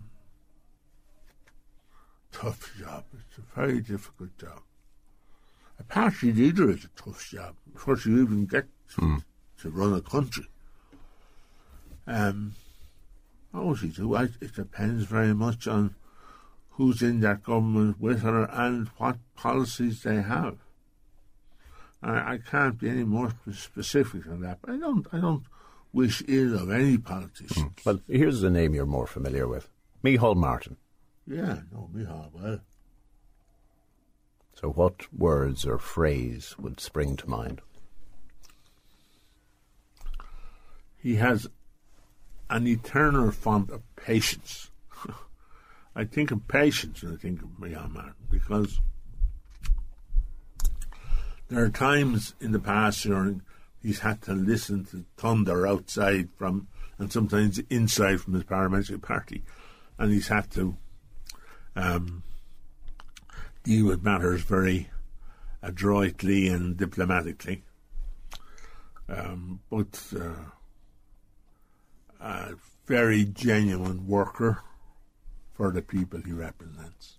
tough 2.36 2.72
job. 2.78 3.04
It's 3.12 3.38
a 3.38 3.60
very 3.60 3.80
difficult 3.80 4.36
job. 4.38 4.60
A 5.78 5.84
party 5.84 6.32
leader 6.32 6.70
is 6.70 6.84
a 6.84 7.02
tough 7.02 7.28
job 7.30 7.56
before 7.72 7.98
you 8.04 8.22
even 8.22 8.46
get 8.46 8.66
to, 8.94 9.00
mm. 9.00 9.24
to 9.60 9.70
run 9.70 9.94
a 9.94 10.00
country. 10.00 10.46
Um, 12.06 12.54
obviously, 13.52 13.90
too, 13.90 14.14
it 14.14 14.54
depends 14.54 15.04
very 15.04 15.34
much 15.34 15.66
on 15.66 15.94
who's 16.70 17.02
in 17.02 17.20
that 17.20 17.42
government 17.42 18.00
with 18.00 18.22
her 18.22 18.44
and 18.52 18.88
what 18.98 19.16
policies 19.34 20.02
they 20.02 20.22
have. 20.22 20.58
I, 22.02 22.34
I 22.34 22.38
can't 22.38 22.78
be 22.78 22.88
any 22.88 23.04
more 23.04 23.32
specific 23.52 24.24
than 24.24 24.40
that. 24.42 24.58
But 24.60 24.74
I 24.74 24.76
don't. 24.78 25.06
I 25.12 25.18
don't 25.18 25.44
wish 25.92 26.22
ill 26.28 26.58
of 26.58 26.70
any 26.70 26.98
politician. 26.98 27.70
Mm. 27.70 27.84
Well, 27.84 28.00
here's 28.06 28.42
a 28.42 28.50
name 28.50 28.74
you're 28.74 28.86
more 28.86 29.06
familiar 29.06 29.48
with: 29.48 29.68
Micheál 30.04 30.36
Martin. 30.36 30.76
Yeah, 31.26 31.60
no, 31.72 31.90
Micheál 31.92 32.32
well. 32.32 32.60
So, 34.54 34.70
what 34.70 35.12
words 35.12 35.66
or 35.66 35.78
phrase 35.78 36.54
would 36.58 36.80
spring 36.80 37.16
to 37.16 37.28
mind? 37.28 37.60
He 40.96 41.16
has 41.16 41.46
an 42.48 42.66
eternal 42.66 43.30
font 43.32 43.70
of 43.70 43.82
patience. 43.96 44.70
I 45.96 46.04
think 46.04 46.30
of 46.30 46.46
patience 46.48 47.02
when 47.02 47.12
I 47.12 47.16
think 47.16 47.42
of 47.42 47.58
Martin 47.58 48.14
because 48.30 48.80
there 51.48 51.62
are 51.62 51.68
times 51.68 52.34
in 52.40 52.52
the 52.52 52.58
past 52.58 53.02
during 53.02 53.42
he's 53.82 54.00
had 54.00 54.22
to 54.22 54.32
listen 54.32 54.84
to 54.86 55.04
thunder 55.16 55.66
outside 55.66 56.28
from 56.36 56.68
and 56.98 57.12
sometimes 57.12 57.60
inside 57.68 58.20
from 58.20 58.34
his 58.34 58.44
parliamentary 58.44 58.98
party, 58.98 59.44
and 59.98 60.12
he's 60.12 60.28
had 60.28 60.50
to 60.52 60.76
um, 61.76 62.22
deal 63.62 63.86
with 63.86 64.02
matters 64.02 64.42
very 64.42 64.90
adroitly 65.62 66.48
and 66.48 66.76
diplomatically. 66.76 67.62
Um, 69.08 69.60
but 69.70 70.02
uh, 70.18 70.50
a 72.20 72.54
very 72.86 73.24
genuine 73.24 74.06
worker 74.06 74.62
for 75.52 75.70
the 75.70 75.82
people 75.82 76.20
he 76.20 76.32
represents. 76.32 77.18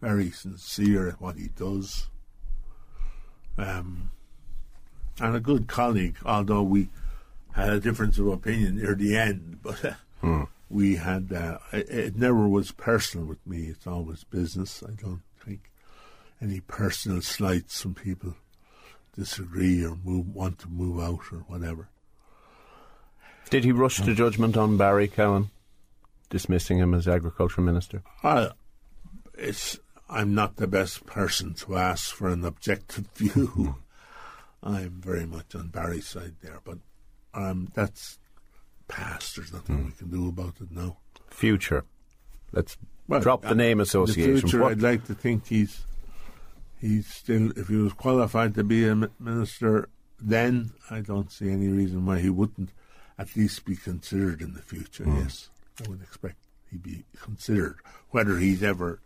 Very 0.00 0.30
sincere 0.30 1.08
at 1.08 1.20
what 1.20 1.36
he 1.36 1.48
does. 1.48 2.08
Um, 3.56 4.10
and 5.20 5.34
a 5.34 5.40
good 5.40 5.66
colleague, 5.66 6.16
although 6.24 6.62
we 6.62 6.90
had 7.52 7.70
a 7.70 7.80
difference 7.80 8.18
of 8.18 8.26
opinion 8.26 8.76
near 8.76 8.94
the 8.94 9.16
end, 9.16 9.60
but 9.62 9.82
uh, 9.84 9.92
hmm. 10.20 10.44
We 10.68 10.96
had, 10.96 11.32
uh, 11.32 11.58
it, 11.72 11.88
it, 11.88 12.16
never 12.16 12.48
was 12.48 12.72
personal 12.72 13.26
with 13.26 13.44
me, 13.46 13.64
it's 13.66 13.86
always 13.86 14.24
business. 14.24 14.82
I 14.82 14.92
don't 15.00 15.22
think 15.44 15.70
any 16.40 16.60
personal 16.60 17.22
slights 17.22 17.80
from 17.80 17.94
people 17.94 18.34
disagree 19.16 19.84
or 19.84 19.96
move, 20.04 20.34
want 20.34 20.58
to 20.60 20.68
move 20.68 21.00
out 21.00 21.32
or 21.32 21.44
whatever. 21.46 21.88
Did 23.48 23.64
he 23.64 23.72
rush 23.72 24.00
to 24.00 24.14
judgment 24.14 24.56
on 24.56 24.76
Barry 24.76 25.06
Cowen, 25.06 25.50
dismissing 26.30 26.78
him 26.78 26.94
as 26.94 27.06
agriculture 27.06 27.60
minister? 27.60 28.02
Uh, 28.24 28.50
it's 29.34 29.78
I'm 30.08 30.34
not 30.34 30.56
the 30.56 30.66
best 30.66 31.06
person 31.06 31.54
to 31.54 31.76
ask 31.76 32.14
for 32.14 32.28
an 32.28 32.44
objective 32.44 33.06
view. 33.14 33.76
I'm 34.62 35.00
very 35.00 35.26
much 35.26 35.54
on 35.54 35.68
Barry's 35.68 36.08
side 36.08 36.36
there, 36.42 36.60
but 36.64 36.78
um, 37.34 37.68
that's 37.74 38.18
past. 38.88 39.36
There's 39.36 39.52
nothing 39.52 39.78
mm. 39.78 39.86
we 39.86 39.92
can 39.92 40.10
do 40.10 40.28
about 40.28 40.60
it 40.60 40.70
now. 40.70 40.98
Future. 41.30 41.84
Let's 42.52 42.76
Well, 43.08 43.20
Drop 43.20 43.42
the 43.42 43.50
uh, 43.50 43.54
name 43.54 43.80
association. 43.80 44.34
the 44.34 44.40
future, 44.40 44.60
What- 44.60 44.72
I'd 44.72 44.82
like 44.82 45.06
to 45.06 45.14
think 45.14 45.46
he's 45.46 45.84
he's 46.80 47.06
still. 47.06 47.50
If 47.56 47.68
he 47.68 47.76
was 47.76 47.92
qualified 47.92 48.54
to 48.54 48.64
be 48.64 48.86
a 48.86 48.94
minister, 49.18 49.88
then 50.20 50.72
I 50.90 51.00
don't 51.00 51.30
see 51.30 51.50
any 51.50 51.68
reason 51.68 52.06
why 52.06 52.20
he 52.20 52.30
wouldn't 52.30 52.70
at 53.18 53.36
least 53.36 53.64
be 53.64 53.76
considered 53.76 54.40
in 54.42 54.54
the 54.54 54.62
future. 54.62 55.04
Hmm. 55.04 55.18
Yes, 55.18 55.50
I 55.84 55.88
would 55.88 56.02
expect 56.02 56.36
he'd 56.70 56.82
be 56.82 57.04
considered. 57.20 57.76
Whether 58.10 58.38
he's 58.38 58.62
ever 58.62 59.00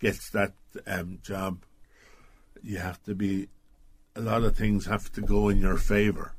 gets 0.00 0.30
that 0.30 0.52
um, 0.86 1.18
job, 1.22 1.64
you 2.62 2.78
have 2.78 3.02
to 3.04 3.14
be. 3.14 3.48
A 4.16 4.20
lot 4.20 4.42
of 4.42 4.56
things 4.56 4.86
have 4.86 5.12
to 5.12 5.20
go 5.20 5.48
in 5.48 5.60
your 5.60 5.76
favour, 5.76 6.34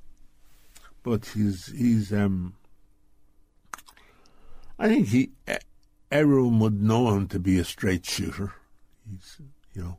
but 1.04 1.28
he's 1.28 1.68
he's. 1.68 2.12
Um, 2.12 2.56
I 4.82 4.88
think 4.88 5.08
he 5.10 5.32
everyone 6.10 6.60
would 6.60 6.82
know 6.82 7.14
him 7.14 7.28
to 7.28 7.40
be 7.40 7.60
a 7.60 7.66
straight 7.66 8.06
shooter. 8.06 8.54
He's, 9.10 9.38
you 9.74 9.84
know, 9.84 9.98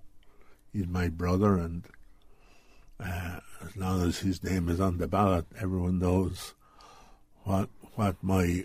he's 0.73 0.87
my 0.87 1.09
brother, 1.09 1.59
and 1.59 1.85
uh, 2.99 3.41
as 3.63 3.77
long 3.77 4.03
as 4.03 4.21
his 4.21 4.43
name 4.43 4.71
is 4.71 4.81
on 4.81 4.97
the 4.97 5.07
ballot, 5.07 5.45
everyone 5.61 5.99
knows 5.99 6.55
what 7.43 7.69
what 7.95 8.17
my 8.23 8.65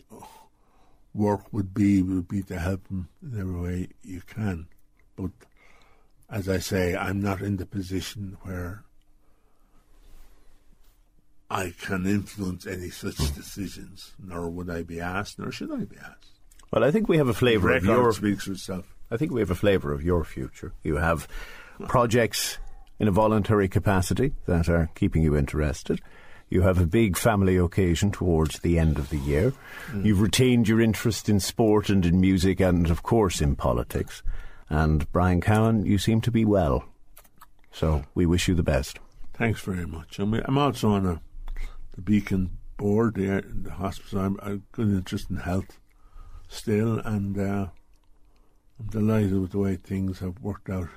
work 1.14 1.52
would 1.52 1.74
be. 1.74 2.02
Would 2.02 2.30
be 2.30 2.44
to 2.44 2.60
help 2.60 2.88
him 2.88 3.10
in 3.22 3.38
every 3.38 3.60
way 3.60 3.88
you 4.02 4.22
can. 4.22 4.68
But 5.18 5.32
as 6.30 6.48
I 6.48 6.60
say, 6.60 6.96
I'm 6.96 7.22
not 7.22 7.42
in 7.42 7.58
the 7.58 7.66
position 7.66 8.38
where 8.44 8.85
I 11.50 11.74
can 11.80 12.06
influence 12.06 12.66
any 12.66 12.90
such 12.90 13.18
hmm. 13.18 13.36
decisions, 13.36 14.14
nor 14.24 14.50
would 14.50 14.70
I 14.70 14.84
be 14.84 15.00
asked, 15.00 15.38
nor 15.40 15.52
should 15.52 15.72
I 15.72 15.86
be 15.86 15.98
asked. 15.98 16.40
Well, 16.72 16.84
I 16.84 16.92
think 16.92 17.08
we 17.08 17.18
have 17.18 17.28
a 17.28 17.34
flavour 17.34 17.72
of 17.74 17.86
your. 17.86 18.12
speaks 18.12 18.46
for 18.46 18.54
itself. 18.54 18.96
I 19.12 19.18
think 19.18 19.32
we 19.32 19.42
have 19.42 19.52
a 19.52 19.56
flavour 19.56 19.94
of 19.94 20.04
your 20.04 20.24
future. 20.24 20.74
You 20.84 20.96
have 20.98 21.28
projects 21.88 22.58
in 23.00 23.08
a 23.08 23.12
voluntary 23.12 23.68
capacity 23.68 24.34
that 24.48 24.68
are 24.68 24.90
keeping 24.96 25.22
you 25.22 25.38
interested. 25.38 26.02
You 26.50 26.62
have 26.62 26.80
a 26.80 26.86
big 26.86 27.18
family 27.18 27.58
occasion 27.58 28.12
towards 28.12 28.60
the 28.60 28.80
end 28.80 28.98
of 28.98 29.10
the 29.10 29.18
year. 29.18 29.54
Hmm. 29.88 30.06
You've 30.06 30.22
retained 30.22 30.68
your 30.68 30.82
interest 30.82 31.30
in 31.30 31.40
sport 31.40 31.90
and 31.90 32.06
in 32.06 32.20
music 32.20 32.60
and, 32.60 32.90
of 32.90 33.04
course, 33.04 33.42
in 33.42 33.56
politics. 33.56 34.24
And 34.70 35.12
Brian 35.12 35.42
Cowen, 35.42 35.86
you 35.86 35.98
seem 35.98 36.22
to 36.22 36.32
be 36.32 36.46
well. 36.46 36.86
So 37.72 38.04
we 38.16 38.26
wish 38.26 38.48
you 38.48 38.56
the 38.56 38.64
best. 38.64 39.00
Thanks 39.34 39.62
very 39.62 39.86
much. 39.86 40.18
I'm, 40.20 40.34
I'm 40.34 40.58
also 40.58 40.90
on 40.90 41.06
a, 41.06 41.22
the 41.96 42.02
Beacon 42.02 42.58
board, 42.78 43.16
the, 43.16 43.44
the 43.48 43.72
hospital. 43.72 44.20
I'm 44.20 44.40
a 44.42 44.58
good 44.72 44.90
interest 44.90 45.30
in 45.30 45.38
health 45.38 45.80
still, 46.48 47.00
and 47.00 47.38
uh, 47.38 47.68
I'm 48.80 48.88
delighted 48.90 49.40
with 49.40 49.52
the 49.52 49.60
way 49.60 49.76
things 49.76 50.20
have 50.20 50.42
worked 50.42 50.70
out 50.70 50.90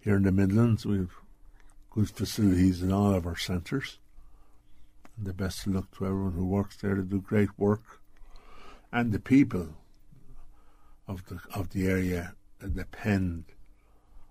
here 0.00 0.16
in 0.16 0.24
the 0.24 0.32
Midlands. 0.32 0.84
We 0.84 0.98
have 0.98 1.14
good 1.90 2.10
facilities 2.10 2.82
in 2.82 2.92
all 2.92 3.14
of 3.14 3.26
our 3.26 3.36
centres. 3.36 3.98
And 5.16 5.26
the 5.26 5.32
best 5.32 5.66
of 5.66 5.74
luck 5.74 5.96
to 5.96 6.06
everyone 6.06 6.32
who 6.32 6.46
works 6.46 6.76
there. 6.76 6.96
They 6.96 7.02
do 7.02 7.20
great 7.20 7.56
work, 7.56 8.00
and 8.92 9.12
the 9.12 9.20
people 9.20 9.68
of 11.06 11.26
the 11.26 11.38
of 11.54 11.70
the 11.70 11.86
area 11.86 12.34
depend 12.74 13.44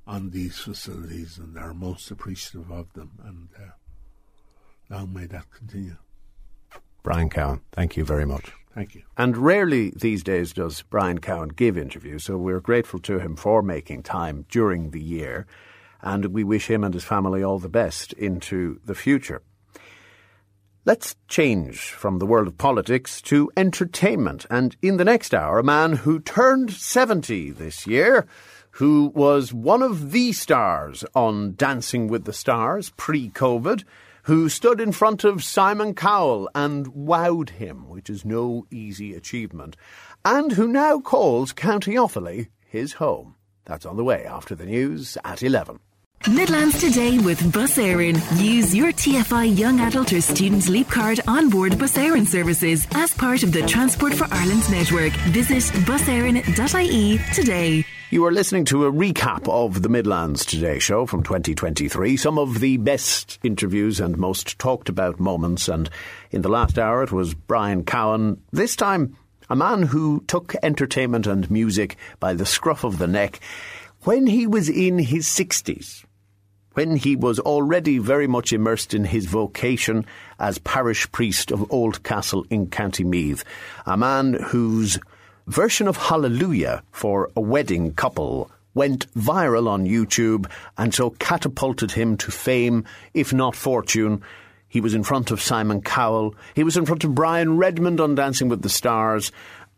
on 0.06 0.32
these 0.32 0.58
facilities 0.58 1.38
and 1.38 1.58
are 1.58 1.74
most 1.74 2.12
appreciative 2.12 2.70
of 2.70 2.91
them. 2.93 3.12
And 3.24 3.47
uh, 3.58 3.72
long 4.94 5.14
may 5.14 5.26
that 5.26 5.52
continue. 5.52 5.98
Brian 7.02 7.30
Cowen, 7.30 7.62
thank 7.72 7.98
you 7.98 8.06
very 8.06 8.26
much. 8.26 8.54
Thank 8.74 8.96
you. 8.96 9.04
And 9.18 9.38
rarely 9.38 9.91
these 9.91 10.24
days 10.24 10.54
does 10.54 10.82
Brian 10.84 11.20
Cowen 11.20 11.50
give 11.50 11.78
interviews, 11.78 12.24
so 12.24 12.38
we're 12.38 12.60
grateful 12.60 13.00
to 13.02 13.20
him 13.20 13.36
for 13.36 13.62
making 13.62 14.04
time 14.04 14.46
during 14.50 14.91
the 14.91 15.02
year, 15.02 15.46
and 16.02 16.28
we 16.28 16.44
wish 16.44 16.70
him 16.70 16.84
and 16.84 16.94
his 16.94 17.04
family 17.04 17.44
all 17.44 17.60
the 17.60 17.70
best 17.70 18.14
into 18.14 18.80
the 18.86 18.96
future. 18.96 19.41
Let's 20.86 21.16
change 21.28 21.80
from 21.80 22.20
the 22.20 22.26
world 22.26 22.48
of 22.48 22.58
politics 22.58 23.22
to 23.24 23.52
entertainment, 23.56 24.46
and 24.50 24.76
in 24.82 24.98
the 24.98 25.06
next 25.06 25.34
hour, 25.34 25.60
a 25.60 25.64
man 25.64 25.98
who 25.98 26.20
turned 26.20 26.72
70 26.72 27.52
this 27.52 27.86
year, 27.88 28.26
who 28.72 29.12
was 29.14 29.54
one 29.54 29.84
of 29.84 30.12
the 30.12 30.34
stars 30.34 31.06
on 31.14 31.56
Dancing 31.56 32.08
with 32.08 32.26
the 32.26 32.34
Stars 32.34 32.91
pre 32.98 33.30
COVID 33.30 33.84
who 34.24 34.48
stood 34.50 34.80
in 34.80 34.92
front 34.92 35.24
of 35.24 35.44
Simon 35.44 35.94
Cowell 35.94 36.50
and 36.56 36.88
wowed 36.88 37.52
him, 37.52 37.90
which 37.90 38.10
is 38.10 38.26
no 38.26 38.66
easy 38.72 39.14
achievement, 39.14 39.76
and 40.24 40.54
who 40.54 40.68
now 40.68 41.00
calls 41.00 41.52
County 41.52 41.96
Offaly 41.96 42.48
his 42.66 42.94
home. 42.94 43.36
That's 43.66 43.86
on 43.86 43.98
the 43.98 44.04
way 44.04 44.26
after 44.26 44.56
the 44.56 44.66
news 44.66 45.18
at 45.24 45.44
11. 45.44 45.80
Midlands 46.32 46.80
Today 46.80 47.20
with 47.20 47.52
Bus 47.52 47.78
Éireann. 47.78 48.16
Use 48.42 48.74
your 48.74 48.94
TFI 48.94 49.58
Young 49.58 49.82
Adult 49.82 50.14
or 50.14 50.22
Student 50.22 50.70
Leap 50.70 50.90
Card 50.90 51.20
on 51.28 51.50
board 51.50 51.78
Bus 51.78 51.98
Éireann 51.98 52.26
services 52.26 52.88
as 52.94 53.14
part 53.14 53.44
of 53.44 53.52
the 53.52 53.62
Transport 53.64 54.14
for 54.14 54.26
Ireland 54.32 54.64
network. 54.72 55.12
Visit 55.34 55.64
buseireann.ie 55.84 57.20
today. 57.34 57.86
You 58.10 58.26
are 58.26 58.32
listening 58.32 58.64
to 58.66 58.86
a 58.86 58.92
recap 58.92 59.50
of 59.50 59.82
the 59.82 59.90
Midlands 59.90 60.46
Today 60.46 60.80
show 60.80 61.06
from 61.06 61.24
2023. 61.24 62.16
Some 62.16 62.40
of 62.40 62.62
the 62.62 62.78
best 62.78 63.38
interviews 63.44 64.00
and 64.00 64.18
most 64.18 64.58
talked 64.58 64.88
about 64.88 65.20
moments. 65.20 65.68
And 65.68 65.90
in 66.32 66.42
the 66.42 66.50
last 66.50 66.80
hour, 66.80 67.04
it 67.04 67.12
was 67.12 67.34
Brian 67.34 67.84
Cowen. 67.84 68.42
This 68.54 68.78
time, 68.78 69.18
a 69.50 69.58
man 69.58 69.84
who 69.84 70.24
took 70.28 70.56
entertainment 70.64 71.28
and 71.28 71.52
music 71.52 71.98
by 72.22 72.34
the 72.34 72.46
scruff 72.46 72.86
of 72.86 72.98
the 72.98 73.08
neck 73.08 73.42
when 74.04 74.26
he 74.26 74.48
was 74.48 74.70
in 74.70 75.00
his 75.00 75.28
60s. 75.28 76.06
When 76.74 76.96
he 76.96 77.16
was 77.16 77.40
already 77.40 78.00
very 78.00 78.26
much 78.26 78.52
immersed 78.52 78.96
in 78.96 79.06
his 79.06 79.26
vocation 79.26 80.06
as 80.40 80.58
parish 80.58 81.12
priest 81.12 81.52
of 81.52 81.70
Oldcastle 81.70 82.46
in 82.50 82.68
County 82.68 83.04
Meath, 83.04 83.44
a 83.86 83.96
man 83.96 84.34
whose 84.34 85.00
version 85.46 85.88
of 85.88 85.98
Hallelujah 85.98 86.82
for 86.92 87.30
a 87.36 87.42
wedding 87.42 87.94
couple 87.94 88.50
went 88.74 89.12
viral 89.14 89.68
on 89.68 89.86
YouTube 89.86 90.50
and 90.76 90.94
so 90.96 91.12
catapulted 91.12 91.92
him 91.92 92.18
to 92.18 92.32
fame, 92.32 92.86
if 93.14 93.32
not 93.32 93.56
fortune. 93.56 94.24
He 94.68 94.82
was 94.82 94.96
in 94.96 95.04
front 95.04 95.30
of 95.30 95.40
Simon 95.40 95.82
Cowell. 95.84 96.34
He 96.56 96.64
was 96.64 96.76
in 96.76 96.88
front 96.88 97.04
of 97.04 97.14
Brian 97.14 97.58
Redmond 97.58 98.00
on 98.00 98.16
Dancing 98.16 98.50
with 98.50 98.64
the 98.64 98.70
Stars. 98.70 99.32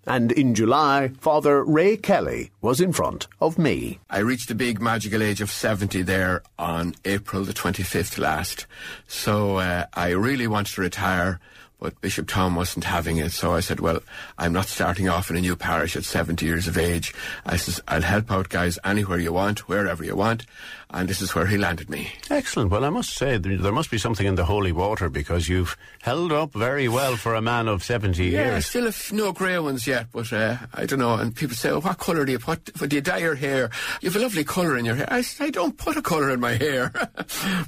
And 0.05 0.31
in 0.31 0.53
July, 0.53 1.11
Father 1.19 1.63
Ray 1.63 1.97
Kelly 1.97 2.51
was 2.61 2.79
in 2.79 2.93
front 2.93 3.27
of 3.41 3.57
me. 3.57 3.99
I 4.09 4.19
reached 4.19 4.49
the 4.49 4.55
big 4.55 4.79
magical 4.79 5.23
age 5.23 5.41
of 5.41 5.49
70 5.49 6.03
there 6.03 6.43
on 6.59 6.95
April 7.05 7.43
the 7.43 7.53
25th 7.53 8.19
last. 8.19 8.67
So 9.07 9.57
uh, 9.57 9.85
I 9.93 10.09
really 10.09 10.47
wanted 10.47 10.73
to 10.75 10.81
retire, 10.81 11.39
but 11.85 12.01
Bishop 12.01 12.27
Tom 12.27 12.55
wasn't 12.55 12.83
having 12.83 13.17
it. 13.17 13.31
So 13.31 13.53
I 13.53 13.59
said, 13.59 13.79
well, 13.79 13.99
I'm 14.39 14.51
not 14.53 14.65
starting 14.65 15.07
off 15.07 15.29
in 15.29 15.35
a 15.35 15.39
new 15.39 15.55
parish 15.55 15.95
at 15.95 16.03
70 16.03 16.43
years 16.43 16.67
of 16.67 16.79
age. 16.79 17.13
I 17.45 17.57
says, 17.57 17.79
I'll 17.87 18.01
help 18.01 18.31
out 18.31 18.49
guys 18.49 18.79
anywhere 18.83 19.19
you 19.19 19.31
want, 19.31 19.69
wherever 19.69 20.03
you 20.03 20.15
want. 20.15 20.47
And 20.89 21.07
this 21.07 21.21
is 21.21 21.35
where 21.35 21.45
he 21.45 21.57
landed 21.59 21.87
me. 21.87 22.11
Excellent. 22.31 22.71
Well, 22.71 22.85
I 22.85 22.89
must 22.89 23.13
say, 23.15 23.37
there, 23.37 23.71
must 23.71 23.91
be 23.91 23.99
something 23.99 24.25
in 24.25 24.33
the 24.33 24.45
holy 24.45 24.71
water 24.71 25.09
because 25.11 25.47
you've 25.47 25.77
held 26.01 26.31
up 26.31 26.53
very 26.53 26.87
well 26.87 27.17
for 27.17 27.35
a 27.35 27.41
man 27.41 27.67
of 27.67 27.83
70 27.83 28.23
Yeah, 28.25 28.39
I 28.39 28.43
years. 28.53 28.65
still 28.65 28.85
have 28.85 29.11
no 29.13 29.31
grey 29.31 29.59
ones 29.59 29.85
yet, 29.85 30.07
but 30.11 30.33
uh, 30.33 30.57
I 30.73 30.87
don't 30.87 30.97
know. 30.99 31.13
And 31.13 31.35
people 31.35 31.55
say, 31.55 31.69
oh, 31.69 31.81
what 31.81 31.99
colour 31.99 32.25
do 32.25 32.31
you 32.31 32.39
put? 32.39 32.65
Do 32.73 32.95
you 32.95 33.01
dye 33.01 33.19
your 33.19 33.35
hair? 33.35 33.69
You 34.01 34.09
have 34.09 34.15
a 34.19 34.23
lovely 34.23 34.43
colour 34.43 34.75
in 34.75 34.85
your 34.85 34.95
hair. 34.95 35.07
I, 35.11 35.23
I 35.39 35.51
don't 35.51 35.77
put 35.77 35.97
a 35.97 36.01
colour 36.01 36.31
in 36.31 36.39
my 36.39 36.53
hair. 36.65 36.91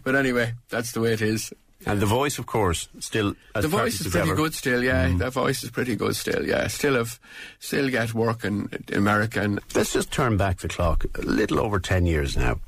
but 0.04 0.16
anyway, 0.16 0.54
that's 0.70 0.94
the 0.94 1.02
way 1.02 1.14
it 1.14 1.22
is. 1.22 1.54
And 1.88 2.00
the 2.00 2.06
voice, 2.06 2.40
of 2.40 2.46
course, 2.46 2.88
still 3.00 3.36
the 3.54 3.68
voice 3.68 4.02
is 4.02 4.08
pretty 4.12 4.30
ever. 4.30 4.36
good 4.36 4.54
still, 4.54 4.84
yeah. 4.84 5.08
Mm-hmm. 5.08 5.20
The 5.20 5.30
voice 5.30 5.64
is 5.64 5.72
pretty 5.72 5.96
good 5.96 6.16
still, 6.16 6.46
yeah. 6.46 6.68
Still 6.68 6.96
have, 6.96 7.20
still 7.60 7.90
get 7.90 8.14
work 8.14 8.44
in, 8.44 8.70
in 8.88 8.98
America 8.98 9.42
and 9.42 9.60
Let's 9.76 9.94
just 9.94 10.12
turn 10.12 10.38
back 10.38 10.60
the 10.60 10.68
clock 10.68 11.06
a 11.18 11.22
little 11.22 11.60
over 11.60 11.80
10 11.80 12.06
years 12.06 12.36
now. 12.38 12.60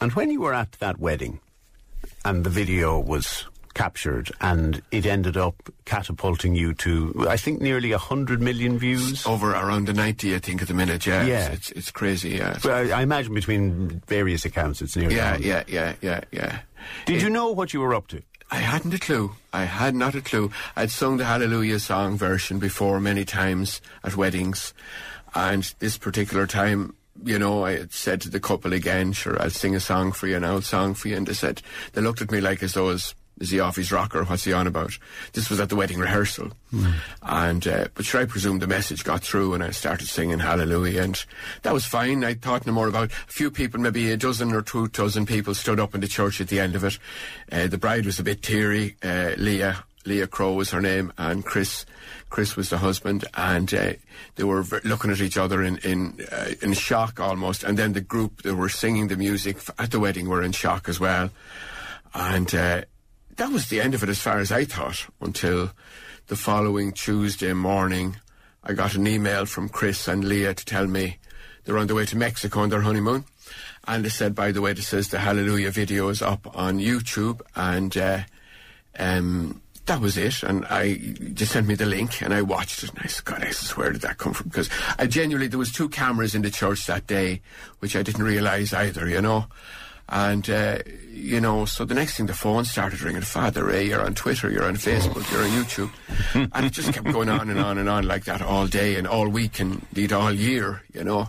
And 0.00 0.12
when 0.12 0.30
you 0.30 0.40
were 0.40 0.54
at 0.54 0.72
that 0.72 0.98
wedding 0.98 1.40
and 2.24 2.44
the 2.44 2.50
video 2.50 2.98
was 2.98 3.46
captured 3.74 4.32
and 4.40 4.82
it 4.90 5.06
ended 5.06 5.36
up 5.36 5.54
catapulting 5.84 6.54
you 6.54 6.74
to, 6.74 7.26
I 7.28 7.36
think, 7.36 7.60
nearly 7.60 7.92
100 7.92 8.42
million 8.42 8.76
views. 8.76 9.24
over 9.24 9.52
around 9.52 9.86
the 9.86 9.92
90, 9.92 10.34
I 10.34 10.38
think, 10.40 10.62
at 10.62 10.68
the 10.68 10.74
minute, 10.74 11.06
yeah. 11.06 11.24
Yeah. 11.24 11.48
It's, 11.48 11.70
it's, 11.70 11.78
it's 11.78 11.90
crazy, 11.92 12.30
yeah. 12.30 12.58
Well, 12.64 12.92
I, 12.92 12.98
I 12.98 13.02
imagine 13.02 13.34
between 13.34 14.02
various 14.08 14.44
accounts 14.44 14.82
it's 14.82 14.96
nearly 14.96 15.14
yeah, 15.14 15.32
100. 15.32 15.46
yeah, 15.46 15.62
yeah, 15.68 15.94
yeah, 16.00 16.20
yeah. 16.32 16.58
Did 17.06 17.22
you 17.22 17.30
know 17.30 17.52
what 17.52 17.72
you 17.72 17.80
were 17.80 17.94
up 17.94 18.08
to? 18.08 18.22
I 18.50 18.56
hadn't 18.56 18.94
a 18.94 18.98
clue. 18.98 19.32
I 19.52 19.64
had 19.64 19.94
not 19.94 20.14
a 20.14 20.22
clue. 20.22 20.50
I'd 20.74 20.90
sung 20.90 21.18
the 21.18 21.24
Hallelujah 21.24 21.80
song 21.80 22.16
version 22.16 22.58
before 22.58 22.98
many 22.98 23.24
times 23.24 23.80
at 24.02 24.16
weddings. 24.16 24.72
And 25.34 25.62
this 25.80 25.98
particular 25.98 26.46
time, 26.46 26.94
you 27.22 27.38
know, 27.38 27.64
I 27.64 27.78
had 27.78 27.92
said 27.92 28.20
to 28.22 28.30
the 28.30 28.40
couple 28.40 28.72
again, 28.72 29.12
sure, 29.12 29.40
I'll 29.40 29.50
sing 29.50 29.74
a 29.74 29.80
song 29.80 30.12
for 30.12 30.26
you, 30.26 30.36
an 30.36 30.44
old 30.44 30.64
song 30.64 30.94
for 30.94 31.08
you. 31.08 31.16
And 31.16 31.26
they 31.26 31.34
said, 31.34 31.60
they 31.92 32.00
looked 32.00 32.22
at 32.22 32.30
me 32.30 32.40
like 32.40 32.62
as 32.62 32.74
though 32.74 32.88
I 32.88 32.92
was 32.92 33.14
Is 33.40 33.50
he 33.50 33.60
off 33.60 33.76
his 33.76 33.92
rocker? 33.92 34.24
What's 34.24 34.44
he 34.44 34.52
on 34.52 34.66
about? 34.66 34.98
This 35.32 35.48
was 35.48 35.60
at 35.60 35.68
the 35.68 35.76
wedding 35.76 35.98
rehearsal. 35.98 36.50
And, 37.22 37.66
uh, 37.66 37.86
but 37.94 38.04
sure, 38.04 38.20
I 38.20 38.24
presume 38.26 38.58
the 38.58 38.66
message 38.66 39.04
got 39.04 39.22
through 39.22 39.54
and 39.54 39.62
I 39.62 39.70
started 39.70 40.08
singing 40.08 40.40
Hallelujah 40.40 41.02
and 41.02 41.24
that 41.62 41.72
was 41.72 41.84
fine. 41.84 42.24
I 42.24 42.34
thought 42.34 42.66
no 42.66 42.72
more 42.72 42.88
about 42.88 43.10
a 43.10 43.32
few 43.32 43.50
people, 43.50 43.80
maybe 43.80 44.10
a 44.10 44.16
dozen 44.16 44.52
or 44.52 44.62
two 44.62 44.88
dozen 44.88 45.24
people 45.24 45.54
stood 45.54 45.78
up 45.78 45.94
in 45.94 46.00
the 46.00 46.08
church 46.08 46.40
at 46.40 46.48
the 46.48 46.58
end 46.60 46.74
of 46.74 46.82
it. 46.84 46.98
Uh, 47.50 47.68
the 47.68 47.78
bride 47.78 48.06
was 48.06 48.18
a 48.18 48.24
bit 48.24 48.42
teary. 48.42 48.96
Uh, 49.02 49.32
Leah, 49.36 49.84
Leah 50.04 50.26
Crow 50.26 50.54
was 50.54 50.70
her 50.70 50.80
name 50.80 51.12
and 51.16 51.44
Chris, 51.44 51.86
Chris 52.30 52.56
was 52.56 52.70
the 52.70 52.78
husband 52.78 53.24
and, 53.34 53.72
uh, 53.72 53.92
they 54.34 54.44
were 54.44 54.62
v- 54.62 54.78
looking 54.84 55.10
at 55.12 55.20
each 55.20 55.38
other 55.38 55.62
in, 55.62 55.78
in, 55.78 56.26
uh, 56.32 56.50
in 56.60 56.72
shock 56.72 57.20
almost. 57.20 57.62
And 57.62 57.78
then 57.78 57.92
the 57.92 58.00
group 58.00 58.42
that 58.42 58.56
were 58.56 58.68
singing 58.68 59.08
the 59.08 59.16
music 59.16 59.58
at 59.78 59.92
the 59.92 60.00
wedding 60.00 60.28
were 60.28 60.42
in 60.42 60.52
shock 60.52 60.88
as 60.88 60.98
well. 60.98 61.30
And, 62.14 62.52
uh, 62.54 62.82
that 63.38 63.52
was 63.52 63.68
the 63.68 63.80
end 63.80 63.94
of 63.94 64.02
it 64.02 64.08
as 64.08 64.20
far 64.20 64.38
as 64.40 64.52
I 64.52 64.64
thought 64.64 65.06
until 65.20 65.70
the 66.26 66.36
following 66.36 66.92
Tuesday 66.92 67.52
morning. 67.52 68.16
I 68.64 68.72
got 68.72 68.96
an 68.96 69.06
email 69.06 69.46
from 69.46 69.68
Chris 69.68 70.08
and 70.08 70.24
Leah 70.24 70.54
to 70.54 70.64
tell 70.64 70.88
me 70.88 71.18
they're 71.64 71.78
on 71.78 71.86
their 71.86 71.96
way 71.96 72.04
to 72.06 72.16
Mexico 72.16 72.60
on 72.60 72.68
their 72.68 72.82
honeymoon. 72.82 73.24
And 73.86 74.04
they 74.04 74.08
said, 74.08 74.34
by 74.34 74.50
the 74.50 74.60
way, 74.60 74.72
this 74.72 74.88
says 74.88 75.08
the 75.08 75.20
Hallelujah 75.20 75.70
video 75.70 76.08
is 76.08 76.20
up 76.20 76.54
on 76.56 76.80
YouTube. 76.80 77.40
And 77.54 77.96
uh, 77.96 78.20
um, 78.98 79.62
that 79.86 80.00
was 80.00 80.18
it. 80.18 80.42
And 80.42 80.64
I 80.66 80.96
just 81.32 81.52
sent 81.52 81.68
me 81.68 81.76
the 81.76 81.86
link 81.86 82.20
and 82.20 82.34
I 82.34 82.42
watched 82.42 82.82
it. 82.82 82.90
And 82.90 82.98
I 83.02 83.06
said, 83.06 83.24
God, 83.24 83.44
I 83.44 83.52
where 83.76 83.92
did 83.92 84.02
that 84.02 84.18
come 84.18 84.34
from? 84.34 84.48
Because 84.48 84.68
I 84.98 85.06
genuinely, 85.06 85.46
there 85.46 85.60
was 85.60 85.72
two 85.72 85.88
cameras 85.88 86.34
in 86.34 86.42
the 86.42 86.50
church 86.50 86.86
that 86.86 87.06
day, 87.06 87.40
which 87.78 87.94
I 87.94 88.02
didn't 88.02 88.24
realise 88.24 88.72
either, 88.72 89.08
you 89.08 89.22
know. 89.22 89.46
And, 90.10 90.48
uh, 90.48 90.78
you 91.12 91.40
know, 91.40 91.64
so 91.66 91.84
the 91.84 91.94
next 91.94 92.16
thing 92.16 92.26
the 92.26 92.32
phone 92.32 92.64
started 92.64 93.02
ringing, 93.02 93.20
Father 93.22 93.64
Ray, 93.64 93.86
you're 93.88 94.00
on 94.04 94.14
Twitter, 94.14 94.50
you're 94.50 94.64
on 94.64 94.76
Facebook, 94.76 95.30
you're 95.30 95.42
on 95.42 95.50
YouTube. 95.50 95.90
and 96.54 96.64
it 96.66 96.72
just 96.72 96.92
kept 96.94 97.12
going 97.12 97.28
on 97.28 97.50
and 97.50 97.58
on 97.60 97.76
and 97.76 97.88
on 97.88 98.06
like 98.06 98.24
that 98.24 98.40
all 98.40 98.66
day 98.66 98.94
and 98.96 99.06
all 99.06 99.28
week 99.28 99.60
and 99.60 99.84
indeed 99.90 100.12
all 100.12 100.32
year, 100.32 100.82
you 100.94 101.04
know. 101.04 101.28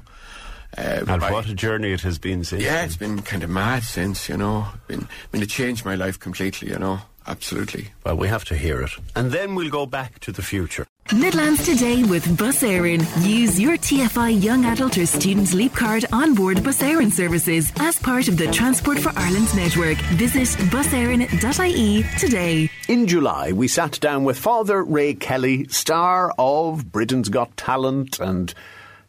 Uh, 0.77 1.03
And 1.07 1.19
by- 1.19 1.32
what 1.32 1.47
a 1.49 1.53
journey 1.53 1.91
it 1.91 2.01
has 2.01 2.19
been 2.19 2.43
since. 2.43 2.63
yeah, 2.63 2.84
it's 2.84 2.95
been 2.95 3.21
kind 3.21 3.43
of 3.43 3.49
mad 3.49 3.84
since, 3.84 4.30
you 4.30 4.38
know. 4.38 4.67
Been, 4.88 5.01
I 5.01 5.27
mean, 5.34 5.41
it 5.43 5.49
changed 5.49 5.84
my 5.84 5.95
life 5.95 6.17
completely, 6.19 6.69
you 6.69 6.77
know. 6.80 7.01
Absolutely. 7.30 7.89
Well, 8.03 8.17
we 8.17 8.27
have 8.27 8.43
to 8.45 8.55
hear 8.55 8.82
it. 8.82 8.89
And 9.15 9.32
then 9.32 9.53
we'll 9.53 9.69
go 9.69 9.86
back 9.86 10.17
to 10.21 10.32
the 10.32 10.41
future. 10.41 10.88
Midlands 11.15 11.63
today 11.63 12.03
with 12.03 12.38
Bus 12.38 12.63
Éireann. 12.63 13.05
Use 13.27 13.59
your 13.59 13.77
TFI 13.77 14.43
Young 14.43 14.65
Adult 14.65 14.97
or 14.97 15.05
Student 15.05 15.53
Leap 15.53 15.73
Card 15.73 16.05
on 16.11 16.34
board 16.34 16.63
Bus 16.63 16.82
Éireann 16.82 17.11
services 17.11 17.71
as 17.80 17.99
part 17.99 18.27
of 18.27 18.38
the 18.38 18.47
Transport 18.51 18.97
for 18.99 19.11
Ireland 19.15 19.55
network. 19.55 19.97
Visit 20.17 20.47
buseireann.ie 20.69 22.03
today. 22.17 22.69
In 22.88 23.05
July, 23.05 23.51
we 23.51 23.67
sat 23.67 23.99
down 23.99 24.23
with 24.23 24.38
Father 24.39 24.84
Ray 24.84 25.13
Kelly, 25.13 25.67
star 25.67 26.34
of 26.39 26.91
Britain's 26.91 27.30
Got 27.30 27.55
Talent 27.57 28.19
and 28.19 28.53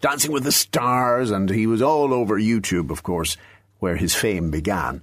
Dancing 0.02 0.32
with 0.32 0.44
the 0.44 0.52
Stars, 0.52 1.30
and 1.30 1.48
he 1.48 1.66
was 1.66 1.80
all 1.80 2.12
over 2.12 2.38
YouTube, 2.38 2.90
of 2.90 3.02
course, 3.02 3.38
where 3.78 3.96
his 3.96 4.14
fame 4.14 4.50
began. 4.50 5.02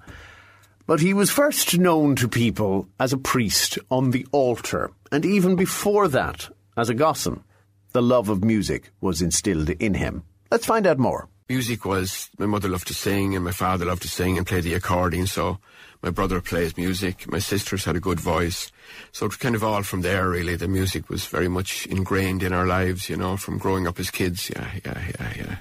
But 0.87 1.01
he 1.01 1.13
was 1.13 1.29
first 1.29 1.77
known 1.77 2.15
to 2.15 2.29
people 2.29 2.87
as 2.97 3.11
a 3.11 3.17
priest 3.17 3.77
on 3.91 4.11
the 4.11 4.25
altar, 4.31 4.91
and 5.11 5.25
even 5.25 5.57
before 5.57 6.07
that, 6.07 6.49
as 6.77 6.89
a 6.89 6.93
gosson. 6.93 7.43
The 7.91 8.01
love 8.01 8.29
of 8.29 8.43
music 8.43 8.91
was 9.01 9.21
instilled 9.21 9.69
in 9.69 9.95
him. 9.95 10.23
Let's 10.49 10.65
find 10.65 10.87
out 10.87 10.97
more. 10.97 11.27
Music 11.49 11.83
was, 11.83 12.29
my 12.37 12.45
mother 12.45 12.69
loved 12.69 12.87
to 12.87 12.93
sing 12.93 13.35
and 13.35 13.43
my 13.43 13.51
father 13.51 13.83
loved 13.83 14.03
to 14.03 14.07
sing 14.07 14.37
and 14.37 14.47
play 14.47 14.61
the 14.61 14.75
accordion, 14.75 15.27
so 15.27 15.59
my 16.01 16.09
brother 16.09 16.39
plays 16.39 16.77
music. 16.77 17.29
My 17.29 17.39
sisters 17.39 17.83
had 17.83 17.95
a 17.97 18.01
good 18.01 18.19
voice. 18.19 18.71
So 19.11 19.25
it 19.25 19.29
was 19.29 19.37
kind 19.37 19.55
of 19.55 19.63
all 19.63 19.83
from 19.83 20.03
there, 20.03 20.29
really. 20.29 20.55
The 20.55 20.67
music 20.67 21.09
was 21.09 21.25
very 21.25 21.49
much 21.49 21.85
ingrained 21.87 22.43
in 22.43 22.53
our 22.53 22.65
lives, 22.65 23.09
you 23.09 23.17
know, 23.17 23.35
from 23.35 23.57
growing 23.57 23.87
up 23.87 23.99
as 23.99 24.09
kids. 24.09 24.49
Yeah, 24.55 24.69
yeah, 24.85 25.11
yeah, 25.19 25.33
yeah. 25.35 25.55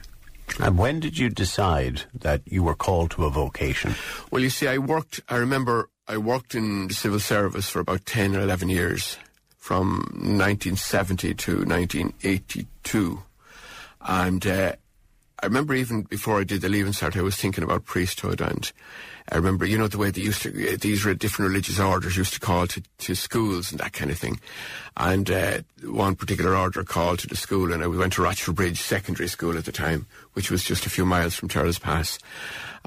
And 0.61 0.79
when 0.79 1.01
did 1.01 1.19
you 1.19 1.29
decide 1.29 2.03
that 2.15 2.43
you 2.47 2.63
were 2.63 2.75
called 2.75 3.11
to 3.13 3.25
a 3.25 3.31
vocation? 3.31 3.95
Well, 4.31 4.43
you 4.43 4.51
see, 4.51 4.69
I 4.69 4.79
worked, 4.79 5.21
I 5.29 5.37
remember 5.37 5.91
I 6.09 6.17
worked 6.17 6.55
in 6.55 6.89
the 6.89 6.95
civil 6.95 7.21
service 7.21 7.69
for 7.69 7.81
about 7.81 8.07
10 8.07 8.37
or 8.37 8.41
11 8.41 8.69
years, 8.69 9.19
from 9.67 9.99
1970 10.13 11.35
to 11.35 11.53
1982. 11.65 13.23
And 14.01 14.47
uh, 14.47 14.73
I 15.43 15.47
remember 15.47 15.75
even 15.75 16.03
before 16.03 16.39
I 16.39 16.45
did 16.45 16.61
the 16.61 16.69
Leaving 16.69 16.93
Cert, 16.93 17.17
I 17.17 17.23
was 17.23 17.35
thinking 17.35 17.65
about 17.65 17.85
priesthood. 17.85 18.41
And 18.41 18.71
I 19.31 19.37
remember, 19.37 19.65
you 19.65 19.77
know, 19.77 19.89
the 19.89 19.99
way 19.99 20.11
they 20.11 20.21
used 20.21 20.43
to, 20.43 20.51
uh, 20.51 20.77
these 20.81 21.05
re- 21.05 21.15
different 21.15 21.51
religious 21.51 21.81
orders 21.81 22.17
used 22.17 22.35
to 22.35 22.41
call 22.41 22.67
to, 22.69 22.83
to 22.99 23.15
schools 23.15 23.73
and 23.73 23.81
that 23.81 23.93
kind 23.93 24.11
of 24.11 24.19
thing. 24.19 24.41
And 24.97 25.31
uh, 25.31 25.63
one 25.83 26.15
particular 26.15 26.57
order 26.57 26.85
called 26.85 27.19
to 27.21 27.27
the 27.27 27.37
school, 27.37 27.73
and 27.73 27.83
I 27.83 27.89
went 27.89 28.15
to 28.15 28.23
Rochfortbridge 28.23 28.77
Secondary 28.77 29.29
School 29.29 29.59
at 29.59 29.65
the 29.65 29.73
time, 29.73 30.07
which 30.35 30.51
was 30.51 30.63
just 30.63 30.87
a 30.87 30.91
few 30.91 31.05
miles 31.05 31.35
from 31.35 31.49
Tyrrellspass. 31.49 32.19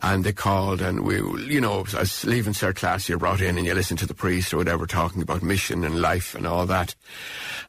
And 0.01 0.23
they 0.23 0.31
called, 0.31 0.81
and 0.81 1.01
we, 1.01 1.17
you 1.17 1.59
know, 1.59 1.85
as 1.97 2.23
leaving 2.23 2.53
cert 2.53 2.77
class, 2.77 3.09
you're 3.09 3.17
brought 3.17 3.41
in 3.41 3.57
and 3.57 3.67
you 3.67 3.73
listen 3.73 3.97
to 3.97 4.05
the 4.05 4.13
priest 4.13 4.53
or 4.53 4.57
whatever 4.57 4.87
talking 4.87 5.21
about 5.21 5.43
mission 5.43 5.83
and 5.83 5.99
life 5.99 6.35
and 6.35 6.47
all 6.47 6.65
that. 6.67 6.95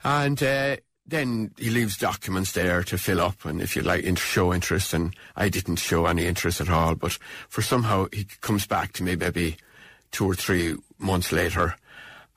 And 0.04 0.40
uh, 0.40 0.76
then 1.10 1.50
he 1.58 1.70
leaves 1.70 1.96
documents 1.96 2.52
there 2.52 2.82
to 2.84 2.96
fill 2.96 3.20
up, 3.20 3.44
and 3.44 3.60
if 3.60 3.76
you 3.76 3.82
like, 3.82 4.04
show 4.16 4.54
interest. 4.54 4.94
And 4.94 5.14
I 5.36 5.48
didn't 5.48 5.76
show 5.76 6.06
any 6.06 6.26
interest 6.26 6.60
at 6.60 6.70
all, 6.70 6.94
but 6.94 7.18
for 7.48 7.62
somehow 7.62 8.06
he 8.12 8.26
comes 8.40 8.66
back 8.66 8.92
to 8.94 9.02
me 9.02 9.16
maybe 9.16 9.56
two 10.10 10.26
or 10.26 10.34
three 10.34 10.76
months 10.98 11.32
later 11.32 11.76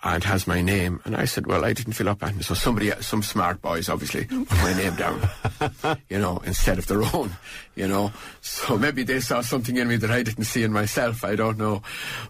and 0.03 0.23
has 0.23 0.47
my 0.47 0.61
name. 0.61 0.99
And 1.05 1.15
I 1.15 1.25
said, 1.25 1.47
well, 1.47 1.63
I 1.63 1.71
didn't 1.73 1.93
fill 1.93 2.09
up 2.09 2.21
anything. 2.23 2.41
So 2.43 2.53
somebody, 2.53 2.91
some 3.01 3.23
smart 3.23 3.61
boys 3.61 3.87
obviously 3.87 4.25
put 4.25 4.51
my 4.51 4.73
name 4.73 4.95
down, 4.95 5.21
you 6.09 6.19
know, 6.19 6.41
instead 6.45 6.77
of 6.77 6.87
their 6.87 7.03
own, 7.03 7.31
you 7.75 7.87
know. 7.87 8.11
So 8.41 8.77
maybe 8.77 9.03
they 9.03 9.21
saw 9.21 9.41
something 9.41 9.77
in 9.77 9.87
me 9.87 9.95
that 9.97 10.11
I 10.11 10.21
didn't 10.23 10.43
see 10.43 10.63
in 10.63 10.73
myself. 10.73 11.23
I 11.23 11.35
don't 11.35 11.57
know. 11.57 11.81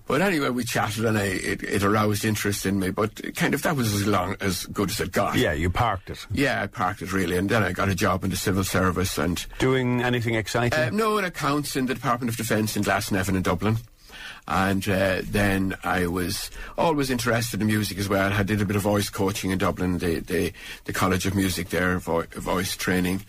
But 0.06 0.22
anyway, 0.22 0.50
we 0.50 0.64
chatted 0.64 1.06
and 1.06 1.18
I, 1.18 1.24
it, 1.24 1.64
it 1.64 1.84
aroused 1.84 2.26
interest 2.26 2.66
in 2.66 2.80
me. 2.80 2.92
But 2.92 3.36
kind 3.36 3.54
of 3.56 3.64
that 3.64 3.76
was 3.76 3.92
as 3.94 4.06
long, 4.08 4.36
as 4.40 4.66
good 4.68 4.92
as 4.92 5.00
it 5.02 5.12
got. 5.12 5.36
Yeah, 5.36 5.54
you 5.54 5.70
parked 5.72 6.12
it. 6.12 6.26
Yeah, 6.32 6.62
I 6.62 6.68
parked 6.68 7.02
it 7.02 7.12
really. 7.12 7.38
And 7.38 7.50
then 7.50 7.64
I 7.64 7.72
got 7.72 7.90
a 7.90 7.96
job 7.96 8.24
in 8.24 8.30
the 8.30 8.38
civil 8.38 8.64
service 8.64 9.18
and 9.18 9.44
Doing 9.58 10.02
anything 10.04 10.36
exciting? 10.36 10.78
uh, 10.80 10.90
no, 10.92 11.18
in 11.18 11.26
accounts 11.26 11.76
in 11.76 11.88
the 11.88 11.96
Department 11.96 12.30
of 12.30 12.38
Defence 12.38 12.78
in 12.78 12.84
Glasnevin 12.84 13.36
in 13.36 13.42
Dublin. 13.42 13.78
And 14.48 14.88
uh, 14.90 15.22
then 15.24 15.78
I 15.84 16.08
was 16.08 16.52
always 16.78 17.10
interested 17.10 17.62
in 17.62 17.68
music 17.68 17.98
as 17.98 18.10
well. 18.10 18.34
I 18.34 18.44
did 18.44 18.62
a 18.62 18.66
bit 18.66 18.76
of 18.76 18.82
voice 18.82 19.10
coaching 19.10 19.52
in 19.52 19.58
Dublin, 19.58 20.00
the, 20.00 20.20
the, 20.20 20.52
the 20.84 20.94
College 20.94 21.26
of 21.26 21.34
Music 21.34 21.70
there, 21.70 21.98
vo- 22.00 22.24
voice 22.24 22.76
training. 22.76 23.26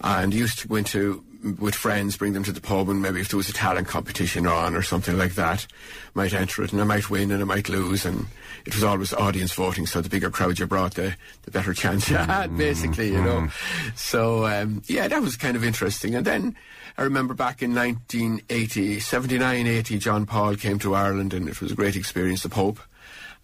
And 0.00 0.34
used 0.34 0.58
to 0.60 0.68
go 0.68 0.74
into, 0.76 1.24
with 1.58 1.74
friends, 1.74 2.16
bring 2.16 2.32
them 2.32 2.42
to 2.44 2.52
the 2.52 2.60
pub 2.60 2.88
and 2.88 3.00
maybe 3.00 3.20
if 3.20 3.28
there 3.28 3.36
was 3.36 3.48
a 3.48 3.52
talent 3.52 3.86
competition 3.86 4.46
on 4.46 4.74
or 4.74 4.82
something 4.82 5.16
like 5.16 5.34
that, 5.34 5.66
might 6.14 6.34
enter 6.34 6.62
it 6.62 6.72
and 6.72 6.80
I 6.80 6.84
might 6.84 7.10
win 7.10 7.30
and 7.30 7.42
I 7.42 7.44
might 7.44 7.68
lose. 7.68 8.04
And 8.04 8.26
it 8.64 8.74
was 8.74 8.82
always 8.82 9.12
audience 9.12 9.52
voting, 9.52 9.86
so 9.86 10.00
the 10.00 10.08
bigger 10.08 10.30
crowd 10.30 10.58
you 10.58 10.66
brought, 10.66 10.94
the, 10.94 11.14
the 11.42 11.50
better 11.50 11.72
chance 11.74 12.10
you 12.10 12.16
had, 12.16 12.56
basically, 12.56 13.12
you 13.12 13.22
know. 13.22 13.48
So, 13.94 14.46
um, 14.46 14.82
yeah, 14.86 15.06
that 15.08 15.22
was 15.22 15.36
kind 15.36 15.56
of 15.56 15.64
interesting. 15.64 16.14
And 16.14 16.26
then 16.26 16.56
I 16.96 17.02
remember 17.02 17.34
back 17.34 17.62
in 17.62 17.74
1980, 17.74 19.00
79, 19.00 19.66
80, 19.66 19.98
John 19.98 20.26
Paul 20.26 20.56
came 20.56 20.78
to 20.80 20.94
Ireland 20.94 21.32
and 21.32 21.48
it 21.48 21.60
was 21.60 21.72
a 21.72 21.76
great 21.76 21.96
experience, 21.96 22.42
the 22.42 22.48
Pope. 22.48 22.80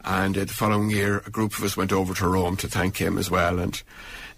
And 0.05 0.36
uh, 0.36 0.40
the 0.40 0.53
following 0.53 0.90
year, 0.90 1.22
a 1.24 1.30
group 1.30 1.57
of 1.57 1.64
us 1.64 1.76
went 1.76 1.92
over 1.92 2.12
to 2.14 2.28
Rome 2.28 2.57
to 2.59 2.68
thank 2.68 2.99
him 2.99 3.16
as 3.16 3.30
well. 3.30 3.59
And 3.59 3.80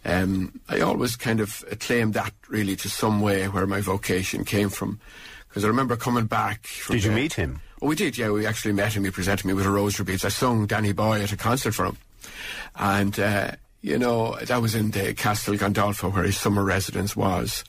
um, 0.07 0.61
I 0.69 0.81
always 0.81 1.17
kind 1.17 1.41
of 1.41 1.65
claimed 1.81 2.15
that 2.15 2.33
really 2.49 2.77
to 2.77 2.89
some 2.89 3.21
way 3.21 3.47
where 3.49 3.67
my 3.67 3.81
vocation 3.81 4.45
came 4.45 4.69
from. 4.71 5.01
Because 5.49 5.65
I 5.65 5.69
remember 5.69 5.97
coming 5.97 6.27
back. 6.27 6.67
From 6.67 6.95
Did 6.97 7.05
you 7.05 7.11
the- 7.11 7.17
meet 7.17 7.33
him? 7.35 7.61
Oh, 7.83 7.87
we 7.89 7.95
did, 7.97 8.17
yeah. 8.17 8.31
We 8.31 8.47
actually 8.47 8.73
met 8.73 8.95
him. 8.95 9.05
He 9.05 9.11
presented 9.11 9.47
me 9.47 9.53
with 9.53 9.67
a 9.67 9.71
rosary 9.71 10.05
beads. 10.07 10.25
I 10.25 10.29
sung 10.31 10.67
Danny 10.67 10.93
Boy 10.93 11.21
at 11.23 11.33
a 11.33 11.37
concert 11.37 11.73
for 11.73 11.85
him. 11.87 11.97
And, 12.75 13.19
uh, 13.21 13.53
you 13.83 13.99
know, 13.99 14.37
that 14.37 14.63
was 14.63 14.75
in 14.75 14.93
the 14.93 15.13
Castel 15.15 15.57
Gandolfo 15.57 16.13
where 16.13 16.25
his 16.25 16.39
summer 16.39 16.65
residence 16.65 17.15
was. 17.15 17.65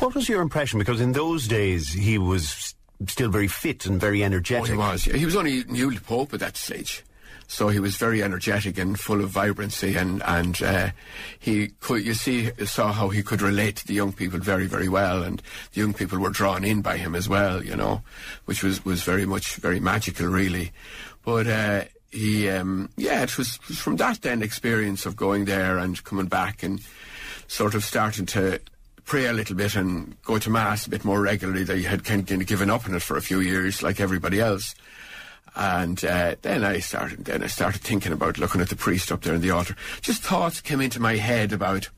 What 0.00 0.14
was 0.14 0.28
your 0.28 0.42
impression? 0.42 0.78
Because 0.78 1.00
in 1.00 1.12
those 1.12 1.48
days 1.48 1.92
he 1.92 2.18
was 2.18 2.74
still 3.06 3.30
very 3.30 3.48
fit 3.48 3.86
and 3.86 4.00
very 4.00 4.22
Oh, 4.22 4.26
energetic. 4.26 4.70
he 4.72 4.76
was. 4.76 5.06
yeah. 5.06 5.16
He 5.16 5.24
was 5.24 5.36
only 5.36 5.64
newly 5.64 5.98
Pope 5.98 6.34
at 6.34 6.40
that 6.40 6.56
stage. 6.56 7.02
So 7.50 7.68
he 7.68 7.80
was 7.80 7.96
very 7.96 8.22
energetic 8.22 8.78
and 8.78 9.00
full 9.00 9.22
of 9.22 9.30
vibrancy, 9.30 9.96
and 9.96 10.22
and 10.22 10.62
uh, 10.62 10.90
he 11.38 11.68
could 11.80 12.04
you 12.04 12.12
see 12.12 12.50
saw 12.66 12.92
how 12.92 13.08
he 13.08 13.22
could 13.22 13.40
relate 13.40 13.76
to 13.76 13.86
the 13.86 13.94
young 13.94 14.12
people 14.12 14.38
very 14.38 14.66
very 14.66 14.88
well, 14.88 15.22
and 15.22 15.42
the 15.72 15.80
young 15.80 15.94
people 15.94 16.18
were 16.18 16.28
drawn 16.28 16.62
in 16.62 16.82
by 16.82 16.98
him 16.98 17.14
as 17.14 17.26
well, 17.26 17.64
you 17.64 17.74
know, 17.74 18.02
which 18.44 18.62
was 18.62 18.84
was 18.84 19.02
very 19.02 19.24
much 19.24 19.56
very 19.56 19.80
magical 19.80 20.26
really. 20.26 20.72
But 21.24 21.46
uh, 21.46 21.84
he, 22.10 22.48
um, 22.48 22.90
yeah, 22.96 23.22
it 23.22 23.36
was, 23.36 23.56
it 23.56 23.68
was 23.68 23.78
from 23.78 23.96
that 23.96 24.22
then 24.22 24.42
experience 24.42 25.06
of 25.06 25.16
going 25.16 25.44
there 25.44 25.78
and 25.78 26.02
coming 26.04 26.26
back 26.26 26.62
and 26.62 26.80
sort 27.48 27.74
of 27.74 27.84
starting 27.84 28.26
to 28.26 28.60
pray 29.04 29.26
a 29.26 29.32
little 29.32 29.56
bit 29.56 29.74
and 29.74 30.20
go 30.22 30.38
to 30.38 30.50
mass 30.50 30.86
a 30.86 30.90
bit 30.90 31.04
more 31.04 31.20
regularly. 31.20 31.64
That 31.64 31.78
you 31.78 31.88
had 31.88 32.04
kind 32.04 32.30
of 32.30 32.46
given 32.46 32.70
up 32.70 32.86
on 32.86 32.94
it 32.94 33.02
for 33.02 33.16
a 33.16 33.22
few 33.22 33.40
years, 33.40 33.82
like 33.82 34.00
everybody 34.00 34.40
else. 34.40 34.74
And 35.58 36.04
uh, 36.04 36.36
then 36.42 36.62
I 36.62 36.78
started. 36.78 37.24
Then 37.24 37.42
I 37.42 37.48
started 37.48 37.82
thinking 37.82 38.12
about 38.12 38.38
looking 38.38 38.60
at 38.60 38.68
the 38.68 38.76
priest 38.76 39.10
up 39.10 39.22
there 39.22 39.34
in 39.34 39.40
the 39.40 39.50
altar. 39.50 39.74
Just 40.00 40.22
thoughts 40.22 40.60
came 40.60 40.80
into 40.80 41.00
my 41.00 41.16
head 41.16 41.52
about 41.52 41.88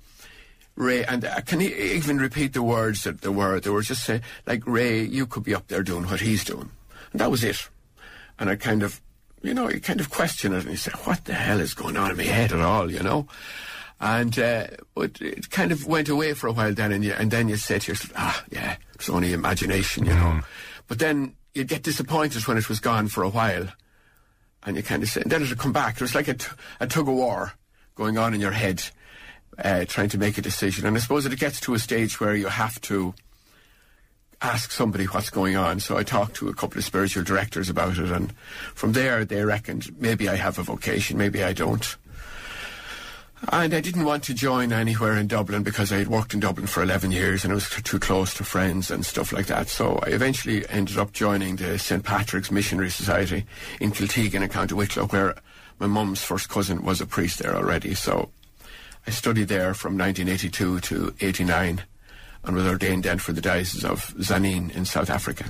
Ray, 0.77 1.05
and 1.05 1.27
I 1.27 1.43
can 1.43 1.61
he 1.61 1.75
even 1.75 2.17
repeat 2.17 2.55
the 2.55 2.63
words 2.63 3.05
that 3.05 3.21
there 3.21 3.31
were. 3.31 3.61
They 3.61 3.69
were 3.69 3.83
just 3.83 4.05
say 4.05 4.23
like 4.47 4.67
Ray, 4.67 5.03
you 5.03 5.27
could 5.27 5.45
be 5.45 5.55
up 5.55 5.69
there 5.69 5.83
doing 5.83 6.07
what 6.07 6.21
he's 6.21 6.43
doing, 6.43 6.71
and 7.13 7.21
that 7.21 7.31
was 7.31 7.45
it. 7.45 7.69
And 8.39 8.49
I 8.49 8.57
kind 8.57 8.83
of, 8.83 9.03
you 9.43 9.53
know, 9.53 9.69
you 9.69 9.79
kind 9.79 10.01
of 10.01 10.09
question 10.09 10.55
it, 10.55 10.63
and 10.63 10.71
you 10.71 10.79
say, 10.79 10.93
what 11.05 11.27
the 11.27 11.35
hell 11.35 11.61
is 11.61 11.75
going 11.75 11.99
on 11.99 12.11
in 12.11 12.17
my 12.17 12.23
head 12.23 12.53
at 12.53 12.61
all, 12.61 12.91
you 12.91 13.03
know? 13.03 13.29
And 14.01 14.39
uh, 14.39 14.69
but 14.95 15.21
it 15.21 15.51
kind 15.51 15.71
of 15.71 15.87
went 15.87 16.09
away 16.09 16.33
for 16.33 16.47
a 16.47 16.53
while 16.53 16.73
then, 16.73 16.93
and, 16.93 17.05
you, 17.05 17.13
and 17.13 17.31
then 17.31 17.51
you 17.51 17.57
say 17.57 17.79
to 17.79 17.93
yourself, 17.93 18.13
ah, 18.17 18.43
yeah, 18.51 18.77
it's 18.95 19.11
only 19.11 19.35
imagination, 19.35 20.07
you 20.07 20.15
know. 20.15 20.41
But 20.89 20.99
then 20.99 21.35
you'd 21.55 21.68
get 21.68 21.82
disappointed 21.82 22.46
when 22.46 22.57
it 22.57 22.68
was 22.68 22.80
gone 22.80 23.09
for 23.09 23.22
a 23.22 23.28
while, 23.28 23.68
and 24.64 24.76
you 24.76 24.82
kind 24.82 25.03
of 25.03 25.09
say, 25.09 25.22
and 25.22 25.30
then 25.30 25.42
it'd 25.42 25.59
come 25.59 25.72
back. 25.72 25.96
It 25.96 26.03
was 26.03 26.14
like 26.14 26.28
a, 26.28 26.34
t- 26.34 26.46
a 26.80 26.86
tug 26.86 27.09
of 27.09 27.14
war 27.14 27.55
going 27.94 28.18
on 28.18 28.34
in 28.34 28.40
your 28.40 28.53
head, 28.53 28.82
uh, 29.59 29.84
trying 29.86 30.09
to 30.11 30.18
make 30.18 30.38
a 30.38 30.42
decision. 30.42 30.86
And 30.86 30.96
I 30.96 31.01
suppose 31.01 31.26
it 31.26 31.38
gets 31.38 31.61
to 31.61 31.74
a 31.74 31.78
stage 31.78 32.20
where 32.20 32.34
you 32.34 32.48
have 32.48 32.80
to 32.82 33.14
ask 34.42 34.70
somebody 34.70 35.05
what's 35.05 35.30
going 35.30 35.57
on. 35.57 35.80
So 35.80 35.98
I 35.98 36.03
talked 36.03 36.36
to 36.36 36.48
a 36.48 36.55
couple 36.55 36.78
of 36.78 36.84
spiritual 36.84 37.24
directors 37.24 37.68
about 37.68 37.98
it, 37.98 38.11
and 38.11 38.32
from 38.74 38.92
there 38.92 39.24
they 39.24 39.44
reckoned 39.44 40.01
maybe 40.01 40.28
I 40.28 40.36
have 40.36 40.59
a 40.59 40.62
vocation, 40.62 41.18
maybe 41.18 41.42
I 41.42 41.53
don't. 41.53 41.96
And 43.49 43.72
I 43.74 43.80
didn't 43.80 44.05
want 44.05 44.22
to 44.24 44.34
join 44.34 44.70
anywhere 44.72 45.16
in 45.16 45.26
Dublin 45.26 45.62
because 45.62 45.91
I 45.91 45.97
had 45.97 46.09
worked 46.09 46.34
in 46.34 46.41
Dublin 46.41 46.66
for 46.66 46.82
11 46.82 47.11
years 47.11 47.43
and 47.43 47.53
I 47.53 47.55
was 47.55 47.70
too 47.70 47.99
close 47.99 48.34
to 48.34 48.45
friends 48.45 48.91
and 48.91 49.05
stuff 49.05 49.32
like 49.32 49.47
that. 49.47 49.68
So 49.68 49.99
I 50.05 50.11
eventually 50.11 50.68
ended 50.68 50.99
up 50.99 51.12
joining 51.12 51.57
the 51.57 51.78
St. 51.78 52.05
Patrick's 52.05 52.51
Missionary 52.51 52.91
Society 52.91 53.47
in 53.80 53.93
Kiltegan 53.93 54.43
in 54.43 54.49
County 54.51 54.74
Wicklow, 54.74 55.07
where 55.07 55.36
my 55.78 55.86
mum's 55.86 56.22
first 56.22 56.51
cousin 56.51 56.84
was 56.84 57.01
a 57.01 57.07
priest 57.07 57.38
there 57.38 57.57
already. 57.57 57.95
So 57.95 58.30
I 59.07 59.11
studied 59.11 59.49
there 59.49 59.72
from 59.72 59.97
1982 59.97 60.80
to 60.80 61.14
89 61.20 61.82
and 62.45 62.57
was 62.57 62.66
ordained 62.66 63.05
then 63.05 63.18
for 63.18 63.32
the 63.32 63.41
Diocese 63.41 63.84
of 63.84 64.14
Zanin 64.16 64.70
in 64.76 64.84
South 64.84 65.09
Africa. 65.09 65.47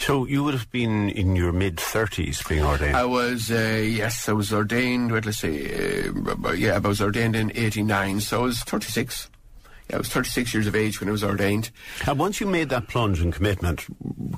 So 0.00 0.24
you 0.24 0.42
would 0.42 0.54
have 0.54 0.70
been 0.70 1.10
in 1.10 1.36
your 1.36 1.52
mid 1.52 1.76
30s 1.76 2.48
being 2.48 2.64
ordained. 2.64 2.96
I 2.96 3.04
was, 3.04 3.50
uh, 3.50 3.82
yes, 3.84 4.28
I 4.28 4.32
was 4.32 4.50
ordained, 4.52 5.12
wait, 5.12 5.26
let's 5.26 5.38
see, 5.38 5.72
uh, 5.72 6.52
yeah, 6.52 6.76
I 6.76 6.78
was 6.78 7.02
ordained 7.02 7.36
in 7.36 7.52
89, 7.54 8.20
so 8.20 8.40
I 8.40 8.44
was 8.44 8.60
36. 8.60 9.28
Yeah, 9.90 9.96
I 9.96 9.98
was 9.98 10.08
36 10.08 10.54
years 10.54 10.66
of 10.66 10.74
age 10.74 11.00
when 11.00 11.10
I 11.10 11.12
was 11.12 11.22
ordained. 11.22 11.70
and 12.06 12.18
once 12.18 12.40
you 12.40 12.46
made 12.46 12.70
that 12.70 12.88
plunge 12.88 13.20
and 13.20 13.32
commitment, 13.32 13.84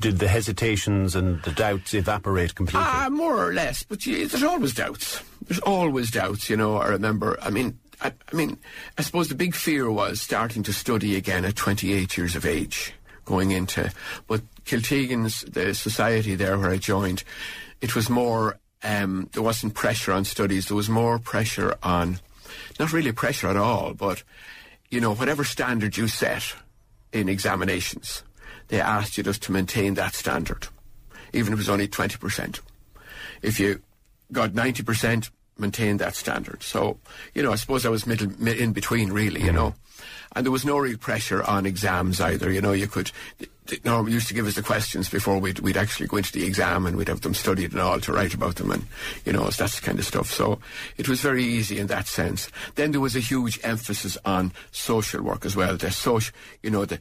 did 0.01 0.19
the 0.19 0.27
hesitations 0.27 1.15
and 1.15 1.41
the 1.43 1.53
doubts 1.53 1.95
evaporate 1.95 2.55
completely? 2.57 2.85
Ah, 2.85 3.09
more 3.09 3.49
or 3.49 3.53
less, 3.53 3.85
but 3.85 4.05
you, 4.05 4.27
there's 4.27 4.43
always 4.43 4.75
doubts. 4.75 5.23
There's 5.47 5.61
always 5.61 6.11
doubts, 6.11 6.51
you 6.51 6.57
know. 6.57 6.77
I 6.79 6.89
remember, 6.89 7.39
I 7.41 7.51
mean, 7.51 7.79
I, 8.01 8.13
I 8.33 8.37
mean, 8.37 8.59
I 8.99 9.03
suppose 9.03 9.29
the 9.29 9.37
big 9.37 9.55
fear 9.55 9.89
was 9.91 10.21
starting 10.21 10.65
to 10.65 10.73
study 10.73 11.15
again 11.15 11.45
at 11.45 11.55
28 11.55 12.17
years 12.17 12.35
of 12.35 12.45
age, 12.45 12.95
going 13.25 13.53
into, 13.53 13.93
but 14.27 14.41
Kiltegan's, 14.65 15.43
the 15.43 15.75
society 15.75 16.35
there 16.35 16.59
where 16.59 16.71
I 16.71 16.77
joined, 16.77 17.25
it 17.81 17.95
was 17.95 18.09
more, 18.09 18.59
um, 18.83 19.29
there 19.33 19.43
wasn't 19.43 19.75
pressure 19.75 20.13
on 20.13 20.25
studies, 20.25 20.67
there 20.67 20.77
was 20.77 20.89
more 20.89 21.19
pressure 21.19 21.77
on, 21.83 22.19
not 22.79 22.93
really 22.93 23.13
pressure 23.13 23.49
at 23.49 23.57
all, 23.57 23.95
but, 23.95 24.23
you 24.91 25.01
know, 25.01 25.15
whatever 25.15 25.45
standard 25.45 25.97
you 25.97 26.09
set 26.09 26.55
in 27.13 27.29
examinations, 27.29 28.23
they 28.69 28.81
asked 28.81 29.19
you 29.19 29.25
just 29.25 29.43
to 29.43 29.53
maintain 29.53 29.95
that 29.95 30.15
standard, 30.15 30.69
even 31.33 31.53
if 31.53 31.59
it 31.59 31.63
was 31.63 31.69
only 31.69 31.89
20%. 31.89 32.61
If 33.43 33.59
you 33.61 33.81
got 34.31 34.53
90%, 34.53 35.31
maintain 35.59 35.99
that 35.99 36.15
standard. 36.15 36.63
So, 36.63 36.99
you 37.35 37.43
know, 37.43 37.53
I 37.53 37.57
suppose 37.57 37.85
I 37.85 37.91
was 37.91 38.07
middle, 38.07 38.29
mi- 38.39 38.59
in 38.59 38.73
between, 38.73 39.13
really, 39.13 39.43
you 39.43 39.53
know. 39.53 39.75
And 40.35 40.47
there 40.47 40.53
was 40.53 40.64
no 40.64 40.78
real 40.78 40.97
pressure 40.97 41.43
on 41.43 41.66
exams 41.66 42.20
either. 42.20 42.51
You 42.51 42.61
know, 42.61 42.72
you 42.72 42.87
could. 42.87 43.11
th- 43.39 43.51
th- 43.66 43.85
Norm 43.85 44.09
used 44.09 44.28
to 44.28 44.35
give 44.35 44.47
us 44.47 44.55
the 44.55 44.62
questions 44.62 45.09
before 45.09 45.39
we'd, 45.39 45.61
we'd 45.61 45.76
actually 45.76 46.09
go 46.09 46.16
into 46.16 46.33
the 46.33 46.45
exam 46.45 46.87
and 46.87 46.97
we'd 46.97 47.09
have 47.09 47.20
them 47.20 47.35
studied 47.35 47.72
and 47.72 47.80
all 47.80 48.01
to 48.01 48.12
write 48.12 48.35
about 48.35 48.57
them 48.57 48.70
and, 48.70 48.87
you 49.24 49.33
know, 49.33 49.45
that's 49.45 49.78
the 49.78 49.87
kind 49.87 49.99
of 49.99 50.05
stuff. 50.05 50.33
So 50.33 50.59
it 50.97 51.09
was 51.09 51.20
very 51.20 51.45
easy 51.45 51.78
in 51.78 51.87
that 51.89 52.07
sense. 52.07 52.51
Then 52.74 52.93
there 52.93 53.01
was 53.01 53.14
a 53.14 53.20
huge 53.20 53.61
emphasis 53.62 54.18
on 54.24 54.53
social 54.72 55.22
work 55.22 55.45
as 55.45 55.55
well. 55.55 55.76
The 55.76 55.91
social, 55.91 56.35
you 56.62 56.70
know, 56.70 56.85
the, 56.87 56.99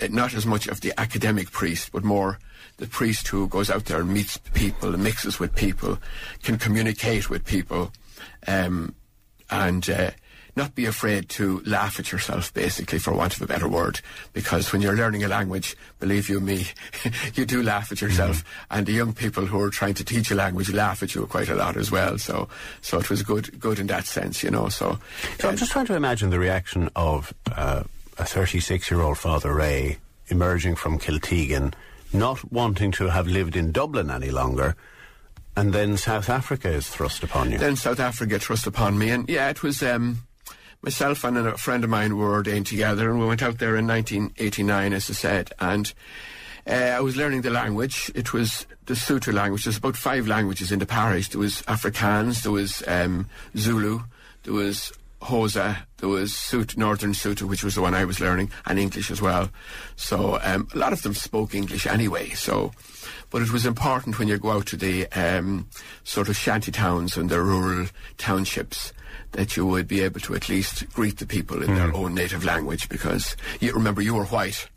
uh, 0.00 0.08
not 0.10 0.34
as 0.34 0.46
much 0.46 0.66
of 0.68 0.80
the 0.80 0.92
academic 1.00 1.50
priest, 1.50 1.90
but 1.92 2.04
more 2.04 2.38
the 2.76 2.86
priest 2.86 3.28
who 3.28 3.48
goes 3.48 3.70
out 3.70 3.84
there 3.86 4.00
and 4.00 4.12
meets 4.12 4.38
people 4.38 4.94
and 4.94 5.02
mixes 5.02 5.38
with 5.38 5.54
people, 5.54 5.98
can 6.42 6.58
communicate 6.58 7.30
with 7.30 7.44
people, 7.44 7.92
um, 8.46 8.94
and 9.50 9.88
uh, 9.88 10.10
not 10.56 10.74
be 10.74 10.86
afraid 10.86 11.28
to 11.30 11.60
laugh 11.66 11.98
at 11.98 12.12
yourself, 12.12 12.52
basically, 12.54 12.98
for 12.98 13.12
want 13.12 13.34
of 13.34 13.42
a 13.42 13.46
better 13.46 13.68
word. 13.68 14.00
Because 14.32 14.72
when 14.72 14.82
you're 14.82 14.96
learning 14.96 15.24
a 15.24 15.28
language, 15.28 15.76
believe 15.98 16.28
you 16.28 16.40
me, 16.40 16.66
you 17.34 17.44
do 17.44 17.62
laugh 17.62 17.90
at 17.90 18.00
yourself, 18.00 18.44
and 18.70 18.86
the 18.86 18.92
young 18.92 19.12
people 19.12 19.46
who 19.46 19.60
are 19.60 19.70
trying 19.70 19.94
to 19.94 20.04
teach 20.04 20.30
a 20.30 20.34
language 20.34 20.72
laugh 20.72 21.02
at 21.02 21.14
you 21.14 21.26
quite 21.26 21.48
a 21.48 21.54
lot 21.54 21.76
as 21.76 21.90
well. 21.90 22.18
So, 22.18 22.48
so 22.82 22.98
it 22.98 23.10
was 23.10 23.22
good, 23.22 23.58
good 23.58 23.78
in 23.78 23.88
that 23.88 24.06
sense, 24.06 24.42
you 24.42 24.50
know. 24.50 24.68
So, 24.68 24.98
So 25.40 25.48
I'm 25.48 25.54
uh, 25.54 25.58
just 25.58 25.72
trying 25.72 25.86
to 25.86 25.94
imagine 25.94 26.30
the 26.30 26.38
reaction 26.38 26.90
of 26.94 27.34
uh, 27.50 27.82
a 28.18 28.24
36 28.24 28.90
year 28.90 29.00
old 29.00 29.18
Father 29.18 29.52
Ray 29.52 29.98
emerging 30.28 30.76
from 30.76 30.98
Kiltegan, 30.98 31.74
not 32.12 32.52
wanting 32.52 32.92
to 32.92 33.08
have 33.08 33.26
lived 33.26 33.56
in 33.56 33.72
Dublin 33.72 34.10
any 34.10 34.30
longer, 34.30 34.76
and 35.56 35.72
then 35.72 35.96
South 35.96 36.28
Africa 36.28 36.68
is 36.68 36.88
thrust 36.88 37.22
upon 37.22 37.50
you. 37.50 37.58
Then 37.58 37.76
South 37.76 38.00
Africa 38.00 38.38
thrust 38.38 38.66
upon 38.66 38.98
me, 38.98 39.10
and 39.10 39.28
yeah, 39.28 39.50
it 39.50 39.62
was 39.62 39.82
um, 39.82 40.20
myself 40.84 41.24
and 41.24 41.36
a 41.38 41.56
friend 41.56 41.82
of 41.82 41.90
mine 41.90 42.16
were 42.16 42.32
ordained 42.32 42.66
together, 42.66 43.10
and 43.10 43.18
we 43.18 43.26
went 43.26 43.42
out 43.42 43.58
there 43.58 43.76
in 43.76 43.86
1989, 43.86 44.92
as 44.92 45.10
I 45.10 45.12
said, 45.14 45.50
and 45.58 45.92
uh, 46.66 46.72
I 46.72 47.00
was 47.00 47.16
learning 47.16 47.42
the 47.42 47.50
language. 47.50 48.10
It 48.14 48.32
was 48.32 48.66
the 48.86 48.94
Sotho 48.94 49.32
language. 49.32 49.64
There's 49.64 49.78
about 49.78 49.96
five 49.96 50.26
languages 50.28 50.70
in 50.70 50.78
the 50.78 50.86
parish. 50.86 51.28
There 51.28 51.40
was 51.40 51.62
Afrikaans, 51.62 52.42
there 52.42 52.52
was 52.52 52.82
um, 52.86 53.28
Zulu, 53.56 54.02
there 54.44 54.54
was 54.54 54.92
Xhosa, 55.20 55.78
there 55.98 56.08
was 56.08 56.32
Sotho, 56.32 56.76
Northern 56.76 57.12
Sotho, 57.12 57.48
which 57.48 57.64
was 57.64 57.74
the 57.74 57.82
one 57.82 57.94
I 57.94 58.04
was 58.04 58.20
learning, 58.20 58.50
and 58.66 58.78
English 58.78 59.10
as 59.10 59.22
well. 59.22 59.50
So 59.96 60.38
um, 60.42 60.68
a 60.74 60.78
lot 60.78 60.92
of 60.92 61.02
them 61.02 61.14
spoke 61.14 61.54
English 61.54 61.86
anyway. 61.86 62.30
So, 62.30 62.72
but 63.34 63.42
it 63.42 63.50
was 63.52 63.66
important 63.66 64.16
when 64.16 64.28
you 64.28 64.38
go 64.38 64.52
out 64.52 64.64
to 64.66 64.76
the 64.76 65.08
um, 65.10 65.66
sort 66.04 66.28
of 66.28 66.36
shanty 66.36 66.70
towns 66.70 67.16
and 67.16 67.28
the 67.28 67.42
rural 67.42 67.88
townships 68.16 68.92
that 69.32 69.56
you 69.56 69.66
would 69.66 69.88
be 69.88 70.02
able 70.02 70.20
to 70.20 70.36
at 70.36 70.48
least 70.48 70.88
greet 70.90 71.18
the 71.18 71.26
people 71.26 71.60
in 71.60 71.74
their 71.74 71.92
own 71.92 72.14
native 72.14 72.44
language 72.44 72.88
because 72.88 73.36
you 73.58 73.72
remember 73.72 74.00
you 74.00 74.14
were 74.14 74.26
white 74.26 74.68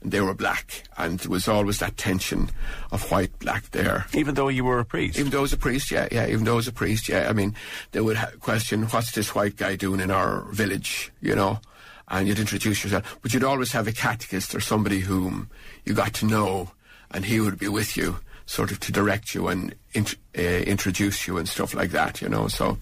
and 0.00 0.12
they 0.12 0.22
were 0.22 0.32
black 0.32 0.84
and 0.96 1.18
there 1.20 1.30
was 1.30 1.46
always 1.46 1.78
that 1.80 1.98
tension 1.98 2.48
of 2.90 3.10
white 3.10 3.38
black 3.38 3.70
there 3.72 4.06
Even 4.14 4.34
though 4.34 4.48
you 4.48 4.64
were 4.64 4.78
a 4.78 4.84
priest. 4.86 5.18
even 5.18 5.30
though 5.30 5.40
I 5.40 5.42
was 5.42 5.52
a 5.52 5.58
priest, 5.58 5.90
yeah, 5.90 6.08
yeah, 6.10 6.26
even 6.26 6.44
though 6.44 6.54
I 6.54 6.56
was 6.56 6.68
a 6.68 6.72
priest, 6.72 7.10
yeah. 7.10 7.28
I 7.28 7.34
mean, 7.34 7.54
they 7.92 8.00
would 8.00 8.16
ha- 8.16 8.30
question, 8.40 8.84
what's 8.84 9.12
this 9.12 9.34
white 9.34 9.56
guy 9.56 9.76
doing 9.76 10.00
in 10.00 10.10
our 10.10 10.50
village, 10.52 11.12
you 11.20 11.34
know? 11.34 11.60
And 12.08 12.26
you'd 12.26 12.38
introduce 12.38 12.82
yourself. 12.82 13.18
But 13.20 13.34
you'd 13.34 13.44
always 13.44 13.72
have 13.72 13.86
a 13.88 13.92
catechist 13.92 14.54
or 14.54 14.60
somebody 14.60 15.00
whom 15.00 15.50
you 15.84 15.92
got 15.92 16.14
to 16.14 16.24
know, 16.26 16.70
and 17.10 17.24
he 17.24 17.40
would 17.40 17.58
be 17.58 17.68
with 17.68 17.96
you, 17.96 18.18
sort 18.46 18.70
of 18.70 18.80
to 18.80 18.92
direct 18.92 19.34
you 19.34 19.48
and 19.48 19.74
int- 19.92 20.16
uh, 20.36 20.42
introduce 20.42 21.26
you 21.26 21.38
and 21.38 21.48
stuff 21.48 21.74
like 21.74 21.90
that, 21.90 22.20
you 22.20 22.28
know? 22.28 22.48
So, 22.48 22.78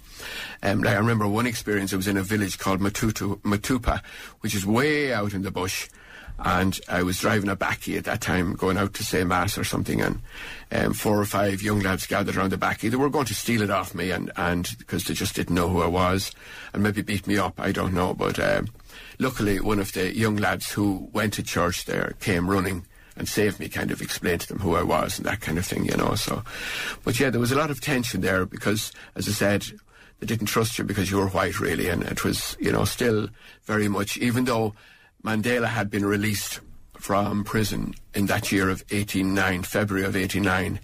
um, 0.63 0.83
like 0.83 0.95
I 0.95 0.99
remember 0.99 1.27
one 1.27 1.47
experience, 1.47 1.93
I 1.93 1.97
was 1.97 2.09
in 2.09 2.17
a 2.17 2.23
village 2.23 2.59
called 2.59 2.81
Matutu, 2.81 3.41
Matupa, 3.43 4.03
which 4.41 4.55
is 4.55 4.67
way 4.67 5.13
out 5.13 5.35
in 5.35 5.43
the 5.43 5.51
bush 5.51 5.89
and 6.39 6.79
I 6.89 7.03
was 7.03 7.21
driving 7.21 7.49
a 7.49 7.57
bakkie 7.57 7.97
at 7.97 8.05
that 8.05 8.21
time, 8.21 8.55
going 8.55 8.77
out 8.77 8.95
to 8.95 9.05
say 9.05 9.23
mass 9.25 9.57
or 9.57 9.65
something, 9.65 10.01
and 10.01 10.21
um, 10.73 10.93
four 10.93 11.21
or 11.21 11.25
five 11.25 11.63
young 11.63 11.81
lads 11.81 12.07
gathered 12.07 12.37
around 12.37 12.51
the 12.51 12.59
bakkie. 12.59 12.91
They 12.91 12.97
were 12.97 13.11
going 13.11 13.27
to 13.27 13.35
steal 13.35 13.63
it 13.63 13.71
off 13.71 13.95
me, 13.95 14.11
and 14.11 14.33
and 14.37 14.75
because 14.79 15.05
they 15.05 15.15
just 15.15 15.37
didn't 15.37 15.55
know 15.55 15.69
who 15.69 15.83
I 15.83 15.87
was, 15.87 16.33
and 16.73 16.83
maybe 16.83 17.03
beat 17.03 17.27
me 17.27 17.39
up. 17.39 17.61
I 17.61 17.73
don't 17.73 17.95
know, 17.95 18.15
but 18.15 18.39
um, 18.41 18.69
luckily 19.19 19.61
one 19.61 19.79
of 19.79 19.93
the 19.93 20.15
young 20.15 20.37
lads 20.37 20.73
who 20.73 21.09
went 21.13 21.35
to 21.35 21.43
church 21.43 21.85
there 21.85 22.15
came 22.21 22.51
running 22.51 22.85
and 23.17 23.29
saved 23.29 23.61
me, 23.61 23.69
kind 23.69 23.91
of 23.91 24.03
explained 24.03 24.43
to 24.43 24.49
them 24.49 24.59
who 24.59 24.75
I 24.75 24.83
was 24.83 25.19
and 25.19 25.27
that 25.27 25.41
kind 25.41 25.59
of 25.59 25.67
thing, 25.67 25.85
you 25.85 25.97
know. 25.97 26.15
So, 26.15 26.43
but 27.05 27.19
yeah, 27.19 27.31
there 27.31 27.41
was 27.41 27.53
a 27.53 27.57
lot 27.57 27.71
of 27.71 27.81
tension 27.81 28.21
there 28.21 28.45
because, 28.45 28.93
as 29.15 29.29
I 29.29 29.33
said, 29.33 29.67
they 30.21 30.27
didn't 30.27 30.47
trust 30.47 30.79
you 30.79 30.85
because 30.85 31.11
you 31.11 31.19
were 31.19 31.29
white, 31.29 31.61
really, 31.61 31.89
and 31.89 32.03
it 32.03 32.25
was, 32.25 32.57
you 32.59 32.73
know, 32.73 32.85
still 32.85 33.29
very 33.65 33.89
much, 33.89 34.17
even 34.17 34.45
though 34.45 34.75
Mandela 35.25 35.67
had 35.67 35.91
been 35.91 36.05
released 36.05 36.61
from 36.99 37.45
prison 37.45 37.95
in 38.15 38.27
that 38.27 38.51
year 38.51 38.71
of 38.71 38.85
89, 38.91 39.63
February 39.63 40.07
of 40.07 40.17
89, 40.17 40.81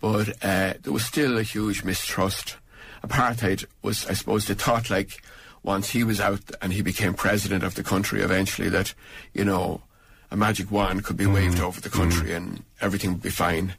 but 0.00 0.28
uh, 0.44 0.74
there 0.82 0.92
was 0.92 1.04
still 1.04 1.36
a 1.36 1.42
huge 1.42 1.82
mistrust. 1.82 2.56
Apartheid 3.02 3.64
was, 3.82 4.06
I 4.06 4.12
suppose, 4.12 4.46
they 4.46 4.54
thought 4.54 4.90
like 4.90 5.22
once 5.62 5.90
he 5.90 6.04
was 6.04 6.20
out 6.20 6.40
and 6.62 6.72
he 6.72 6.82
became 6.82 7.14
president 7.14 7.64
of 7.64 7.74
the 7.74 7.82
country 7.82 8.22
eventually 8.22 8.68
that, 8.68 8.94
you 9.32 9.44
know, 9.44 9.82
a 10.30 10.36
magic 10.36 10.70
wand 10.70 11.04
could 11.04 11.16
be 11.16 11.24
mm-hmm. 11.24 11.34
waved 11.34 11.60
over 11.60 11.80
the 11.80 11.90
country 11.90 12.28
mm-hmm. 12.28 12.36
and 12.36 12.62
everything 12.80 13.12
would 13.12 13.22
be 13.22 13.30
fine. 13.30 13.74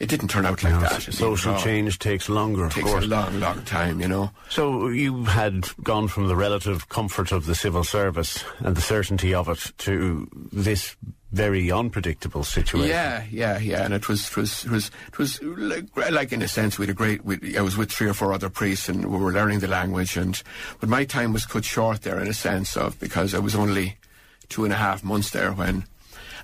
it 0.00 0.08
didn't 0.08 0.28
turn 0.28 0.44
out 0.44 0.62
like 0.62 0.72
No, 0.74 0.80
that. 0.80 1.02
social 1.02 1.54
oh. 1.54 1.58
change 1.58 1.98
takes 1.98 2.28
longer, 2.28 2.66
of 2.66 2.74
takes 2.74 2.90
course. 2.90 3.04
a 3.04 3.06
long, 3.06 3.38
long 3.40 3.62
time, 3.62 4.00
you 4.00 4.08
know. 4.08 4.30
So 4.50 4.88
you 4.88 5.24
had 5.24 5.68
gone 5.82 6.08
from 6.08 6.26
the 6.28 6.36
relative 6.36 6.88
comfort 6.88 7.32
of 7.32 7.46
the 7.46 7.54
civil 7.54 7.84
service 7.84 8.44
and 8.58 8.76
the 8.76 8.82
certainty 8.82 9.32
of 9.32 9.48
it 9.48 9.72
to 9.78 10.28
this 10.52 10.96
very 11.32 11.70
unpredictable 11.70 12.44
situation. 12.44 12.88
Yeah, 12.88 13.24
yeah, 13.30 13.58
yeah, 13.58 13.84
and 13.84 13.94
it 13.94 14.08
was, 14.08 14.28
it 14.28 14.36
was, 14.36 14.64
it 14.64 14.70
was, 14.70 14.90
it 15.08 15.18
was 15.18 15.42
like, 15.42 15.84
like 16.12 16.32
in 16.32 16.42
a 16.42 16.48
sense, 16.48 16.78
we 16.78 16.86
had 16.86 16.94
a 16.94 16.96
great. 16.96 17.24
We, 17.24 17.56
I 17.56 17.60
was 17.60 17.76
with 17.76 17.90
three 17.90 18.08
or 18.08 18.14
four 18.14 18.32
other 18.32 18.50
priests, 18.50 18.88
and 18.88 19.06
we 19.06 19.18
were 19.18 19.32
learning 19.32 19.58
the 19.60 19.68
language, 19.68 20.16
and 20.16 20.40
but 20.80 20.88
my 20.88 21.04
time 21.04 21.32
was 21.32 21.46
cut 21.46 21.64
short 21.64 22.02
there 22.02 22.20
in 22.20 22.28
a 22.28 22.34
sense 22.34 22.76
of 22.76 22.98
because 23.00 23.34
I 23.34 23.40
was 23.40 23.54
only 23.56 23.96
two 24.48 24.64
and 24.64 24.72
a 24.72 24.76
half 24.76 25.02
months 25.02 25.30
there 25.30 25.52
when. 25.52 25.84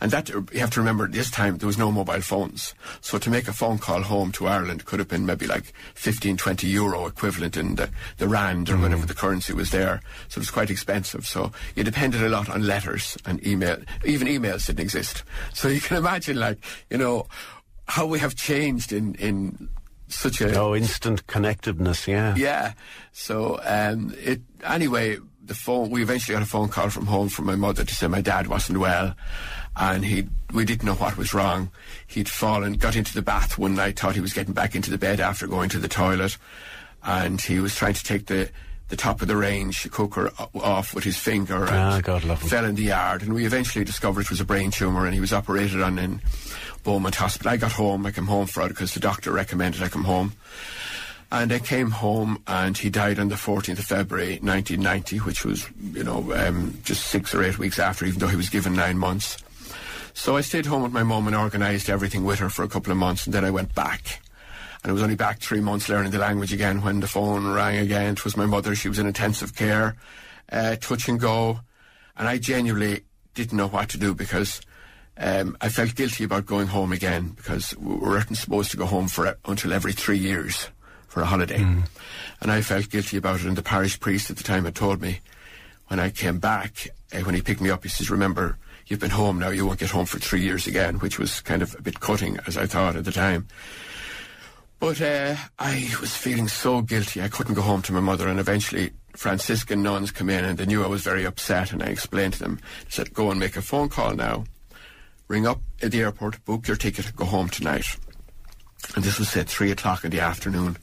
And 0.00 0.10
that 0.12 0.28
you 0.28 0.46
have 0.54 0.70
to 0.70 0.80
remember, 0.80 1.06
this 1.06 1.30
time 1.30 1.58
there 1.58 1.66
was 1.66 1.78
no 1.78 1.92
mobile 1.92 2.20
phones. 2.20 2.74
So 3.00 3.18
to 3.18 3.30
make 3.30 3.48
a 3.48 3.52
phone 3.52 3.78
call 3.78 4.02
home 4.02 4.32
to 4.32 4.46
Ireland 4.46 4.84
could 4.84 4.98
have 4.98 5.08
been 5.08 5.26
maybe 5.26 5.46
like 5.46 5.72
15, 5.94 6.36
20 6.36 6.66
euro 6.66 7.06
equivalent 7.06 7.56
in 7.56 7.74
the, 7.74 7.90
the 8.18 8.28
rand 8.28 8.70
or 8.70 8.76
mm. 8.76 8.82
whatever 8.82 9.06
the 9.06 9.14
currency 9.14 9.52
was 9.52 9.70
there. 9.70 10.00
So 10.28 10.38
it 10.38 10.42
was 10.42 10.50
quite 10.50 10.70
expensive. 10.70 11.26
So 11.26 11.52
you 11.74 11.84
depended 11.84 12.22
a 12.22 12.28
lot 12.28 12.48
on 12.48 12.66
letters 12.66 13.18
and 13.26 13.44
email. 13.46 13.76
Even 14.04 14.28
emails 14.28 14.66
didn't 14.66 14.80
exist. 14.80 15.22
So 15.52 15.68
you 15.68 15.80
can 15.80 15.96
imagine 15.96 16.38
like, 16.38 16.58
you 16.88 16.98
know, 16.98 17.26
how 17.86 18.06
we 18.06 18.20
have 18.20 18.36
changed 18.36 18.92
in, 18.92 19.14
in 19.16 19.68
such 20.10 20.40
a 20.40 20.54
Oh, 20.58 20.74
instant 20.74 21.26
connectedness, 21.26 22.06
yeah. 22.06 22.34
yeah. 22.36 22.72
So 23.12 23.60
um, 23.64 24.14
it 24.18 24.40
anyway. 24.64 25.18
The 25.42 25.54
phone. 25.56 25.90
We 25.90 26.00
eventually 26.02 26.34
got 26.36 26.42
a 26.44 26.46
phone 26.46 26.68
call 26.68 26.90
from 26.90 27.06
home 27.06 27.28
from 27.28 27.46
my 27.46 27.56
mother 27.56 27.82
to 27.84 27.92
say 27.94 28.06
my 28.06 28.20
dad 28.20 28.46
wasn't 28.46 28.78
well, 28.78 29.16
and 29.74 30.04
he. 30.04 30.28
We 30.52 30.64
didn't 30.64 30.84
know 30.84 30.94
what 30.94 31.16
was 31.16 31.34
wrong. 31.34 31.72
He'd 32.06 32.28
fallen, 32.28 32.74
got 32.74 32.94
into 32.94 33.12
the 33.14 33.22
bath 33.22 33.58
one 33.58 33.74
night, 33.74 33.98
thought 33.98 34.14
he 34.14 34.20
was 34.20 34.32
getting 34.32 34.52
back 34.54 34.76
into 34.76 34.90
the 34.92 34.98
bed 34.98 35.18
after 35.18 35.48
going 35.48 35.68
to 35.70 35.78
the 35.80 35.88
toilet, 35.88 36.36
and 37.02 37.40
he 37.40 37.58
was 37.58 37.74
trying 37.74 37.94
to 37.94 38.04
take 38.04 38.26
the 38.26 38.48
the 38.90 38.96
top 38.96 39.22
of 39.22 39.28
the 39.28 39.36
range 39.36 39.88
cooker 39.90 40.32
off 40.54 40.94
with 40.94 41.02
his 41.04 41.16
finger 41.16 41.62
and 41.64 41.70
Ah, 41.70 42.00
God 42.00 42.22
love 42.24 42.42
him. 42.42 42.48
fell 42.48 42.64
in 42.64 42.74
the 42.76 42.82
yard. 42.84 43.22
And 43.22 43.32
we 43.34 43.44
eventually 43.46 43.84
discovered 43.84 44.22
it 44.22 44.30
was 44.30 44.40
a 44.40 44.44
brain 44.44 44.70
tumour, 44.72 45.04
and 45.04 45.14
he 45.14 45.20
was 45.20 45.32
operated 45.32 45.80
on 45.82 45.98
in 45.98 46.20
Beaumont 46.82 47.14
Hospital. 47.14 47.52
I 47.52 47.56
got 47.56 47.72
home. 47.72 48.06
I 48.06 48.10
came 48.10 48.26
home 48.26 48.46
for 48.46 48.64
it 48.64 48.68
because 48.68 48.94
the 48.94 49.00
doctor 49.00 49.32
recommended 49.32 49.82
I 49.82 49.88
come 49.88 50.04
home. 50.04 50.32
And 51.32 51.52
I 51.52 51.60
came 51.60 51.90
home 51.90 52.42
and 52.46 52.76
he 52.76 52.90
died 52.90 53.20
on 53.20 53.28
the 53.28 53.36
14th 53.36 53.78
of 53.78 53.84
February 53.84 54.40
1990, 54.42 55.18
which 55.18 55.44
was, 55.44 55.68
you 55.92 56.02
know, 56.02 56.32
um, 56.34 56.76
just 56.82 57.06
six 57.06 57.34
or 57.34 57.44
eight 57.44 57.58
weeks 57.58 57.78
after, 57.78 58.04
even 58.04 58.18
though 58.18 58.26
he 58.26 58.36
was 58.36 58.48
given 58.48 58.74
nine 58.74 58.98
months. 58.98 59.38
So 60.12 60.36
I 60.36 60.40
stayed 60.40 60.66
home 60.66 60.82
with 60.82 60.92
my 60.92 61.04
mum 61.04 61.28
and 61.28 61.36
organised 61.36 61.88
everything 61.88 62.24
with 62.24 62.40
her 62.40 62.50
for 62.50 62.64
a 62.64 62.68
couple 62.68 62.90
of 62.90 62.98
months 62.98 63.26
and 63.26 63.34
then 63.34 63.44
I 63.44 63.50
went 63.50 63.74
back. 63.76 64.20
And 64.82 64.90
I 64.90 64.92
was 64.92 65.02
only 65.02 65.14
back 65.14 65.40
three 65.40 65.60
months 65.60 65.88
learning 65.88 66.10
the 66.10 66.18
language 66.18 66.52
again 66.52 66.82
when 66.82 67.00
the 67.00 67.06
phone 67.06 67.46
rang 67.46 67.76
again. 67.78 68.14
It 68.14 68.24
was 68.24 68.36
my 68.36 68.46
mother. 68.46 68.74
She 68.74 68.88
was 68.88 68.98
in 68.98 69.06
intensive 69.06 69.54
care, 69.54 69.96
uh, 70.50 70.76
touch 70.76 71.08
and 71.08 71.20
go. 71.20 71.60
And 72.16 72.26
I 72.26 72.38
genuinely 72.38 73.04
didn't 73.34 73.56
know 73.56 73.68
what 73.68 73.88
to 73.90 73.98
do 73.98 74.14
because 74.14 74.60
um, 75.20 75.56
I 75.60 75.68
felt 75.68 75.94
guilty 75.94 76.24
about 76.24 76.46
going 76.46 76.68
home 76.68 76.92
again 76.92 77.34
because 77.36 77.76
we 77.76 77.94
weren't 77.94 78.34
supposed 78.36 78.70
to 78.70 78.78
go 78.78 78.86
home 78.86 79.06
for 79.06 79.36
until 79.44 79.72
every 79.72 79.92
three 79.92 80.18
years 80.18 80.68
for 81.08 81.20
a 81.20 81.26
holiday. 81.26 81.60
And 82.40 82.50
I 82.50 82.62
felt 82.62 82.88
guilty 82.88 83.18
about 83.18 83.40
it. 83.40 83.46
And 83.46 83.56
the 83.56 83.62
parish 83.62 84.00
priest 84.00 84.30
at 84.30 84.38
the 84.38 84.42
time 84.42 84.64
had 84.64 84.74
told 84.74 85.02
me 85.02 85.20
when 85.88 86.00
I 86.00 86.08
came 86.08 86.38
back, 86.38 86.88
uh, 87.12 87.20
when 87.20 87.34
he 87.34 87.42
picked 87.42 87.60
me 87.60 87.68
up, 87.68 87.82
he 87.82 87.90
says, 87.90 88.10
Remember, 88.10 88.56
you've 88.86 89.00
been 89.00 89.10
home 89.10 89.38
now, 89.38 89.50
you 89.50 89.66
won't 89.66 89.80
get 89.80 89.90
home 89.90 90.06
for 90.06 90.18
three 90.18 90.40
years 90.40 90.66
again, 90.66 91.00
which 91.00 91.18
was 91.18 91.40
kind 91.42 91.60
of 91.60 91.74
a 91.78 91.82
bit 91.82 92.00
cutting, 92.00 92.38
as 92.46 92.56
I 92.56 92.66
thought 92.66 92.96
at 92.96 93.04
the 93.04 93.12
time. 93.12 93.46
But 94.78 95.02
uh, 95.02 95.36
I 95.58 95.90
was 96.00 96.16
feeling 96.16 96.48
so 96.48 96.80
guilty, 96.80 97.20
I 97.20 97.28
couldn't 97.28 97.54
go 97.54 97.62
home 97.62 97.82
to 97.82 97.92
my 97.92 98.00
mother, 98.00 98.28
and 98.28 98.40
eventually 98.40 98.92
Franciscan 99.14 99.82
nuns 99.82 100.12
come 100.12 100.30
in 100.30 100.44
and 100.44 100.56
they 100.56 100.64
knew 100.64 100.82
I 100.82 100.88
was 100.88 101.02
very 101.02 101.26
upset, 101.26 101.72
and 101.72 101.82
I 101.82 101.86
explained 101.86 102.34
to 102.34 102.38
them, 102.38 102.60
I 102.62 102.88
said, 102.88 103.12
Go 103.12 103.30
and 103.30 103.38
make 103.38 103.56
a 103.56 103.62
phone 103.62 103.90
call 103.90 104.14
now, 104.14 104.44
ring 105.30 105.46
up 105.46 105.60
at 105.80 105.92
the 105.92 106.00
airport, 106.00 106.44
book 106.44 106.66
your 106.66 106.76
ticket, 106.76 107.14
go 107.14 107.24
home 107.24 107.48
tonight. 107.48 107.86
And 108.96 109.04
this 109.04 109.20
was 109.20 109.28
said 109.28 109.48
three 109.48 109.70
o'clock 109.70 110.04
in 110.04 110.10
the 110.10 110.18
afternoon. 110.18 110.76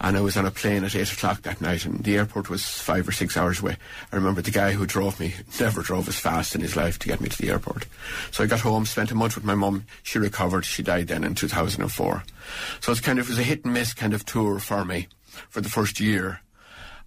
And 0.00 0.16
I 0.16 0.20
was 0.20 0.36
on 0.36 0.46
a 0.46 0.52
plane 0.52 0.84
at 0.84 0.94
eight 0.94 1.12
o'clock 1.12 1.42
that 1.42 1.60
night, 1.60 1.84
and 1.84 2.04
the 2.04 2.16
airport 2.16 2.48
was 2.48 2.64
five 2.64 3.08
or 3.08 3.12
six 3.12 3.36
hours 3.36 3.60
away. 3.60 3.76
I 4.12 4.16
remember 4.16 4.40
the 4.40 4.52
guy 4.52 4.72
who 4.72 4.86
drove 4.86 5.18
me 5.18 5.34
never 5.60 5.82
drove 5.82 6.06
as 6.06 6.16
fast 6.16 6.54
in 6.54 6.60
his 6.60 6.76
life 6.76 7.00
to 7.00 7.08
get 7.08 7.20
me 7.20 7.28
to 7.28 7.42
the 7.42 7.50
airport. 7.50 7.86
So 8.30 8.44
I 8.44 8.46
got 8.46 8.60
home, 8.60 8.86
spent 8.86 9.10
a 9.10 9.16
month 9.16 9.34
with 9.34 9.44
my 9.44 9.56
mum. 9.56 9.84
She 10.04 10.20
recovered. 10.20 10.64
She 10.64 10.84
died 10.84 11.08
then 11.08 11.24
in 11.24 11.34
2004. 11.34 12.22
So 12.80 12.92
it's 12.92 13.00
kind 13.00 13.18
of 13.18 13.26
it 13.26 13.30
was 13.30 13.38
a 13.40 13.42
hit 13.42 13.64
and 13.64 13.74
miss 13.74 13.94
kind 13.94 14.14
of 14.14 14.24
tour 14.24 14.60
for 14.60 14.84
me 14.84 15.08
for 15.48 15.60
the 15.60 15.70
first 15.70 15.98
year. 15.98 16.40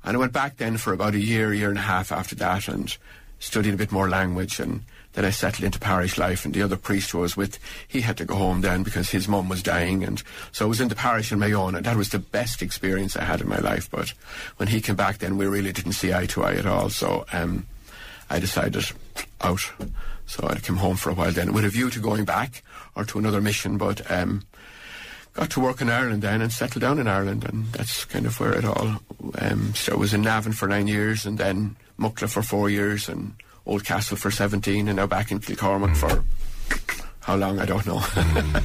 And 0.03 0.17
I 0.17 0.19
went 0.19 0.33
back 0.33 0.57
then 0.57 0.75
for 0.75 0.91
about 0.91 1.15
a 1.15 1.19
year, 1.19 1.53
year 1.53 1.69
and 1.69 1.77
a 1.77 1.83
half 1.83 2.11
after 2.11 2.35
that, 2.35 2.67
and 2.67 2.97
studied 3.37 3.75
a 3.75 3.77
bit 3.77 3.93
more 3.93 4.09
language. 4.09 4.59
And 4.59 4.83
then 5.13 5.25
I 5.25 5.31
settled 5.31 5.63
into 5.63 5.79
parish 5.79 6.17
life. 6.17 6.45
And 6.45 6.53
the 6.53 6.61
other 6.61 6.77
priest 6.77 7.11
who 7.11 7.19
I 7.19 7.21
was 7.21 7.37
with, 7.37 7.57
he 7.87 8.01
had 8.01 8.17
to 8.17 8.25
go 8.25 8.35
home 8.35 8.61
then 8.61 8.83
because 8.83 9.09
his 9.09 9.27
mum 9.27 9.49
was 9.49 9.63
dying. 9.63 10.03
And 10.03 10.21
so 10.51 10.65
I 10.65 10.69
was 10.69 10.81
in 10.81 10.87
the 10.87 10.95
parish 10.95 11.31
on 11.31 11.39
my 11.39 11.51
own, 11.51 11.75
and 11.75 11.85
that 11.85 11.97
was 11.97 12.09
the 12.09 12.19
best 12.19 12.61
experience 12.61 13.15
I 13.15 13.23
had 13.23 13.41
in 13.41 13.49
my 13.49 13.59
life. 13.59 13.89
But 13.89 14.13
when 14.57 14.69
he 14.69 14.81
came 14.81 14.95
back, 14.95 15.17
then 15.17 15.37
we 15.37 15.47
really 15.47 15.71
didn't 15.71 15.93
see 15.93 16.13
eye 16.13 16.27
to 16.27 16.43
eye 16.43 16.55
at 16.55 16.65
all. 16.65 16.89
So 16.89 17.25
um, 17.33 17.65
I 18.29 18.39
decided 18.39 18.85
out. 19.41 19.71
So 20.25 20.47
I 20.47 20.59
came 20.59 20.75
home 20.75 20.95
for 20.95 21.09
a 21.09 21.15
while 21.15 21.31
then 21.31 21.53
with 21.53 21.65
a 21.65 21.69
view 21.69 21.89
to 21.89 21.99
going 21.99 22.23
back 22.23 22.61
or 22.95 23.03
to 23.05 23.17
another 23.17 23.41
mission. 23.41 23.77
But 23.77 24.09
um, 24.11 24.43
got 25.33 25.49
to 25.51 25.59
work 25.59 25.81
in 25.81 25.89
Ireland 25.89 26.21
then 26.21 26.41
and 26.41 26.51
settled 26.51 26.81
down 26.81 26.99
in 26.99 27.07
Ireland, 27.07 27.45
and 27.45 27.65
that's 27.73 28.05
kind 28.05 28.25
of 28.25 28.39
where 28.39 28.53
it 28.53 28.65
all. 28.65 28.99
Um, 29.39 29.73
so 29.73 29.93
I 29.93 29.95
was 29.95 30.13
in 30.13 30.21
Navan 30.21 30.53
for 30.53 30.67
nine 30.67 30.87
years, 30.87 31.25
and 31.25 31.37
then 31.37 31.77
Muckla 31.97 32.29
for 32.29 32.43
four 32.43 32.69
years, 32.69 33.09
and 33.09 33.33
Oldcastle 33.65 34.17
for 34.17 34.31
seventeen, 34.31 34.87
and 34.87 34.97
now 34.97 35.07
back 35.07 35.31
in 35.31 35.39
Kilcormac 35.39 35.95
for 35.95 36.23
how 37.21 37.35
long 37.35 37.59
I 37.59 37.65
don't 37.65 37.85
know. 37.85 38.01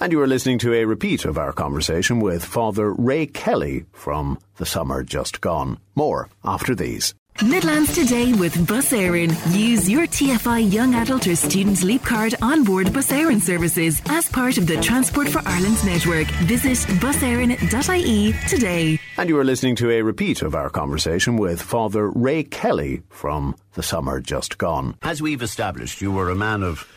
And 0.00 0.10
you 0.10 0.20
are 0.20 0.26
listening 0.26 0.58
to 0.58 0.74
a 0.74 0.84
repeat 0.86 1.24
of 1.24 1.38
our 1.38 1.52
conversation 1.52 2.18
with 2.18 2.44
Father 2.44 2.92
Ray 2.92 3.26
Kelly 3.26 3.84
from 3.92 4.38
The 4.56 4.66
Summer 4.66 5.04
Just 5.04 5.40
Gone. 5.40 5.78
More 5.94 6.28
after 6.44 6.74
these. 6.74 7.14
Midlands 7.42 7.92
today 7.92 8.32
with 8.32 8.54
Bus 8.68 8.92
Éireann. 8.92 9.34
Use 9.58 9.90
your 9.90 10.06
TFI 10.06 10.72
Young 10.72 10.94
Adult 10.94 11.26
or 11.26 11.34
Student 11.34 11.82
Leap 11.82 12.04
Card 12.04 12.36
on 12.40 12.62
board 12.62 12.92
Bus 12.92 13.10
Éireann 13.10 13.40
services 13.40 14.00
as 14.06 14.28
part 14.28 14.56
of 14.56 14.68
the 14.68 14.80
Transport 14.80 15.28
for 15.28 15.42
Ireland 15.44 15.76
network. 15.84 16.28
Visit 16.46 16.78
buseireann.ie 17.00 18.34
today. 18.48 19.00
And 19.16 19.28
you 19.28 19.36
are 19.36 19.44
listening 19.44 19.74
to 19.76 19.90
a 19.90 20.02
repeat 20.02 20.42
of 20.42 20.54
our 20.54 20.70
conversation 20.70 21.36
with 21.36 21.60
Father 21.60 22.08
Ray 22.08 22.44
Kelly 22.44 23.02
from 23.10 23.56
The 23.72 23.82
Summer 23.82 24.20
Just 24.20 24.56
Gone. 24.56 24.96
As 25.02 25.20
we've 25.20 25.42
established, 25.42 26.00
you 26.00 26.12
were 26.12 26.30
a 26.30 26.36
man 26.36 26.62
of 26.62 26.88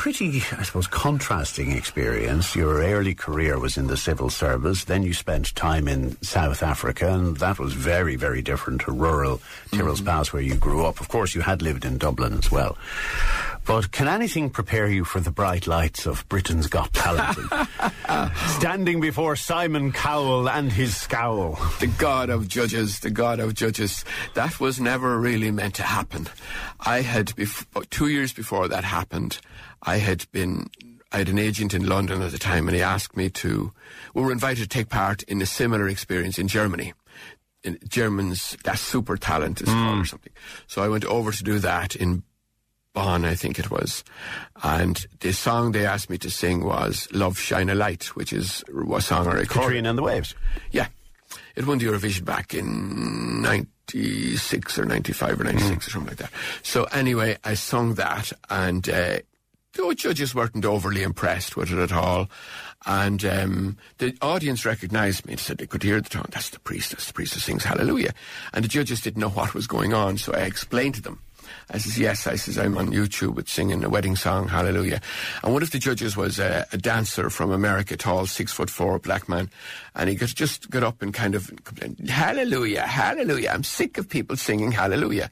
pretty, 0.00 0.42
I 0.56 0.62
suppose, 0.62 0.86
contrasting 0.86 1.72
experience. 1.72 2.56
Your 2.56 2.82
early 2.82 3.14
career 3.14 3.58
was 3.58 3.76
in 3.76 3.86
the 3.86 3.98
civil 3.98 4.30
service, 4.30 4.84
then 4.84 5.02
you 5.02 5.12
spent 5.12 5.54
time 5.54 5.86
in 5.86 6.16
South 6.22 6.62
Africa, 6.62 7.12
and 7.12 7.36
that 7.36 7.58
was 7.58 7.74
very, 7.74 8.16
very 8.16 8.40
different 8.40 8.80
to 8.80 8.92
rural 8.92 9.42
Tyrrell's 9.72 10.00
mm-hmm. 10.00 10.08
Pass 10.08 10.32
where 10.32 10.40
you 10.40 10.54
grew 10.54 10.86
up. 10.86 11.02
Of 11.02 11.08
course, 11.08 11.34
you 11.34 11.42
had 11.42 11.60
lived 11.60 11.84
in 11.84 11.98
Dublin 11.98 12.32
as 12.32 12.50
well. 12.50 12.78
But 13.66 13.92
can 13.92 14.08
anything 14.08 14.48
prepare 14.48 14.88
you 14.88 15.04
for 15.04 15.20
the 15.20 15.30
bright 15.30 15.66
lights 15.66 16.06
of 16.06 16.26
Britain's 16.30 16.66
Got 16.66 16.94
Talent? 16.94 17.36
Standing 18.58 19.02
before 19.02 19.36
Simon 19.36 19.92
Cowell 19.92 20.48
and 20.48 20.72
his 20.72 20.96
scowl. 20.96 21.58
the 21.78 21.88
god 21.98 22.30
of 22.30 22.48
judges, 22.48 23.00
the 23.00 23.10
god 23.10 23.38
of 23.38 23.52
judges. 23.54 24.06
That 24.32 24.58
was 24.60 24.80
never 24.80 25.18
really 25.18 25.50
meant 25.50 25.74
to 25.74 25.82
happen. 25.82 26.26
I 26.80 27.02
had, 27.02 27.26
bef- 27.36 27.90
two 27.90 28.08
years 28.08 28.32
before 28.32 28.66
that 28.68 28.84
happened, 28.84 29.38
I 29.82 29.98
had 29.98 30.30
been, 30.32 30.70
I 31.12 31.18
had 31.18 31.28
an 31.28 31.38
agent 31.38 31.74
in 31.74 31.86
London 31.86 32.22
at 32.22 32.32
the 32.32 32.38
time 32.38 32.68
and 32.68 32.76
he 32.76 32.82
asked 32.82 33.16
me 33.16 33.30
to, 33.30 33.72
we 34.14 34.22
were 34.22 34.32
invited 34.32 34.62
to 34.62 34.68
take 34.68 34.88
part 34.88 35.22
in 35.24 35.40
a 35.42 35.46
similar 35.46 35.88
experience 35.88 36.38
in 36.38 36.48
Germany. 36.48 36.92
In 37.62 37.78
Germans, 37.88 38.56
that 38.64 38.78
super 38.78 39.16
talent 39.16 39.60
is 39.60 39.68
called 39.68 39.98
or 39.98 40.04
something. 40.06 40.32
So 40.66 40.82
I 40.82 40.88
went 40.88 41.04
over 41.04 41.30
to 41.30 41.44
do 41.44 41.58
that 41.58 41.94
in 41.94 42.22
Bonn, 42.92 43.24
I 43.24 43.34
think 43.34 43.58
it 43.58 43.70
was. 43.70 44.02
And 44.62 45.06
the 45.20 45.32
song 45.32 45.72
they 45.72 45.86
asked 45.86 46.10
me 46.10 46.18
to 46.18 46.30
sing 46.30 46.64
was 46.64 47.06
Love 47.12 47.38
Shine 47.38 47.68
a 47.68 47.74
Light, 47.74 48.16
which 48.16 48.32
is 48.32 48.64
a 48.68 49.00
song 49.00 49.26
I 49.28 49.32
recorded. 49.32 49.48
Katrina 49.48 49.90
and 49.90 49.98
the 49.98 50.02
Waves. 50.02 50.34
Yeah. 50.70 50.88
It 51.54 51.66
won 51.66 51.78
the 51.78 51.86
Eurovision 51.86 52.24
back 52.24 52.54
in 52.54 53.42
96 53.42 54.78
or 54.78 54.86
95 54.86 55.40
or 55.40 55.44
96 55.44 55.86
or 55.86 55.90
something 55.90 56.08
like 56.08 56.18
that. 56.18 56.32
So 56.62 56.84
anyway, 56.84 57.36
I 57.44 57.54
sung 57.54 57.94
that 57.94 58.32
and 58.48 58.88
uh, 58.88 59.18
the 59.74 59.94
judges 59.94 60.34
weren't 60.34 60.64
overly 60.64 61.02
impressed 61.02 61.56
with 61.56 61.70
it 61.70 61.78
at 61.78 61.92
all. 61.92 62.28
And 62.86 63.24
um, 63.24 63.76
the 63.98 64.16
audience 64.22 64.64
recognised 64.64 65.26
me 65.26 65.32
and 65.32 65.40
said 65.40 65.58
they 65.58 65.66
could 65.66 65.82
hear 65.82 66.00
the 66.00 66.08
tone. 66.08 66.26
That's 66.30 66.50
the 66.50 66.60
priest. 66.60 66.92
That's 66.92 67.06
the 67.06 67.12
priest 67.12 67.34
who 67.34 67.40
sings 67.40 67.64
Hallelujah. 67.64 68.14
And 68.54 68.64
the 68.64 68.68
judges 68.68 69.00
didn't 69.00 69.20
know 69.20 69.28
what 69.28 69.54
was 69.54 69.66
going 69.66 69.92
on. 69.92 70.18
So 70.18 70.32
I 70.32 70.40
explained 70.40 70.94
to 70.96 71.02
them 71.02 71.20
I 71.70 71.78
says, 71.78 71.98
yes. 71.98 72.26
I 72.26 72.36
says, 72.36 72.58
I'm 72.58 72.76
on 72.76 72.90
YouTube 72.90 73.34
with 73.34 73.48
singing 73.48 73.84
a 73.84 73.88
wedding 73.88 74.16
song, 74.16 74.48
Hallelujah. 74.48 75.00
And 75.42 75.52
one 75.52 75.62
of 75.62 75.70
the 75.70 75.78
judges 75.78 76.16
was 76.16 76.38
a, 76.38 76.66
a 76.72 76.76
dancer 76.76 77.30
from 77.30 77.50
America, 77.50 77.96
tall, 77.96 78.26
six 78.26 78.52
foot 78.52 78.70
four, 78.70 78.98
black 78.98 79.28
man. 79.28 79.50
And 79.94 80.08
he 80.08 80.16
got, 80.16 80.28
just 80.30 80.70
got 80.70 80.82
up 80.82 81.02
and 81.02 81.14
kind 81.14 81.34
of 81.34 81.52
complained, 81.64 82.08
Hallelujah, 82.08 82.86
Hallelujah. 82.86 83.50
I'm 83.50 83.64
sick 83.64 83.98
of 83.98 84.08
people 84.08 84.36
singing 84.36 84.72
Hallelujah. 84.72 85.30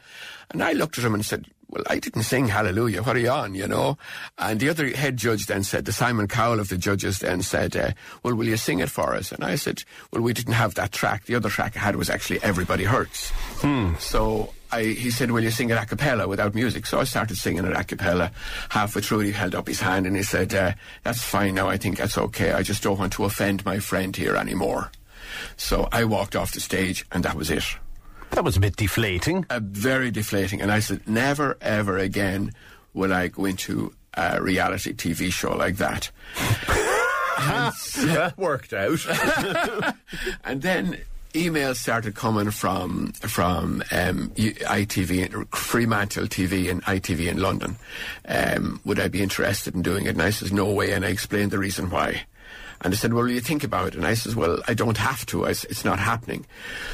And 0.50 0.62
I 0.62 0.72
looked 0.72 0.98
at 0.98 1.04
him 1.04 1.14
and 1.14 1.24
said, 1.24 1.46
well, 1.70 1.84
I 1.86 1.98
didn't 1.98 2.22
sing 2.22 2.48
Hallelujah. 2.48 3.02
What 3.02 3.16
are 3.16 3.20
you 3.20 3.30
on, 3.30 3.54
you 3.54 3.66
know? 3.66 3.98
And 4.38 4.58
the 4.58 4.70
other 4.70 4.88
head 4.88 5.16
judge 5.16 5.46
then 5.46 5.64
said, 5.64 5.84
the 5.84 5.92
Simon 5.92 6.28
Cowell 6.28 6.60
of 6.60 6.68
the 6.68 6.78
judges 6.78 7.18
then 7.18 7.42
said, 7.42 7.76
uh, 7.76 7.90
well, 8.22 8.34
will 8.34 8.46
you 8.46 8.56
sing 8.56 8.78
it 8.78 8.90
for 8.90 9.14
us? 9.14 9.32
And 9.32 9.44
I 9.44 9.56
said, 9.56 9.84
well, 10.12 10.22
we 10.22 10.32
didn't 10.32 10.54
have 10.54 10.74
that 10.74 10.92
track. 10.92 11.26
The 11.26 11.34
other 11.34 11.50
track 11.50 11.76
I 11.76 11.80
had 11.80 11.96
was 11.96 12.08
actually 12.08 12.42
Everybody 12.42 12.84
Hurts. 12.84 13.30
Hmm. 13.60 13.94
So 13.98 14.54
I, 14.72 14.82
he 14.84 15.10
said, 15.10 15.30
will 15.30 15.42
you 15.42 15.50
sing 15.50 15.70
it 15.70 15.78
a 15.78 15.84
cappella 15.84 16.26
without 16.26 16.54
music? 16.54 16.86
So 16.86 17.00
I 17.00 17.04
started 17.04 17.36
singing 17.36 17.64
it 17.64 17.76
a 17.76 17.84
cappella. 17.84 18.32
Halfway 18.70 19.02
through, 19.02 19.20
he 19.20 19.32
held 19.32 19.54
up 19.54 19.66
his 19.66 19.80
hand 19.80 20.06
and 20.06 20.16
he 20.16 20.22
said, 20.22 20.54
uh, 20.54 20.72
that's 21.02 21.22
fine 21.22 21.54
now. 21.54 21.68
I 21.68 21.76
think 21.76 21.98
that's 21.98 22.16
okay. 22.18 22.52
I 22.52 22.62
just 22.62 22.82
don't 22.82 22.98
want 22.98 23.12
to 23.14 23.24
offend 23.24 23.64
my 23.64 23.78
friend 23.78 24.14
here 24.16 24.36
anymore. 24.36 24.90
So 25.56 25.88
I 25.92 26.04
walked 26.04 26.34
off 26.34 26.52
the 26.52 26.60
stage 26.60 27.04
and 27.12 27.24
that 27.24 27.34
was 27.34 27.50
it. 27.50 27.64
That 28.30 28.44
was 28.44 28.56
a 28.56 28.60
bit 28.60 28.76
deflating. 28.76 29.46
Uh, 29.50 29.60
very 29.62 30.10
deflating. 30.10 30.60
And 30.60 30.70
I 30.70 30.80
said, 30.80 31.06
never, 31.08 31.56
ever 31.60 31.98
again 31.98 32.52
will 32.94 33.12
I 33.12 33.28
go 33.28 33.44
into 33.44 33.92
a 34.14 34.40
reality 34.42 34.92
TV 34.92 35.32
show 35.32 35.56
like 35.56 35.76
that. 35.76 36.10
that 37.38 38.34
worked 38.36 38.72
out. 38.72 39.04
and 40.44 40.62
then 40.62 40.98
emails 41.34 41.76
started 41.76 42.14
coming 42.14 42.50
from 42.50 43.12
from 43.12 43.82
um, 43.92 44.30
ITV, 44.36 45.54
Fremantle 45.54 46.26
TV, 46.26 46.70
and 46.70 46.82
ITV 46.84 47.28
in 47.28 47.40
London. 47.40 47.76
Um, 48.26 48.80
would 48.84 48.98
I 48.98 49.08
be 49.08 49.22
interested 49.22 49.74
in 49.74 49.82
doing 49.82 50.06
it? 50.06 50.10
And 50.10 50.22
I 50.22 50.30
says, 50.30 50.52
no 50.52 50.72
way. 50.72 50.92
And 50.92 51.04
I 51.04 51.08
explained 51.08 51.50
the 51.50 51.58
reason 51.58 51.90
why. 51.90 52.24
And 52.80 52.92
they 52.92 52.96
said, 52.96 53.12
well, 53.12 53.24
will 53.24 53.30
you 53.30 53.40
think 53.40 53.64
about 53.64 53.88
it? 53.88 53.94
And 53.96 54.06
I 54.06 54.14
says, 54.14 54.36
well, 54.36 54.60
I 54.68 54.74
don't 54.74 54.96
have 54.96 55.26
to. 55.26 55.46
I 55.46 55.50
it's 55.50 55.84
not 55.84 55.98
happening. 55.98 56.46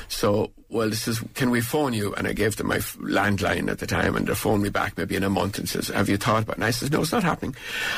So, 0.09 0.51
well, 0.71 0.89
this 0.89 1.07
is, 1.07 1.21
can 1.35 1.51
we 1.51 1.61
phone 1.61 1.93
you? 1.93 2.15
And 2.15 2.27
I 2.27 2.33
gave 2.33 2.57
them 2.57 2.69
my 2.69 2.79
landline 2.79 3.71
at 3.71 3.79
the 3.79 3.87
time, 3.87 4.17
and 4.17 4.27
they 4.27 4.35
phoned 4.35 4.63
me 4.63 4.71
back 4.71 4.97
maybe 4.97 5.17
in 5.17 5.25
a 5.25 5.31
month 5.31 5.59
and 5.59 5.69
says, 5.69 5.89
have 5.89 6.09
you 6.09 6.17
thought 6.17 6.45
about 6.45 6.55
it? 6.55 6.59
And 6.59 6.65
I 6.65 6.71
says, 6.71 6.91
no, 6.91 7.03
it's 7.03 7.13
not 7.13 7.23
happening. 7.23 7.55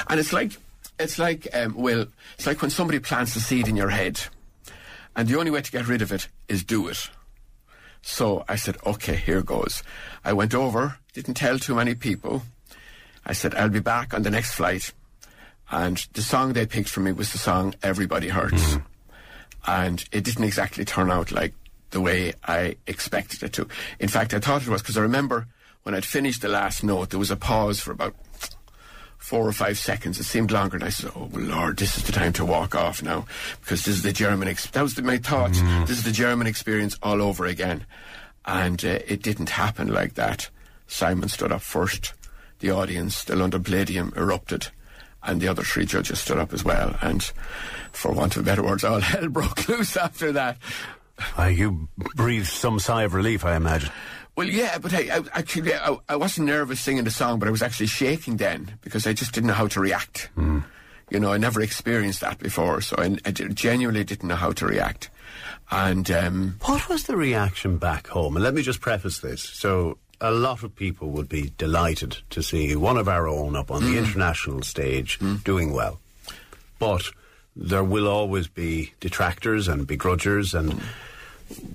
And 0.08 0.18
it's 0.18 0.32
like, 0.32 0.52
it's 0.98 1.18
like, 1.18 1.46
um, 1.54 1.74
well, 1.74 2.06
it's 2.36 2.46
like 2.46 2.60
when 2.60 2.70
somebody 2.70 2.98
plants 2.98 3.36
a 3.36 3.40
seed 3.40 3.68
in 3.68 3.76
your 3.76 3.90
head, 3.90 4.20
and 5.14 5.28
the 5.28 5.38
only 5.38 5.50
way 5.50 5.62
to 5.62 5.72
get 5.72 5.88
rid 5.88 6.02
of 6.02 6.12
it 6.12 6.28
is 6.48 6.64
do 6.64 6.88
it. 6.88 7.10
So 8.02 8.44
I 8.48 8.56
said, 8.56 8.76
okay, 8.86 9.16
here 9.16 9.42
goes. 9.42 9.82
I 10.24 10.32
went 10.32 10.54
over, 10.54 10.98
didn't 11.12 11.34
tell 11.34 11.58
too 11.58 11.74
many 11.74 11.94
people. 11.94 12.42
I 13.24 13.32
said, 13.32 13.54
I'll 13.54 13.68
be 13.68 13.80
back 13.80 14.14
on 14.14 14.22
the 14.22 14.30
next 14.30 14.54
flight. 14.54 14.92
And 15.70 15.96
the 16.12 16.22
song 16.22 16.52
they 16.52 16.66
picked 16.66 16.88
for 16.88 17.00
me 17.00 17.12
was 17.12 17.32
the 17.32 17.38
song 17.38 17.74
Everybody 17.82 18.28
Hurts. 18.28 18.76
And 19.66 20.04
it 20.12 20.22
didn't 20.24 20.44
exactly 20.44 20.84
turn 20.84 21.10
out 21.10 21.32
like 21.32 21.54
the 21.90 22.00
way 22.00 22.34
I 22.44 22.76
expected 22.86 23.42
it 23.42 23.52
to. 23.54 23.68
In 23.98 24.08
fact, 24.08 24.32
I 24.32 24.38
thought 24.38 24.62
it 24.62 24.68
was 24.68 24.82
because 24.82 24.96
I 24.96 25.02
remember 25.02 25.48
when 25.82 25.94
I'd 25.94 26.04
finished 26.04 26.42
the 26.42 26.48
last 26.48 26.84
note, 26.84 27.10
there 27.10 27.18
was 27.18 27.30
a 27.30 27.36
pause 27.36 27.80
for 27.80 27.92
about 27.92 28.14
four 29.18 29.46
or 29.46 29.52
five 29.52 29.76
seconds. 29.78 30.20
It 30.20 30.24
seemed 30.24 30.52
longer, 30.52 30.76
and 30.76 30.84
I 30.84 30.90
said, 30.90 31.10
"Oh 31.16 31.30
Lord, 31.32 31.78
this 31.78 31.96
is 31.96 32.04
the 32.04 32.12
time 32.12 32.32
to 32.34 32.44
walk 32.44 32.74
off 32.74 33.02
now, 33.02 33.26
because 33.60 33.84
this 33.84 33.96
is 33.96 34.02
the 34.02 34.12
German." 34.12 34.46
Ex- 34.48 34.66
that 34.70 34.82
was 34.82 34.94
the, 34.94 35.02
my 35.02 35.18
thought. 35.18 35.52
This 35.86 35.98
is 35.98 36.04
the 36.04 36.12
German 36.12 36.46
experience 36.46 36.96
all 37.02 37.20
over 37.20 37.44
again, 37.46 37.86
and 38.44 38.84
uh, 38.84 38.98
it 39.06 39.22
didn't 39.22 39.50
happen 39.50 39.88
like 39.88 40.14
that. 40.14 40.48
Simon 40.86 41.28
stood 41.28 41.50
up 41.50 41.62
first. 41.62 42.14
The 42.60 42.70
audience, 42.70 43.24
the 43.24 43.36
London 43.36 43.62
Palladium, 43.64 44.12
erupted, 44.16 44.68
and 45.26 45.40
the 45.40 45.48
other 45.48 45.62
three 45.62 45.84
judges 45.86 46.20
stood 46.20 46.38
up 46.38 46.52
as 46.52 46.64
well. 46.64 46.96
And, 47.02 47.22
for 47.92 48.12
want 48.12 48.36
of 48.36 48.44
better 48.44 48.62
words, 48.62 48.84
all 48.84 49.00
hell 49.12 49.28
broke 49.28 49.68
loose 49.68 49.96
after 49.96 50.32
that. 50.32 50.58
Uh, 51.38 51.44
you 51.44 51.88
breathed 51.96 52.46
some 52.46 52.78
sigh 52.78 53.04
of 53.04 53.14
relief, 53.14 53.44
I 53.44 53.56
imagine. 53.56 53.90
Well, 54.36 54.46
yeah, 54.48 54.76
but 54.76 54.92
I, 54.92 55.16
I 55.16 55.22
actually 55.32 55.72
I, 55.74 55.96
I 56.10 56.16
wasn't 56.16 56.46
nervous 56.48 56.78
singing 56.80 57.04
the 57.04 57.10
song, 57.10 57.38
but 57.38 57.48
I 57.48 57.50
was 57.50 57.62
actually 57.62 57.86
shaking 57.86 58.36
then 58.36 58.78
because 58.82 59.06
I 59.06 59.14
just 59.14 59.32
didn't 59.32 59.46
know 59.48 59.54
how 59.54 59.66
to 59.68 59.80
react. 59.80 60.28
You 61.08 61.20
know, 61.20 61.32
I 61.32 61.38
never 61.38 61.62
experienced 61.62 62.20
that 62.20 62.38
before, 62.38 62.82
so 62.82 62.96
I 62.98 63.30
genuinely 63.30 64.04
didn't 64.04 64.28
know 64.28 64.34
how 64.34 64.52
to 64.52 64.66
react. 64.66 65.08
And 65.70 66.10
um, 66.10 66.56
What 66.64 66.88
was 66.88 67.04
the 67.04 67.16
reaction 67.16 67.78
back 67.78 68.08
home? 68.08 68.36
And 68.36 68.44
let 68.44 68.54
me 68.54 68.62
just 68.62 68.80
preface 68.80 69.20
this. 69.20 69.42
So, 69.42 69.98
a 70.20 70.30
lot 70.30 70.62
of 70.62 70.74
people 70.74 71.10
would 71.10 71.28
be 71.28 71.52
delighted 71.58 72.18
to 72.30 72.42
see 72.42 72.74
one 72.76 72.96
of 72.96 73.08
our 73.08 73.28
own 73.28 73.54
up 73.56 73.70
on 73.70 73.84
the 73.84 73.98
international 73.98 74.62
stage 74.62 75.18
doing 75.44 75.72
well. 75.72 76.00
But 76.78 77.10
there 77.54 77.84
will 77.84 78.08
always 78.08 78.48
be 78.48 78.92
detractors 79.00 79.68
and 79.68 79.86
begrudgers. 79.86 80.54
And 80.54 80.80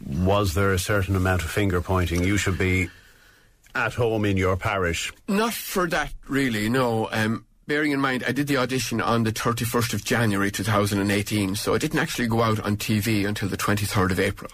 was 0.08 0.54
there 0.54 0.72
a 0.72 0.80
certain 0.80 1.16
amount 1.16 1.44
of 1.44 1.50
finger 1.50 1.82
pointing? 1.82 2.24
You 2.24 2.38
should 2.38 2.58
be 2.58 2.90
at 3.74 3.94
home 3.94 4.26
in 4.26 4.38
your 4.38 4.58
parish. 4.58 5.12
not 5.28 5.54
for 5.54 5.88
that, 5.88 6.14
really. 6.28 6.70
No. 6.70 7.10
Um, 7.12 7.46
bearing 7.68 7.92
in 7.92 8.00
mind, 8.00 8.24
I 8.28 8.32
did 8.32 8.48
the 8.48 8.58
audition 8.58 9.00
on 9.02 9.24
the 9.24 9.32
31st 9.32 9.94
of 9.94 10.04
January 10.04 10.52
2018, 10.52 11.56
so 11.56 11.74
I 11.74 11.78
didn't 11.78 12.00
actually 12.00 12.28
go 12.28 12.42
out 12.42 12.60
on 12.60 12.76
TV 12.78 13.26
until 13.26 13.48
the 13.50 13.58
23rd 13.58 14.12
of 14.12 14.20
April. 14.20 14.52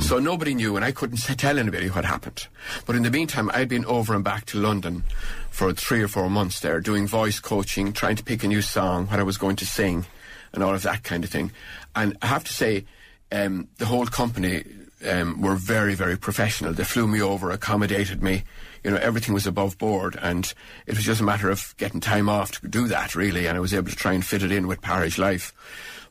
So 0.00 0.18
nobody 0.18 0.54
knew, 0.54 0.76
and 0.76 0.84
I 0.84 0.92
couldn't 0.92 1.18
tell 1.18 1.58
anybody 1.58 1.88
what 1.88 2.04
happened. 2.04 2.46
But 2.86 2.96
in 2.96 3.02
the 3.02 3.10
meantime, 3.10 3.50
I'd 3.52 3.68
been 3.68 3.84
over 3.84 4.14
and 4.14 4.24
back 4.24 4.46
to 4.46 4.58
London 4.58 5.04
for 5.50 5.72
three 5.72 6.02
or 6.02 6.08
four 6.08 6.30
months 6.30 6.60
there, 6.60 6.80
doing 6.80 7.06
voice 7.06 7.40
coaching, 7.40 7.92
trying 7.92 8.16
to 8.16 8.24
pick 8.24 8.44
a 8.44 8.48
new 8.48 8.62
song, 8.62 9.06
what 9.06 9.18
I 9.18 9.22
was 9.24 9.38
going 9.38 9.56
to 9.56 9.66
sing, 9.66 10.06
and 10.52 10.62
all 10.62 10.74
of 10.74 10.82
that 10.82 11.02
kind 11.02 11.24
of 11.24 11.30
thing. 11.30 11.50
And 11.94 12.16
I 12.22 12.26
have 12.26 12.44
to 12.44 12.52
say, 12.52 12.84
um, 13.32 13.68
the 13.78 13.86
whole 13.86 14.06
company 14.06 14.64
um, 15.06 15.40
were 15.40 15.56
very, 15.56 15.94
very 15.94 16.16
professional. 16.16 16.72
They 16.72 16.84
flew 16.84 17.06
me 17.06 17.20
over, 17.20 17.50
accommodated 17.50 18.22
me. 18.22 18.44
You 18.84 18.92
know, 18.92 18.98
everything 18.98 19.34
was 19.34 19.46
above 19.46 19.78
board, 19.78 20.18
and 20.20 20.52
it 20.86 20.94
was 20.96 21.04
just 21.04 21.20
a 21.20 21.24
matter 21.24 21.50
of 21.50 21.74
getting 21.76 22.00
time 22.00 22.28
off 22.28 22.52
to 22.52 22.68
do 22.68 22.86
that, 22.88 23.14
really. 23.14 23.46
And 23.46 23.56
I 23.56 23.60
was 23.60 23.74
able 23.74 23.90
to 23.90 23.96
try 23.96 24.12
and 24.12 24.24
fit 24.24 24.42
it 24.42 24.52
in 24.52 24.66
with 24.66 24.80
parish 24.80 25.18
life. 25.18 25.52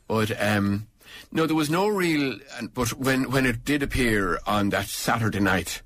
But 0.06 0.30
um, 0.42 0.86
no, 1.32 1.46
there 1.46 1.56
was 1.56 1.70
no 1.70 1.88
real. 1.88 2.38
But 2.74 2.90
when 2.94 3.30
when 3.30 3.46
it 3.46 3.64
did 3.64 3.82
appear 3.82 4.38
on 4.46 4.70
that 4.70 4.86
Saturday 4.86 5.40
night, 5.40 5.82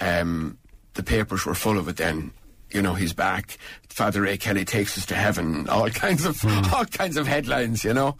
um, 0.00 0.58
the 0.94 1.02
papers 1.02 1.46
were 1.46 1.54
full 1.54 1.78
of 1.78 1.88
it. 1.88 1.96
Then, 1.96 2.32
you 2.70 2.82
know, 2.82 2.94
he's 2.94 3.12
back. 3.12 3.58
Father 3.88 4.22
Ray 4.22 4.36
Kelly 4.36 4.66
takes 4.66 4.98
us 4.98 5.06
to 5.06 5.14
heaven. 5.14 5.68
All 5.68 5.88
kinds 6.04 6.26
of 6.26 6.44
all 6.72 6.84
kinds 6.84 7.16
of 7.16 7.26
headlines, 7.26 7.84
you 7.84 7.94
know, 7.94 8.16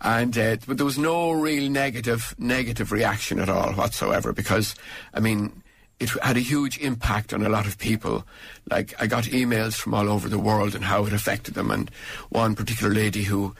and 0.00 0.36
uh, 0.36 0.56
but 0.66 0.76
there 0.76 0.86
was 0.86 0.98
no 0.98 1.30
real 1.30 1.70
negative 1.70 2.34
negative 2.38 2.90
reaction 2.90 3.38
at 3.38 3.48
all 3.48 3.72
whatsoever 3.74 4.32
because, 4.32 4.74
I 5.14 5.20
mean. 5.20 5.62
It 6.02 6.08
had 6.22 6.38
a 6.38 6.40
huge 6.40 6.78
impact 6.78 7.34
on 7.34 7.44
a 7.44 7.50
lot 7.50 7.66
of 7.66 7.76
people. 7.76 8.26
Like, 8.70 8.94
I 8.98 9.06
got 9.06 9.24
emails 9.24 9.74
from 9.74 9.92
all 9.92 10.08
over 10.08 10.30
the 10.30 10.38
world 10.38 10.74
and 10.74 10.82
how 10.82 11.04
it 11.04 11.12
affected 11.12 11.52
them. 11.52 11.70
And 11.70 11.90
one 12.30 12.54
particular 12.54 12.90
lady 12.90 13.24
who 13.24 13.54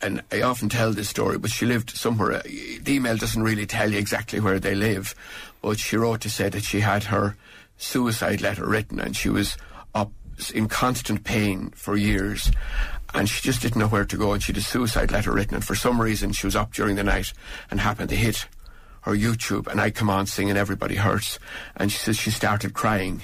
and 0.00 0.22
I 0.30 0.42
often 0.42 0.68
tell 0.68 0.92
this 0.92 1.08
story, 1.08 1.38
but 1.38 1.50
she 1.50 1.66
lived 1.66 1.90
somewhere. 1.90 2.32
uh, 2.32 2.42
The 2.42 2.82
email 2.94 3.16
doesn't 3.16 3.42
really 3.42 3.66
tell 3.66 3.90
you 3.90 3.98
exactly 3.98 4.40
where 4.40 4.60
they 4.60 4.74
live, 4.74 5.14
but 5.62 5.78
she 5.78 5.96
wrote 5.96 6.20
to 6.22 6.30
say 6.30 6.48
that 6.48 6.62
she 6.62 6.80
had 6.80 7.04
her 7.04 7.36
suicide 7.76 8.40
letter 8.40 8.66
written 8.66 9.00
and 9.00 9.16
she 9.16 9.28
was 9.28 9.56
up 9.94 10.10
in 10.54 10.68
constant 10.68 11.24
pain 11.24 11.70
for 11.70 11.96
years 11.96 12.50
and 13.14 13.28
she 13.28 13.40
just 13.40 13.62
didn't 13.62 13.80
know 13.80 13.88
where 13.88 14.04
to 14.04 14.16
go 14.16 14.32
and 14.32 14.42
she 14.42 14.52
had 14.52 14.58
a 14.58 14.64
suicide 14.64 15.10
letter 15.10 15.32
written 15.32 15.54
and 15.54 15.64
for 15.64 15.74
some 15.74 16.00
reason 16.00 16.32
she 16.32 16.46
was 16.46 16.56
up 16.56 16.72
during 16.72 16.96
the 16.96 17.04
night 17.04 17.32
and 17.70 17.80
happened 17.80 18.08
to 18.10 18.16
hit 18.16 18.46
her 19.02 19.14
YouTube 19.14 19.66
and 19.68 19.80
I 19.80 19.90
come 19.90 20.10
on 20.10 20.26
singing 20.26 20.56
Everybody 20.56 20.96
Hurts 20.96 21.38
and 21.76 21.90
she 21.90 21.98
says 21.98 22.16
she 22.18 22.30
started 22.30 22.74
crying 22.74 23.22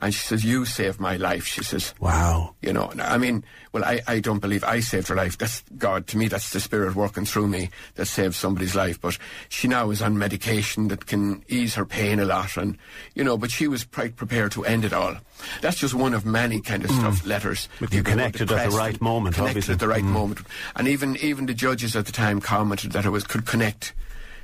and 0.00 0.12
she 0.14 0.20
says 0.20 0.44
you 0.44 0.64
saved 0.64 0.98
my 1.00 1.16
life 1.16 1.44
she 1.46 1.62
says 1.62 1.94
Wow. 2.00 2.54
you 2.62 2.72
know, 2.72 2.90
I 3.00 3.18
mean, 3.18 3.44
well, 3.72 3.84
I, 3.84 4.00
I 4.06 4.20
don't 4.20 4.40
believe 4.40 4.64
I 4.64 4.80
saved 4.80 5.08
her 5.08 5.14
life. 5.14 5.38
That's 5.38 5.62
God. 5.78 6.06
To 6.08 6.16
me, 6.18 6.26
that's 6.28 6.50
the 6.50 6.58
spirit 6.58 6.94
working 6.96 7.24
through 7.24 7.46
me 7.46 7.70
that 7.94 8.06
saved 8.06 8.34
somebody's 8.34 8.74
life. 8.74 9.00
But 9.00 9.16
she 9.48 9.68
now 9.68 9.90
is 9.90 10.02
on 10.02 10.18
medication 10.18 10.88
that 10.88 11.06
can 11.06 11.44
ease 11.48 11.76
her 11.76 11.84
pain 11.84 12.18
a 12.18 12.24
lot. 12.24 12.56
And, 12.56 12.76
you 13.14 13.22
know, 13.22 13.36
but 13.38 13.52
she 13.52 13.68
was 13.68 13.84
quite 13.84 14.16
prepared 14.16 14.50
to 14.52 14.64
end 14.64 14.84
it 14.84 14.92
all. 14.92 15.14
That's 15.60 15.78
just 15.78 15.94
one 15.94 16.14
of 16.14 16.26
many 16.26 16.60
kind 16.60 16.84
of 16.84 16.90
stuff, 16.90 17.24
letters. 17.24 17.68
But 17.78 17.92
you 17.92 18.02
connected 18.02 18.50
at 18.50 18.70
the 18.70 18.76
right 18.76 19.00
moment, 19.00 19.36
Connected 19.36 19.50
obviously. 19.58 19.74
at 19.74 19.80
the 19.80 19.88
right 19.88 20.02
Mm. 20.02 20.12
moment. 20.12 20.40
And 20.74 20.88
even, 20.88 21.16
even 21.18 21.46
the 21.46 21.54
judges 21.54 21.94
at 21.94 22.06
the 22.06 22.12
time 22.12 22.40
commented 22.40 22.90
that 22.92 23.04
it 23.04 23.10
was, 23.10 23.22
could 23.24 23.46
connect. 23.46 23.92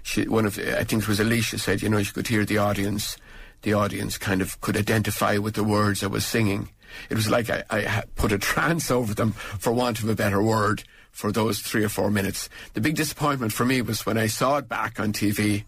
She, 0.04 0.28
one 0.28 0.46
of, 0.46 0.54
the, 0.54 0.78
I 0.78 0.84
think 0.84 1.02
it 1.02 1.08
was 1.08 1.18
Alesha 1.18 1.58
said, 1.58 1.82
you 1.82 1.88
know, 1.88 2.00
she 2.02 2.12
could 2.12 2.28
hear 2.28 2.44
the 2.44 2.58
audience 2.58 3.16
the 3.62 3.72
audience 3.72 4.18
kind 4.18 4.40
of 4.40 4.60
could 4.60 4.76
identify 4.76 5.38
with 5.38 5.54
the 5.54 5.64
words 5.64 6.02
I 6.02 6.08
was 6.08 6.24
singing. 6.24 6.70
It 7.10 7.14
was 7.14 7.30
like 7.30 7.50
I, 7.50 7.64
I 7.70 8.04
put 8.14 8.32
a 8.32 8.38
trance 8.38 8.90
over 8.90 9.14
them, 9.14 9.32
for 9.32 9.72
want 9.72 9.98
of 10.02 10.08
a 10.08 10.14
better 10.14 10.42
word, 10.42 10.84
for 11.10 11.32
those 11.32 11.60
three 11.60 11.84
or 11.84 11.88
four 11.88 12.10
minutes. 12.10 12.48
The 12.74 12.80
big 12.80 12.94
disappointment 12.96 13.52
for 13.52 13.64
me 13.64 13.82
was 13.82 14.06
when 14.06 14.18
I 14.18 14.26
saw 14.26 14.58
it 14.58 14.68
back 14.68 15.00
on 15.00 15.12
TV. 15.12 15.64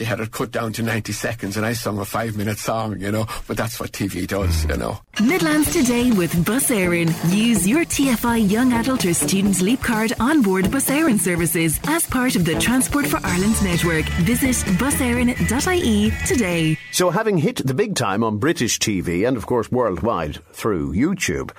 They 0.00 0.06
had 0.06 0.20
it 0.20 0.30
cut 0.30 0.50
down 0.50 0.72
to 0.72 0.82
90 0.82 1.12
seconds 1.12 1.58
and 1.58 1.66
I 1.66 1.74
sung 1.74 1.98
a 1.98 2.06
five 2.06 2.34
minute 2.34 2.56
song, 2.56 2.98
you 3.00 3.12
know, 3.12 3.26
but 3.46 3.58
that's 3.58 3.78
what 3.78 3.92
TV 3.92 4.26
does, 4.26 4.64
you 4.64 4.78
know. 4.78 4.98
Midlands 5.22 5.70
today 5.74 6.10
with 6.10 6.42
Bus 6.42 6.70
Éireann. 6.70 7.12
Use 7.36 7.68
your 7.68 7.84
TFI 7.84 8.50
Young 8.50 8.72
Adult 8.72 9.04
or 9.04 9.12
Student 9.12 9.60
Leap 9.60 9.82
Card 9.82 10.14
on 10.18 10.40
board 10.40 10.70
Bus 10.70 10.88
Éireann 10.88 11.20
services 11.20 11.78
as 11.86 12.06
part 12.06 12.34
of 12.34 12.46
the 12.46 12.58
Transport 12.58 13.08
for 13.08 13.20
Ireland 13.22 13.62
network. 13.62 14.06
Visit 14.24 14.56
buseireann.ie 14.78 16.12
today. 16.26 16.78
So, 16.92 17.10
having 17.10 17.36
hit 17.36 17.56
the 17.56 17.74
big 17.74 17.94
time 17.94 18.24
on 18.24 18.38
British 18.38 18.78
TV 18.78 19.28
and, 19.28 19.36
of 19.36 19.44
course, 19.44 19.70
worldwide 19.70 20.42
through 20.54 20.94
YouTube, 20.94 21.50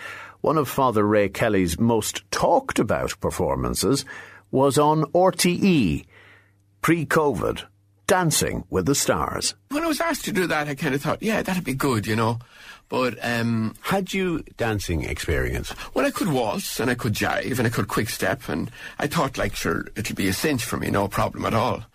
one 0.42 0.58
of 0.58 0.68
Father 0.68 1.04
Ray 1.04 1.30
Kelly's 1.30 1.80
most 1.80 2.24
talked 2.32 2.80
about 2.80 3.20
performances 3.20 4.04
was 4.50 4.80
on 4.80 5.04
RTE 5.12 6.08
pre 6.82 7.06
COVID 7.06 7.66
Dancing 8.12 8.66
with 8.70 8.88
the 8.88 8.94
Stars. 8.94 9.56
When 9.70 9.86
I 9.86 9.88
was 9.88 10.02
asked 10.02 10.26
to 10.26 10.34
do 10.34 10.46
that, 10.48 10.68
I 10.68 10.76
kind 10.76 10.94
of 10.94 11.02
thought, 11.02 11.24
yeah, 11.24 11.42
that'd 11.42 11.64
be 11.64 11.74
good, 11.74 12.06
you 12.06 12.18
know. 12.18 12.40
But 12.92 13.18
um, 13.24 13.74
Had 13.84 14.14
you 14.14 14.44
dancing 14.58 15.06
experience? 15.06 15.74
well, 15.94 16.06
I 16.06 16.12
could 16.12 16.28
waltz 16.28 16.78
and 16.78 16.92
I 16.92 16.96
could 16.96 17.14
jive 17.14 17.58
and 17.58 17.66
I 17.66 17.70
could 17.70 17.88
quick 17.88 18.10
step, 18.10 18.50
and 18.50 18.70
I 19.00 19.08
thought, 19.08 19.38
like, 19.38 19.56
sure, 19.56 19.88
it'll 19.96 20.14
be 20.16 20.28
a 20.28 20.34
cinch 20.34 20.66
for 20.66 20.76
me, 20.76 20.90
no 20.90 21.08
problem 21.08 21.46
at 21.46 21.54
all. 21.54 21.86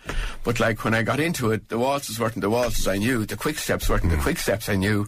But 0.43 0.59
like 0.59 0.85
when 0.85 0.95
I 0.95 1.03
got 1.03 1.21
into 1.21 1.51
it, 1.53 1.69
the 1.69 1.77
waltzes 1.79 2.19
weren't 2.19 2.41
the 2.41 2.49
waltzes 2.49 2.89
I 2.89 2.97
knew, 2.97 3.27
the 3.27 3.37
quick 3.37 3.59
steps 3.59 3.91
weren't 3.91 4.09
the 4.09 4.17
quick 4.17 4.39
steps 4.39 4.71
I 4.71 4.77
knew. 4.77 5.07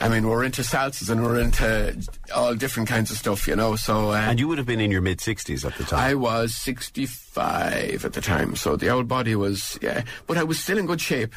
I 0.00 0.10
mean, 0.10 0.28
we're 0.28 0.44
into 0.44 0.60
salsas 0.60 1.08
and 1.08 1.22
we're 1.22 1.40
into 1.40 1.96
all 2.34 2.54
different 2.54 2.90
kinds 2.90 3.10
of 3.10 3.16
stuff, 3.16 3.48
you 3.48 3.56
know. 3.56 3.74
So 3.76 4.10
uh, 4.10 4.16
And 4.16 4.38
you 4.38 4.48
would 4.48 4.58
have 4.58 4.66
been 4.66 4.80
in 4.80 4.90
your 4.90 5.00
mid 5.00 5.18
60s 5.20 5.64
at 5.64 5.78
the 5.78 5.84
time. 5.84 5.98
I 5.98 6.12
was 6.14 6.54
65 6.54 8.04
at 8.04 8.12
the 8.12 8.20
time, 8.20 8.54
so 8.54 8.76
the 8.76 8.90
old 8.90 9.08
body 9.08 9.34
was, 9.34 9.78
yeah, 9.80 10.02
but 10.26 10.36
I 10.36 10.42
was 10.42 10.58
still 10.60 10.76
in 10.76 10.84
good 10.84 11.00
shape. 11.00 11.34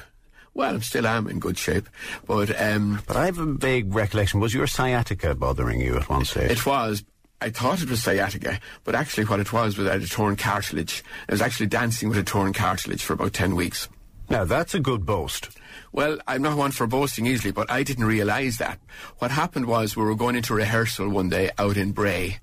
Well, 0.55 0.77
I 0.77 0.79
still 0.79 1.05
am 1.05 1.27
in 1.27 1.39
good 1.39 1.57
shape, 1.57 1.87
but 2.25 2.49
um, 2.59 3.03
but 3.05 3.15
I 3.17 3.25
have 3.25 3.37
a 3.37 3.45
vague 3.45 3.93
recollection. 3.93 4.39
Was 4.39 4.53
your 4.53 4.67
sciatica 4.67 5.35
bothering 5.35 5.81
you 5.81 5.97
at 5.97 6.09
one 6.09 6.25
stage? 6.25 6.49
it 6.49 6.65
was. 6.65 7.03
I 7.41 7.49
thought 7.49 7.81
it 7.81 7.89
was 7.89 8.01
sciatica, 8.01 8.59
but 8.85 8.95
actually, 8.95 9.25
what 9.25 9.41
it 9.41 9.51
was 9.51 9.77
was 9.77 9.87
I 9.87 9.91
had 9.91 10.01
a 10.01 10.07
torn 10.07 10.37
cartilage. 10.37 11.03
I 11.27 11.33
was 11.33 11.41
actually 11.41 11.67
dancing 11.67 12.07
with 12.07 12.17
a 12.17 12.23
torn 12.23 12.53
cartilage 12.53 13.03
for 13.03 13.11
about 13.13 13.33
10 13.33 13.53
weeks. 13.55 13.89
now, 14.29 14.45
that's 14.45 14.73
a 14.73 14.79
good 14.79 15.05
boast. 15.05 15.49
Well, 15.91 16.17
I'm 16.25 16.41
not 16.41 16.57
one 16.57 16.71
for 16.71 16.87
boasting 16.87 17.25
easily, 17.27 17.51
but 17.51 17.69
I 17.69 17.83
didn't 17.83 18.05
realise 18.05 18.57
that. 18.57 18.79
What 19.19 19.31
happened 19.31 19.65
was 19.65 19.95
we 19.95 20.03
were 20.03 20.15
going 20.15 20.37
into 20.37 20.53
rehearsal 20.55 21.09
one 21.09 21.27
day 21.29 21.51
out 21.59 21.75
in 21.75 21.91
Bray, 21.91 22.39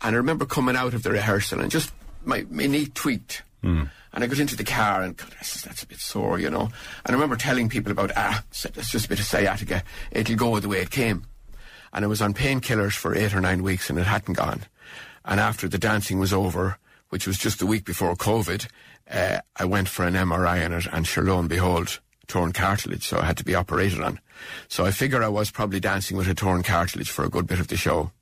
and 0.00 0.14
I 0.14 0.16
remember 0.18 0.46
coming 0.46 0.76
out 0.76 0.94
of 0.94 1.02
the 1.02 1.10
rehearsal 1.10 1.60
and 1.60 1.70
just 1.70 1.92
my, 2.24 2.46
my 2.48 2.66
knee 2.66 2.86
tweaked. 2.86 3.42
And 4.14 4.22
I 4.22 4.28
got 4.28 4.38
into 4.38 4.56
the 4.56 4.64
car 4.64 5.02
and 5.02 5.16
God, 5.16 5.30
that's, 5.32 5.62
that's 5.62 5.82
a 5.82 5.86
bit 5.86 5.98
sore, 5.98 6.38
you 6.38 6.48
know. 6.48 6.70
And 7.04 7.08
I 7.08 7.12
remember 7.12 7.36
telling 7.36 7.68
people 7.68 7.90
about, 7.90 8.12
ah, 8.16 8.44
it's 8.50 8.90
just 8.90 9.06
a 9.06 9.08
bit 9.08 9.18
of 9.18 9.24
sciatica. 9.24 9.82
It'll 10.12 10.36
go 10.36 10.58
the 10.60 10.68
way 10.68 10.78
it 10.78 10.90
came. 10.90 11.24
And 11.92 12.04
I 12.04 12.08
was 12.08 12.22
on 12.22 12.32
painkillers 12.32 12.96
for 12.96 13.14
eight 13.14 13.34
or 13.34 13.40
nine 13.40 13.64
weeks 13.64 13.90
and 13.90 13.98
it 13.98 14.06
hadn't 14.06 14.34
gone. 14.34 14.62
And 15.24 15.40
after 15.40 15.68
the 15.68 15.78
dancing 15.78 16.20
was 16.20 16.32
over, 16.32 16.78
which 17.08 17.26
was 17.26 17.38
just 17.38 17.60
a 17.60 17.66
week 17.66 17.84
before 17.84 18.14
COVID, 18.14 18.68
uh, 19.10 19.38
I 19.56 19.64
went 19.64 19.88
for 19.88 20.04
an 20.04 20.14
MRI 20.14 20.64
on 20.64 20.72
it 20.72 20.86
and 20.92 21.06
sure 21.06 21.24
lo 21.24 21.38
and 21.38 21.48
behold, 21.48 22.00
torn 22.26 22.52
cartilage, 22.52 23.06
so 23.06 23.18
I 23.18 23.24
had 23.24 23.36
to 23.38 23.44
be 23.44 23.54
operated 23.54 24.00
on. 24.00 24.20
So 24.68 24.84
I 24.84 24.90
figure 24.90 25.22
I 25.22 25.28
was 25.28 25.50
probably 25.50 25.80
dancing 25.80 26.16
with 26.16 26.28
a 26.28 26.34
torn 26.34 26.62
cartilage 26.62 27.10
for 27.10 27.24
a 27.24 27.28
good 27.28 27.46
bit 27.46 27.60
of 27.60 27.68
the 27.68 27.76
show. 27.76 28.12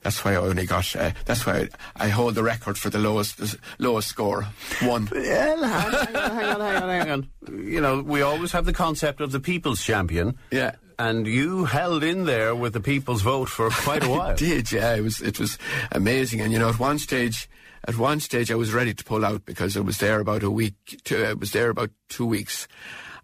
That's 0.00 0.24
why 0.24 0.32
I 0.32 0.36
only 0.36 0.66
got. 0.66 0.96
Uh, 0.96 1.12
that's 1.24 1.44
why 1.46 1.68
I, 1.96 2.06
I 2.06 2.08
hold 2.08 2.34
the 2.34 2.42
record 2.42 2.78
for 2.78 2.90
the 2.90 2.98
lowest 2.98 3.56
lowest 3.78 4.08
score, 4.08 4.44
one. 4.80 5.08
Well, 5.12 5.62
hang 5.62 5.62
on, 5.62 5.92
hang 5.92 6.16
on, 6.16 6.60
hang 6.60 6.82
on, 6.82 6.88
hang 6.88 7.10
on. 7.10 7.28
You 7.52 7.80
know, 7.80 8.00
we 8.02 8.22
always 8.22 8.52
have 8.52 8.64
the 8.64 8.72
concept 8.72 9.20
of 9.20 9.32
the 9.32 9.40
people's 9.40 9.82
champion. 9.82 10.36
Yeah. 10.50 10.76
And 10.98 11.26
you 11.26 11.64
held 11.64 12.04
in 12.04 12.26
there 12.26 12.54
with 12.54 12.74
the 12.74 12.80
people's 12.80 13.22
vote 13.22 13.48
for 13.48 13.70
quite 13.70 14.04
a 14.04 14.08
while. 14.10 14.36
did, 14.36 14.70
yeah. 14.70 14.94
It 14.94 15.02
was 15.02 15.20
it 15.20 15.38
was 15.40 15.58
amazing, 15.90 16.40
and 16.40 16.52
you 16.52 16.58
know, 16.58 16.68
at 16.68 16.78
one 16.78 16.98
stage, 16.98 17.48
at 17.88 17.96
one 17.96 18.20
stage, 18.20 18.52
I 18.52 18.54
was 18.56 18.72
ready 18.72 18.94
to 18.94 19.04
pull 19.04 19.24
out 19.24 19.44
because 19.44 19.76
I 19.76 19.80
was 19.80 19.98
there 19.98 20.20
about 20.20 20.42
a 20.42 20.50
week. 20.50 20.74
To, 21.04 21.30
I 21.30 21.32
was 21.32 21.50
there 21.52 21.70
about 21.70 21.90
two 22.08 22.26
weeks, 22.26 22.68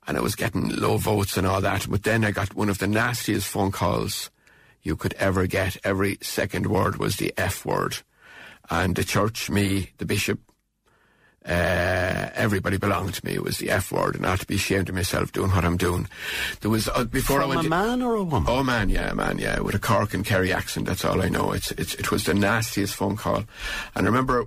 and 0.08 0.16
I 0.16 0.20
was 0.20 0.34
getting 0.34 0.70
low 0.70 0.96
votes 0.96 1.36
and 1.36 1.46
all 1.46 1.60
that. 1.60 1.86
But 1.88 2.02
then 2.02 2.24
I 2.24 2.32
got 2.32 2.54
one 2.56 2.68
of 2.70 2.78
the 2.78 2.88
nastiest 2.88 3.46
phone 3.46 3.70
calls 3.70 4.30
you 4.88 4.96
could 4.96 5.12
ever 5.14 5.46
get. 5.46 5.76
Every 5.84 6.18
second 6.22 6.66
word 6.66 6.96
was 6.96 7.16
the 7.16 7.32
F 7.36 7.64
word, 7.64 7.98
and 8.70 8.96
the 8.96 9.04
church, 9.04 9.48
me, 9.50 9.90
the 9.98 10.06
bishop. 10.06 10.40
Uh, 11.44 12.28
everybody 12.34 12.76
belonged 12.76 13.14
to 13.14 13.24
me. 13.24 13.32
It 13.34 13.44
was 13.44 13.58
the 13.58 13.70
F 13.70 13.92
word, 13.92 14.16
and 14.16 14.26
I 14.26 14.30
had 14.30 14.40
to 14.40 14.46
be 14.46 14.56
ashamed 14.56 14.88
of 14.88 14.94
myself 14.94 15.30
doing 15.30 15.50
what 15.50 15.64
I'm 15.64 15.76
doing. 15.76 16.08
There 16.60 16.70
was 16.70 16.88
uh, 16.88 17.04
before 17.04 17.40
From 17.40 17.52
I 17.52 17.54
went. 17.54 17.66
a 17.66 17.70
man 17.70 18.02
or 18.02 18.14
a 18.16 18.24
woman? 18.24 18.52
Oh 18.52 18.64
man, 18.64 18.88
yeah, 18.88 19.12
man, 19.12 19.38
yeah, 19.38 19.60
with 19.60 19.74
a 19.74 19.78
Cork 19.78 20.14
and 20.14 20.24
Kerry 20.24 20.52
accent. 20.52 20.86
That's 20.86 21.04
all 21.04 21.22
I 21.22 21.28
know. 21.28 21.52
It's, 21.52 21.70
it's 21.72 21.94
it 21.94 22.10
was 22.10 22.24
the 22.24 22.34
nastiest 22.34 22.94
phone 22.94 23.16
call, 23.16 23.44
and 23.94 24.06
I 24.06 24.08
remember, 24.08 24.46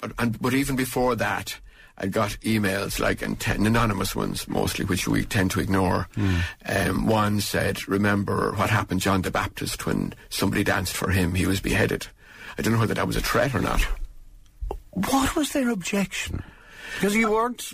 but 0.00 0.12
and 0.18 0.40
but 0.40 0.54
even 0.54 0.76
before 0.76 1.14
that, 1.16 1.60
I 2.00 2.06
got 2.06 2.30
emails 2.42 3.00
like 3.00 3.22
and 3.22 3.38
ten 3.40 3.66
anonymous 3.66 4.14
ones 4.14 4.46
mostly, 4.46 4.84
which 4.84 5.08
we 5.08 5.24
tend 5.24 5.50
to 5.52 5.60
ignore. 5.60 6.08
Um, 6.64 7.06
one 7.06 7.40
said, 7.40 7.88
"Remember 7.88 8.52
what 8.52 8.70
happened 8.70 9.00
John 9.00 9.22
the 9.22 9.30
Baptist 9.32 9.84
when 9.84 10.14
somebody 10.30 10.62
danced 10.64 10.94
for 10.96 11.10
him? 11.10 11.34
He 11.34 11.46
was 11.46 11.60
beheaded." 11.60 12.06
I 12.56 12.62
don't 12.62 12.72
know 12.72 12.78
whether 12.78 12.94
that 12.94 13.06
was 13.06 13.16
a 13.16 13.20
threat 13.20 13.54
or 13.54 13.60
not. 13.60 13.82
What 14.90 15.36
was 15.36 15.52
their 15.52 15.70
objection? 15.70 16.42
Because 16.94 17.14
you 17.14 17.30
weren't, 17.30 17.72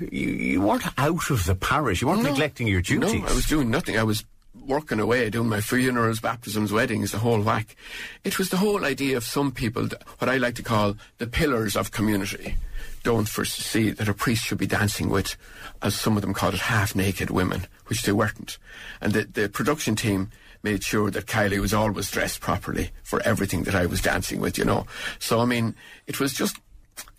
you, 0.00 0.28
you 0.28 0.60
weren't 0.60 0.84
out 0.98 1.30
of 1.30 1.44
the 1.44 1.54
parish. 1.54 2.02
You 2.02 2.08
weren't 2.08 2.22
No. 2.22 2.30
neglecting 2.30 2.66
your 2.68 2.82
duties. 2.82 3.14
No, 3.14 3.26
I 3.26 3.32
was 3.34 3.46
doing 3.46 3.70
nothing. 3.70 3.98
I 3.98 4.02
was 4.04 4.24
working 4.66 5.00
away, 5.00 5.28
doing 5.30 5.48
my 5.48 5.60
funerals, 5.60 6.20
baptisms, 6.20 6.72
weddings, 6.72 7.10
the 7.10 7.18
whole 7.18 7.40
whack. 7.40 7.74
It 8.22 8.38
was 8.38 8.50
the 8.50 8.58
whole 8.58 8.84
idea 8.84 9.16
of 9.16 9.24
some 9.24 9.50
people, 9.50 9.88
what 10.18 10.28
I 10.28 10.36
like 10.36 10.54
to 10.56 10.62
call 10.62 10.96
the 11.18 11.26
pillars 11.26 11.74
of 11.74 11.90
community, 11.90 12.54
don't 13.02 13.28
foresee 13.28 13.90
that 13.90 14.08
a 14.08 14.14
priest 14.14 14.44
should 14.44 14.58
be 14.58 14.66
dancing 14.66 15.08
with, 15.08 15.36
as 15.82 15.94
some 15.94 16.16
of 16.16 16.22
them 16.22 16.34
called 16.34 16.54
it, 16.54 16.60
half-naked 16.60 17.30
women, 17.30 17.66
which 17.86 18.02
they 18.02 18.12
weren't. 18.12 18.58
And 19.00 19.12
the, 19.12 19.24
the 19.24 19.48
production 19.48 19.96
team 19.96 20.30
made 20.62 20.84
sure 20.84 21.10
that 21.10 21.26
Kylie 21.26 21.60
was 21.60 21.74
always 21.74 22.10
dressed 22.10 22.40
properly 22.40 22.90
for 23.02 23.20
everything 23.22 23.64
that 23.64 23.74
I 23.74 23.86
was 23.86 24.00
dancing 24.00 24.40
with, 24.40 24.56
you 24.58 24.64
know. 24.64 24.86
So, 25.18 25.40
I 25.40 25.44
mean, 25.44 25.74
it 26.06 26.20
was 26.20 26.32
just, 26.32 26.56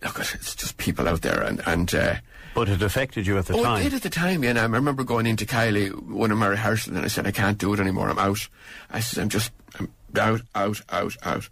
look, 0.01 0.19
it's 0.19 0.55
just 0.55 0.77
people 0.77 1.07
out 1.07 1.21
there 1.21 1.41
and, 1.41 1.61
and, 1.65 1.93
uh, 1.93 2.15
But 2.55 2.69
it 2.69 2.81
affected 2.81 3.27
you 3.27 3.37
at 3.37 3.47
the 3.47 3.55
oh, 3.55 3.63
time. 3.63 3.81
it 3.81 3.83
did 3.83 3.93
at 3.95 4.01
the 4.03 4.09
time, 4.09 4.43
yeah. 4.43 4.51
And 4.51 4.59
I 4.59 4.63
remember 4.65 5.03
going 5.03 5.25
into 5.25 5.45
Kylie, 5.45 5.91
one 6.07 6.31
of 6.31 6.37
my 6.37 6.47
rehearsals, 6.47 6.95
and 6.95 7.03
I 7.03 7.09
said, 7.09 7.27
I 7.27 7.31
can't 7.31 7.57
do 7.57 7.73
it 7.73 7.79
anymore. 7.81 8.09
I'm 8.09 8.19
out. 8.19 8.47
I 8.89 9.01
said, 9.01 9.21
I'm 9.21 9.29
just, 9.29 9.51
I'm 9.77 9.91
out, 10.17 10.41
out, 10.55 10.81
out, 10.89 11.17
out. 11.23 11.49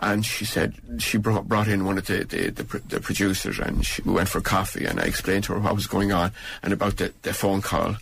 And 0.00 0.26
she 0.26 0.44
said, 0.44 0.74
she 0.98 1.18
brought, 1.18 1.48
brought 1.48 1.68
in 1.68 1.84
one 1.84 1.98
of 1.98 2.06
the, 2.06 2.24
the, 2.24 2.50
the, 2.50 2.78
the 2.88 3.00
producers, 3.00 3.58
and 3.58 3.86
she, 3.86 4.02
we 4.02 4.12
went 4.12 4.28
for 4.28 4.40
coffee, 4.40 4.84
and 4.86 5.00
I 5.00 5.04
explained 5.04 5.44
to 5.44 5.54
her 5.54 5.60
what 5.60 5.74
was 5.74 5.86
going 5.86 6.12
on 6.12 6.32
and 6.62 6.72
about 6.72 6.96
the, 6.96 7.12
the 7.22 7.32
phone 7.32 7.62
call. 7.62 7.96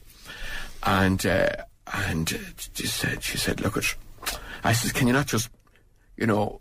And, 0.82 1.24
uh, 1.26 1.50
and 1.92 2.28
she 2.74 2.86
said, 2.86 3.22
she 3.22 3.36
said, 3.36 3.60
look, 3.60 3.76
it, 3.76 3.94
I 4.64 4.72
said, 4.72 4.94
can 4.94 5.06
you 5.06 5.12
not 5.12 5.26
just, 5.26 5.50
you 6.16 6.26
know, 6.26 6.60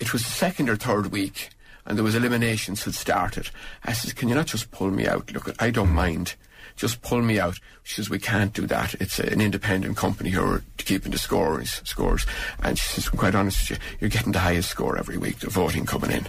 it 0.00 0.12
was 0.12 0.24
the 0.24 0.30
second 0.30 0.68
or 0.68 0.76
third 0.76 1.12
week, 1.12 1.50
and 1.86 1.96
there 1.96 2.04
was 2.04 2.14
eliminations 2.14 2.84
had 2.84 2.94
started. 2.94 3.50
I 3.84 3.92
said, 3.92 4.16
can 4.16 4.28
you 4.28 4.34
not 4.34 4.46
just 4.46 4.72
pull 4.72 4.90
me 4.90 5.06
out? 5.06 5.32
Look, 5.32 5.54
I 5.62 5.70
don't 5.70 5.92
mind. 5.92 6.34
Just 6.76 7.02
pull 7.02 7.22
me 7.22 7.38
out. 7.38 7.58
She 7.84 7.94
says, 7.96 8.10
we 8.10 8.18
can't 8.18 8.52
do 8.52 8.66
that. 8.66 8.94
It's 8.94 9.18
an 9.18 9.40
independent 9.40 9.96
company 9.96 10.30
who 10.30 10.42
are 10.44 10.62
keeping 10.78 11.12
the 11.12 11.18
scores. 11.18 11.80
scores. 11.84 12.26
And 12.62 12.78
she 12.78 12.86
says, 12.94 13.08
I'm 13.12 13.18
quite 13.18 13.34
honest 13.34 13.70
with 13.70 13.78
you, 13.78 13.84
you're 14.00 14.10
getting 14.10 14.32
the 14.32 14.38
highest 14.40 14.70
score 14.70 14.96
every 14.98 15.16
week, 15.18 15.38
the 15.40 15.50
voting 15.50 15.84
coming 15.86 16.10
in. 16.10 16.26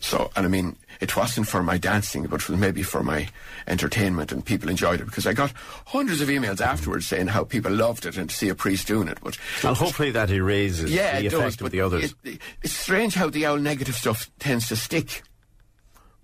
So, 0.00 0.30
and 0.36 0.44
I 0.44 0.48
mean, 0.50 0.76
it 1.00 1.16
wasn't 1.16 1.48
for 1.48 1.62
my 1.62 1.78
dancing, 1.78 2.24
but 2.26 2.46
was 2.48 2.58
maybe 2.58 2.82
for 2.82 3.02
my 3.02 3.28
entertainment, 3.66 4.32
and 4.32 4.44
people 4.44 4.68
enjoyed 4.68 5.00
it 5.00 5.06
because 5.06 5.26
I 5.26 5.32
got 5.32 5.52
hundreds 5.86 6.20
of 6.20 6.28
emails 6.28 6.60
afterwards 6.60 7.06
saying 7.06 7.28
how 7.28 7.44
people 7.44 7.72
loved 7.72 8.04
it 8.04 8.18
and 8.18 8.28
to 8.28 8.36
see 8.36 8.50
a 8.50 8.54
priest 8.54 8.86
doing 8.86 9.08
it. 9.08 9.18
But 9.22 9.38
Well, 9.62 9.74
hopefully 9.74 10.10
that 10.10 10.30
erases 10.30 10.92
yeah, 10.92 11.20
the 11.20 11.28
effect 11.28 11.58
does. 11.58 11.66
of 11.66 11.72
the 11.72 11.80
others. 11.80 12.14
it- 12.22 12.38
it's 12.62 12.74
strange 12.74 13.14
how 13.14 13.30
the 13.30 13.46
old 13.46 13.62
negative 13.62 13.94
stuff 13.94 14.30
tends 14.38 14.68
to 14.68 14.76
stick 14.76 15.22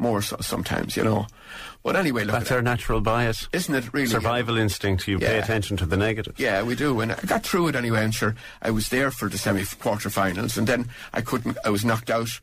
more 0.01 0.23
so 0.23 0.37
sometimes, 0.41 0.97
you 0.97 1.05
know. 1.05 1.27
But 1.83 1.97
anyway, 1.97 2.25
look, 2.25 2.33
That's 2.33 2.51
at 2.51 2.57
our 2.57 2.63
natural 2.63 3.01
bias. 3.01 3.49
Isn't 3.53 3.75
it 3.75 3.93
really? 3.93 4.07
Survival 4.07 4.59
instinct. 4.59 5.09
You 5.09 5.19
pay 5.19 5.39
attention 5.39 5.77
to 5.79 5.87
the 5.87 5.97
negative. 5.97 6.39
Yeah, 6.39 6.63
we 6.63 6.75
do. 6.75 7.01
And 7.01 7.13
I 7.13 7.21
got 7.27 7.43
through 7.43 7.69
it 7.69 7.77
anyway. 7.77 8.03
I'm 8.03 8.11
sure 8.11 8.35
I 8.61 8.71
was 8.71 8.89
there 8.89 9.11
for 9.11 9.29
the 9.29 9.39
semi 9.39 9.63
quarterfinals, 9.63 10.59
and 10.59 10.67
then 10.67 10.89
I 11.13 11.21
couldn't. 11.23 11.57
I 11.65 11.71
was 11.71 11.85
knocked 11.85 12.11
out. 12.11 12.41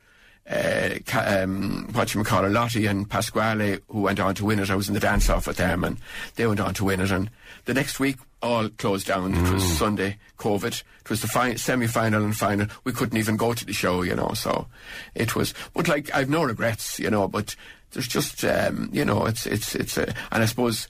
Uh, 0.50 1.00
um, 1.14 1.90
what 1.92 2.14
you 2.16 2.24
call 2.24 2.46
it, 2.46 2.50
Lottie 2.50 2.86
and 2.86 3.10
Pasquale, 3.10 3.80
who 3.90 4.02
went 4.02 4.20
on 4.22 4.34
to 4.36 4.46
win 4.46 4.60
it. 4.60 4.70
I 4.70 4.76
was 4.76 4.88
in 4.88 4.94
the 4.94 5.00
dance 5.02 5.30
off 5.30 5.46
with 5.46 5.58
them, 5.58 5.84
and 5.84 5.98
they 6.36 6.48
went 6.48 6.62
on 6.62 6.74
to 6.76 6.86
win 6.86 7.02
it. 7.02 7.12
And 7.12 7.30
the 7.66 7.74
next 7.74 8.00
week, 8.00 8.16
all 8.42 8.70
closed 8.70 9.08
down. 9.08 9.34
It 9.34 9.54
was 9.54 9.64
Sunday, 9.64 10.18
COVID. 10.38 10.84
It 11.02 11.10
was 11.10 11.22
the 11.22 11.28
fi- 11.28 11.56
semi-final 11.56 12.24
and 12.24 12.36
final. 12.36 12.68
We 12.84 12.92
couldn't 12.94 13.18
even 13.18 13.38
go 13.38 13.54
to 13.54 13.66
the 13.66 13.74
show, 13.74 14.04
you 14.04 14.16
know. 14.16 14.34
So 14.36 14.68
it 15.16 15.36
was. 15.36 15.54
But 15.74 15.88
like, 15.88 16.14
I've 16.14 16.30
no 16.30 16.44
regrets, 16.44 17.00
you 17.00 17.10
know. 17.10 17.28
But 17.28 17.56
there's 17.92 18.08
just, 18.08 18.44
um, 18.46 18.90
you 18.92 19.06
know, 19.06 19.26
it's 19.26 19.46
it's 19.46 19.76
it's 19.76 19.98
a, 19.98 20.14
and 20.32 20.44
I 20.44 20.46
suppose 20.46 20.88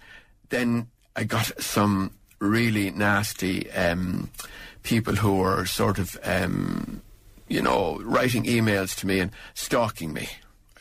then 0.49 0.87
I 1.15 1.23
got 1.23 1.51
some 1.61 2.11
really 2.39 2.91
nasty 2.91 3.71
um, 3.71 4.29
people 4.83 5.15
who 5.15 5.37
were 5.37 5.65
sort 5.65 5.99
of, 5.99 6.17
um, 6.23 7.01
you 7.47 7.61
know, 7.61 7.99
writing 8.03 8.43
emails 8.43 8.95
to 8.99 9.07
me 9.07 9.19
and 9.19 9.31
stalking 9.53 10.13
me. 10.13 10.29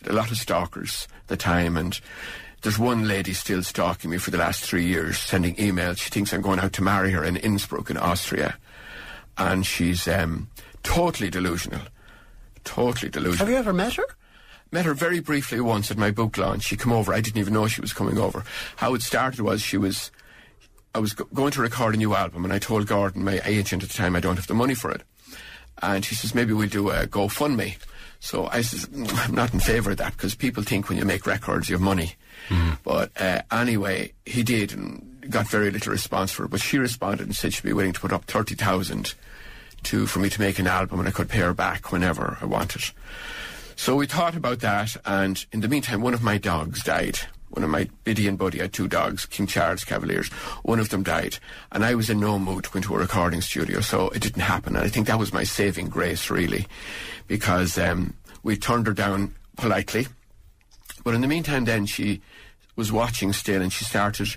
A 0.08 0.12
lot 0.12 0.30
of 0.30 0.36
stalkers 0.36 1.08
at 1.22 1.28
the 1.28 1.36
time, 1.36 1.76
and 1.76 1.98
there's 2.66 2.80
one 2.80 3.06
lady 3.06 3.32
still 3.32 3.62
stalking 3.62 4.10
me 4.10 4.18
for 4.18 4.32
the 4.32 4.38
last 4.38 4.64
three 4.64 4.84
years, 4.84 5.18
sending 5.18 5.54
emails. 5.54 5.98
She 5.98 6.10
thinks 6.10 6.32
I'm 6.32 6.40
going 6.40 6.58
out 6.58 6.72
to 6.72 6.82
marry 6.82 7.12
her 7.12 7.22
in 7.22 7.36
Innsbruck 7.36 7.90
in 7.90 7.96
Austria, 7.96 8.58
and 9.38 9.64
she's 9.64 10.08
um, 10.08 10.48
totally 10.82 11.30
delusional. 11.30 11.82
Totally 12.64 13.08
delusional. 13.08 13.38
Have 13.38 13.50
you 13.50 13.54
ever 13.54 13.72
met 13.72 13.94
her? 13.94 14.06
Met 14.72 14.84
her 14.84 14.94
very 14.94 15.20
briefly 15.20 15.60
once 15.60 15.92
at 15.92 15.96
my 15.96 16.10
book 16.10 16.36
launch. 16.36 16.64
She 16.64 16.76
came 16.76 16.92
over. 16.92 17.14
I 17.14 17.20
didn't 17.20 17.38
even 17.38 17.54
know 17.54 17.68
she 17.68 17.80
was 17.80 17.92
coming 17.92 18.18
over. 18.18 18.42
How 18.74 18.94
it 18.94 19.02
started 19.02 19.42
was 19.42 19.62
she 19.62 19.76
was, 19.76 20.10
I 20.92 20.98
was 20.98 21.12
go- 21.12 21.28
going 21.32 21.52
to 21.52 21.62
record 21.62 21.94
a 21.94 21.98
new 21.98 22.16
album, 22.16 22.42
and 22.42 22.52
I 22.52 22.58
told 22.58 22.88
Gordon, 22.88 23.22
my 23.22 23.40
agent 23.44 23.84
at 23.84 23.90
the 23.90 23.94
time, 23.96 24.16
I 24.16 24.20
don't 24.20 24.34
have 24.34 24.48
the 24.48 24.54
money 24.54 24.74
for 24.74 24.90
it. 24.90 25.02
And 25.80 26.04
he 26.04 26.16
says, 26.16 26.34
maybe 26.34 26.52
we'll 26.52 26.68
do 26.68 26.90
a 26.90 27.06
GoFundMe. 27.06 27.76
So 28.18 28.48
I 28.48 28.62
says, 28.62 28.86
"Mm, 28.86 29.28
I'm 29.28 29.34
not 29.36 29.54
in 29.54 29.60
favour 29.60 29.92
of 29.92 29.98
that 29.98 30.14
because 30.16 30.34
people 30.34 30.64
think 30.64 30.88
when 30.88 30.98
you 30.98 31.04
make 31.04 31.26
records 31.26 31.68
you 31.68 31.76
have 31.76 31.80
money. 31.82 32.16
But 32.82 33.10
uh, 33.20 33.42
anyway, 33.50 34.12
he 34.24 34.42
did 34.42 34.72
and 34.72 35.26
got 35.30 35.48
very 35.48 35.70
little 35.70 35.92
response 35.92 36.32
for 36.32 36.44
it. 36.44 36.50
But 36.50 36.60
she 36.60 36.78
responded 36.78 37.26
and 37.26 37.36
said 37.36 37.52
she'd 37.52 37.64
be 37.64 37.72
willing 37.72 37.92
to 37.92 38.00
put 38.00 38.12
up 38.12 38.24
30,000 38.24 39.14
to 39.84 40.06
for 40.06 40.18
me 40.18 40.28
to 40.30 40.40
make 40.40 40.58
an 40.58 40.66
album 40.66 40.98
and 40.98 41.08
I 41.08 41.12
could 41.12 41.28
pay 41.28 41.40
her 41.40 41.54
back 41.54 41.92
whenever 41.92 42.38
I 42.40 42.44
wanted. 42.44 42.82
So 43.76 43.94
we 43.94 44.06
thought 44.06 44.34
about 44.34 44.60
that, 44.60 44.96
and 45.04 45.44
in 45.52 45.60
the 45.60 45.68
meantime, 45.68 46.00
one 46.00 46.14
of 46.14 46.22
my 46.22 46.38
dogs 46.38 46.82
died. 46.82 47.18
One 47.50 47.62
of 47.62 47.68
my 47.68 47.88
Biddy 48.04 48.26
and 48.26 48.38
Buddy 48.38 48.58
had 48.58 48.72
two 48.72 48.88
dogs, 48.88 49.26
King 49.26 49.46
Charles 49.46 49.84
Cavaliers. 49.84 50.28
One 50.62 50.80
of 50.80 50.88
them 50.88 51.02
died, 51.02 51.38
and 51.70 51.84
I 51.84 51.94
was 51.94 52.08
in 52.08 52.18
no 52.18 52.38
mood 52.38 52.64
to 52.64 52.70
go 52.70 52.78
into 52.78 52.94
a 52.94 52.98
recording 52.98 53.42
studio, 53.42 53.80
so 53.80 54.08
it 54.08 54.22
didn't 54.22 54.42
happen. 54.42 54.76
And 54.76 54.84
I 54.84 54.88
think 54.88 55.06
that 55.06 55.18
was 55.18 55.32
my 55.32 55.44
saving 55.44 55.90
grace, 55.90 56.30
really, 56.30 56.66
because 57.28 57.78
um, 57.78 58.14
we 58.42 58.56
turned 58.56 58.86
her 58.86 58.94
down 58.94 59.34
politely. 59.56 60.06
But 61.04 61.14
in 61.14 61.20
the 61.20 61.28
meantime, 61.28 61.66
then 61.66 61.84
she 61.84 62.22
was 62.76 62.92
watching 62.92 63.32
still, 63.32 63.62
and 63.62 63.72
she 63.72 63.84
started 63.84 64.28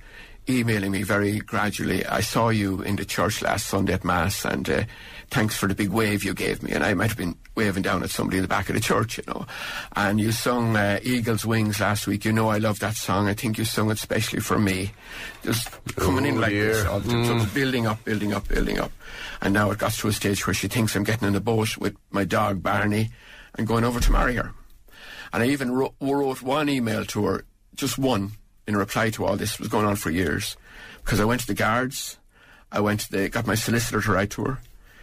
emailing 0.49 0.91
me 0.91 1.03
very 1.03 1.39
gradually. 1.39 2.03
I 2.07 2.21
saw 2.21 2.49
you 2.49 2.81
in 2.81 2.95
the 2.95 3.05
church 3.05 3.41
last 3.43 3.67
Sunday 3.67 3.93
at 3.93 4.03
Mass, 4.03 4.45
and 4.45 4.67
uh, 4.67 4.83
thanks 5.29 5.55
for 5.55 5.67
the 5.67 5.75
big 5.75 5.89
wave 5.89 6.23
you 6.23 6.33
gave 6.33 6.63
me. 6.63 6.71
And 6.71 6.83
I 6.83 6.95
might 6.95 7.09
have 7.09 7.17
been 7.17 7.35
waving 7.55 7.83
down 7.83 8.01
at 8.01 8.09
somebody 8.09 8.37
in 8.37 8.41
the 8.41 8.47
back 8.47 8.67
of 8.69 8.73
the 8.75 8.81
church, 8.81 9.17
you 9.19 9.23
know. 9.27 9.45
And 9.95 10.19
you 10.19 10.31
sung 10.31 10.75
uh, 10.75 10.99
Eagle's 11.03 11.45
Wings 11.45 11.79
last 11.79 12.07
week. 12.07 12.25
You 12.25 12.31
know 12.31 12.47
I 12.49 12.57
love 12.57 12.79
that 12.79 12.95
song. 12.95 13.27
I 13.27 13.35
think 13.35 13.59
you 13.59 13.65
sung 13.65 13.91
it 13.91 13.99
specially 13.99 14.39
for 14.39 14.57
me. 14.57 14.91
Just 15.43 15.69
coming 15.97 16.25
in 16.25 16.37
Oh, 16.37 16.41
like 16.41 16.51
this, 16.51 16.81
dear. 16.81 16.89
all 16.89 16.99
the 16.99 17.11
time. 17.11 17.25
So 17.25 17.37
it 17.37 17.53
building 17.53 17.85
up, 17.85 18.03
building 18.03 18.33
up, 18.33 18.47
building 18.47 18.79
up. 18.79 18.91
And 19.41 19.53
now 19.53 19.69
it 19.69 19.77
got 19.77 19.91
to 19.91 20.07
a 20.07 20.13
stage 20.13 20.47
where 20.47 20.53
she 20.55 20.67
thinks 20.67 20.95
I'm 20.95 21.03
getting 21.03 21.27
in 21.27 21.35
a 21.35 21.39
boat 21.41 21.77
with 21.77 21.95
my 22.09 22.23
dog 22.23 22.63
Barney 22.63 23.09
and 23.55 23.67
going 23.67 23.83
over 23.83 23.99
to 23.99 24.11
marry 24.11 24.35
her. 24.37 24.53
And 25.31 25.43
I 25.43 25.47
even 25.47 25.71
wrote, 25.71 25.93
wrote 26.01 26.41
one 26.41 26.69
email 26.69 27.05
to 27.05 27.25
her, 27.25 27.45
just 27.79 27.97
one, 27.97 28.31
in 28.67 28.77
reply 28.77 29.09
to 29.11 29.25
all 29.25 29.35
this. 29.35 29.59
Was 29.59 29.67
going 29.67 29.85
on 29.85 29.95
for 29.95 30.09
years. 30.09 30.57
Because 31.03 31.19
I 31.19 31.25
went 31.25 31.41
to 31.41 31.47
the 31.47 31.53
guards, 31.53 32.17
I 32.71 32.81
went 32.81 33.01
to 33.01 33.11
the, 33.11 33.29
got 33.29 33.47
my 33.47 33.55
solicitor 33.55 34.01
to 34.01 34.11
write 34.11 34.29
to 34.31 34.43
her. 34.43 34.59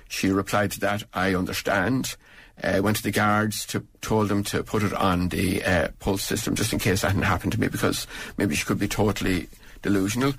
She 0.08 0.30
replied 0.30 0.70
to 0.72 0.80
that, 0.80 1.02
I 1.12 1.34
understand. 1.34 2.16
Uh, 2.62 2.80
went 2.82 2.96
to 2.98 3.02
the 3.02 3.10
guards, 3.10 3.66
to, 3.66 3.84
told 4.00 4.28
them 4.28 4.42
to 4.44 4.62
put 4.62 4.82
it 4.82 4.94
on 4.94 5.28
the 5.28 5.62
uh, 5.64 5.88
pulse 5.98 6.22
system 6.22 6.54
just 6.54 6.72
in 6.72 6.78
case 6.78 7.02
that 7.02 7.08
hadn't 7.08 7.22
happened 7.22 7.52
to 7.52 7.60
me 7.60 7.68
because 7.68 8.06
maybe 8.38 8.54
she 8.54 8.64
could 8.64 8.78
be 8.78 8.88
totally 8.88 9.48
delusional. 9.82 10.32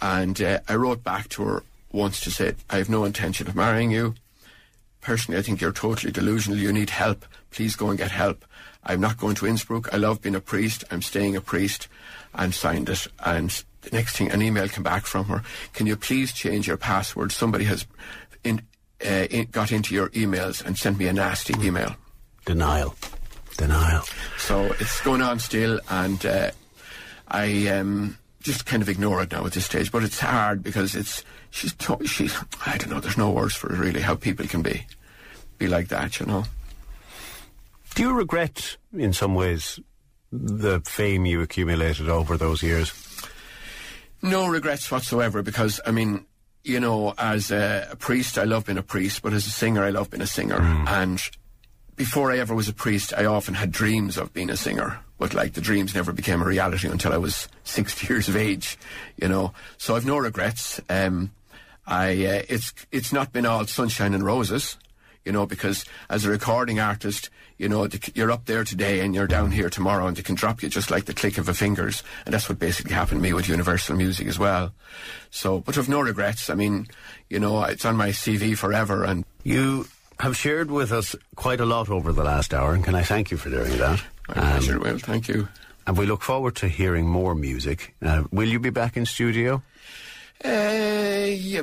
And 0.00 0.40
uh, 0.40 0.60
I 0.68 0.76
wrote 0.76 1.02
back 1.02 1.28
to 1.30 1.42
her 1.44 1.62
once 1.92 2.20
to 2.20 2.30
say, 2.30 2.54
I 2.70 2.76
have 2.76 2.88
no 2.88 3.04
intention 3.04 3.48
of 3.48 3.56
marrying 3.56 3.90
you 3.90 4.14
personally, 5.00 5.38
I 5.38 5.42
think 5.42 5.60
you're 5.60 5.72
totally 5.72 6.12
delusional. 6.12 6.58
You 6.58 6.72
need 6.72 6.90
help. 6.90 7.24
Please 7.50 7.76
go 7.76 7.88
and 7.88 7.98
get 7.98 8.10
help. 8.10 8.44
I'm 8.84 9.00
not 9.00 9.18
going 9.18 9.34
to 9.36 9.46
Innsbruck. 9.46 9.92
I 9.92 9.98
love 9.98 10.22
being 10.22 10.34
a 10.34 10.40
priest. 10.40 10.84
I'm 10.90 11.02
staying 11.02 11.36
a 11.36 11.40
priest. 11.40 11.88
And 12.34 12.54
signed 12.54 12.88
it. 12.88 13.06
And 13.24 13.50
the 13.82 13.90
next 13.90 14.16
thing, 14.16 14.30
an 14.30 14.42
email 14.42 14.68
came 14.68 14.84
back 14.84 15.04
from 15.04 15.26
her. 15.26 15.42
Can 15.72 15.86
you 15.86 15.96
please 15.96 16.32
change 16.32 16.66
your 16.66 16.76
password? 16.76 17.32
Somebody 17.32 17.64
has 17.64 17.86
in, 18.44 18.62
uh, 19.04 19.26
in, 19.30 19.48
got 19.50 19.72
into 19.72 19.94
your 19.94 20.08
emails 20.10 20.64
and 20.64 20.78
sent 20.78 20.98
me 20.98 21.08
a 21.08 21.12
nasty 21.12 21.54
email. 21.60 21.96
Denial. 22.44 22.94
Denial. 23.56 24.04
So 24.38 24.64
it's 24.78 25.00
going 25.02 25.22
on 25.22 25.38
still, 25.38 25.80
and 25.90 26.24
uh, 26.24 26.50
I 27.28 27.68
um, 27.68 28.16
just 28.42 28.64
kind 28.64 28.82
of 28.82 28.88
ignore 28.88 29.22
it 29.22 29.32
now 29.32 29.44
at 29.44 29.52
this 29.52 29.66
stage. 29.66 29.92
But 29.92 30.04
it's 30.04 30.20
hard 30.20 30.62
because 30.62 30.94
it's 30.94 31.22
she's 31.50 31.74
she's 32.06 32.36
I 32.64 32.78
don't 32.78 32.90
know. 32.90 33.00
There's 33.00 33.18
no 33.18 33.30
words 33.30 33.54
for 33.54 33.72
it 33.72 33.78
really. 33.78 34.00
How 34.00 34.14
people 34.14 34.46
can 34.46 34.62
be 34.62 34.86
be 35.58 35.66
like 35.66 35.88
that, 35.88 36.20
you 36.20 36.26
know. 36.26 36.44
Do 37.94 38.02
you 38.02 38.12
regret, 38.12 38.76
in 38.96 39.12
some 39.12 39.34
ways, 39.34 39.80
the 40.32 40.80
fame 40.80 41.26
you 41.26 41.40
accumulated 41.42 42.08
over 42.08 42.36
those 42.36 42.62
years? 42.62 42.92
No 44.22 44.48
regrets 44.48 44.90
whatsoever 44.90 45.42
because 45.42 45.80
I 45.84 45.90
mean, 45.90 46.26
you 46.62 46.78
know, 46.78 47.14
as 47.18 47.50
a, 47.50 47.88
a 47.92 47.96
priest, 47.96 48.38
I 48.38 48.44
love 48.44 48.66
being 48.66 48.78
a 48.78 48.82
priest, 48.82 49.22
but 49.22 49.32
as 49.32 49.46
a 49.46 49.50
singer, 49.50 49.82
I 49.82 49.90
love 49.90 50.10
being 50.10 50.22
a 50.22 50.26
singer. 50.26 50.60
And 50.86 51.20
before 51.96 52.30
I 52.30 52.38
ever 52.38 52.54
was 52.54 52.68
a 52.68 52.74
priest, 52.74 53.12
I 53.16 53.24
often 53.24 53.54
had 53.54 53.72
dreams 53.72 54.16
of 54.18 54.32
being 54.32 54.50
a 54.50 54.56
singer, 54.56 54.98
but 55.18 55.34
like 55.34 55.54
the 55.54 55.60
dreams 55.60 55.94
never 55.94 56.12
became 56.12 56.42
a 56.42 56.46
reality 56.46 56.88
until 56.88 57.12
I 57.12 57.16
was 57.16 57.48
60 57.64 58.06
years 58.12 58.28
of 58.28 58.36
age, 58.36 58.78
you 59.16 59.28
know. 59.28 59.52
So 59.78 59.96
I've 59.96 60.06
no 60.06 60.18
regrets. 60.18 60.80
Um, 60.88 61.32
I 61.86 62.10
uh, 62.24 62.42
it's 62.48 62.72
it's 62.92 63.12
not 63.12 63.32
been 63.32 63.46
all 63.46 63.66
sunshine 63.66 64.14
and 64.14 64.24
roses, 64.24 64.76
you 65.24 65.32
know, 65.32 65.46
because 65.46 65.84
as 66.08 66.24
a 66.24 66.30
recording 66.30 66.80
artist, 66.80 67.30
you 67.58 67.68
know, 67.68 67.86
the, 67.86 67.98
you're 68.14 68.30
up 68.30 68.46
there 68.46 68.64
today 68.64 69.00
and 69.00 69.14
you're 69.14 69.26
down 69.26 69.50
here 69.50 69.68
tomorrow, 69.70 70.06
and 70.06 70.16
they 70.16 70.22
can 70.22 70.34
drop 70.34 70.62
you 70.62 70.68
just 70.68 70.90
like 70.90 71.04
the 71.04 71.14
click 71.14 71.36
of 71.38 71.48
a 71.48 71.54
fingers, 71.54 72.02
and 72.24 72.32
that's 72.32 72.48
what 72.48 72.58
basically 72.58 72.94
happened 72.94 73.18
to 73.20 73.22
me 73.22 73.32
with 73.34 73.48
Universal 73.48 73.96
Music 73.96 74.26
as 74.26 74.38
well. 74.38 74.72
So, 75.30 75.60
but 75.60 75.76
I've 75.76 75.88
no 75.88 76.00
regrets. 76.00 76.48
I 76.50 76.54
mean, 76.54 76.86
you 77.28 77.38
know, 77.38 77.62
it's 77.64 77.84
on 77.84 77.96
my 77.96 78.08
CV 78.10 78.56
forever, 78.56 79.04
and 79.04 79.24
You 79.44 79.86
have 80.20 80.36
shared 80.36 80.70
with 80.70 80.92
us 80.92 81.14
quite 81.36 81.60
a 81.60 81.66
lot 81.66 81.88
over 81.90 82.12
the 82.12 82.24
last 82.24 82.52
hour, 82.54 82.74
and 82.74 82.84
can 82.84 82.94
I 82.94 83.02
thank 83.02 83.30
you 83.30 83.36
for 83.36 83.50
doing 83.50 83.76
that? 83.78 84.02
my 84.28 84.34
Um, 84.34 84.48
pleasure. 84.50 84.78
Will, 84.78 84.98
thank 84.98 85.28
you. 85.28 85.48
and 85.86 85.96
we 85.98 86.06
look 86.06 86.22
forward 86.22 86.54
to 86.56 86.68
hearing 86.68 87.06
more 87.08 87.34
music. 87.34 87.94
Uh, 88.02 88.24
will 88.30 88.48
you 88.48 88.58
be 88.60 88.70
back 88.70 88.96
in 88.96 89.06
studio? 89.06 89.62
Uh, 90.42 90.48
yeah, 91.28 91.60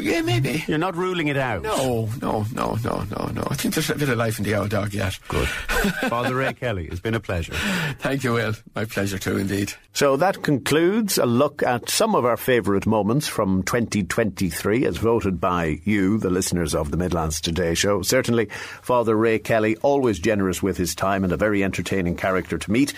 yeah, 0.00 0.22
maybe. 0.22 0.64
You're 0.68 0.78
not 0.78 0.94
ruling 0.96 1.26
it 1.26 1.36
out. 1.36 1.62
No, 1.62 2.08
no, 2.22 2.46
no, 2.54 2.76
no, 2.84 3.04
no, 3.04 3.26
no. 3.34 3.42
I 3.50 3.54
think 3.54 3.74
there's 3.74 3.90
a 3.90 3.96
bit 3.96 4.08
of 4.08 4.16
life 4.16 4.38
in 4.38 4.44
the 4.44 4.54
old 4.54 4.70
dog 4.70 4.94
yet. 4.94 5.18
Good. 5.26 5.48
Father 6.08 6.36
Ray 6.36 6.52
Kelly, 6.52 6.86
it's 6.86 7.00
been 7.00 7.14
a 7.14 7.20
pleasure. 7.20 7.52
Thank 7.98 8.22
you, 8.22 8.34
Will. 8.34 8.54
My 8.76 8.84
pleasure 8.84 9.18
too, 9.18 9.38
indeed. 9.38 9.72
So 9.92 10.16
that 10.18 10.42
concludes 10.42 11.18
a 11.18 11.26
look 11.26 11.64
at 11.64 11.90
some 11.90 12.14
of 12.14 12.24
our 12.24 12.36
favourite 12.36 12.86
moments 12.86 13.26
from 13.26 13.64
2023 13.64 14.86
as 14.86 14.96
voted 14.96 15.40
by 15.40 15.80
you, 15.84 16.18
the 16.18 16.30
listeners 16.30 16.76
of 16.76 16.92
the 16.92 16.96
Midlands 16.96 17.40
Today 17.40 17.74
show. 17.74 18.02
Certainly, 18.02 18.46
Father 18.82 19.16
Ray 19.16 19.40
Kelly, 19.40 19.76
always 19.78 20.20
generous 20.20 20.62
with 20.62 20.76
his 20.76 20.94
time 20.94 21.24
and 21.24 21.32
a 21.32 21.36
very 21.36 21.64
entertaining 21.64 22.16
character 22.16 22.56
to 22.56 22.70
meet. 22.70 22.94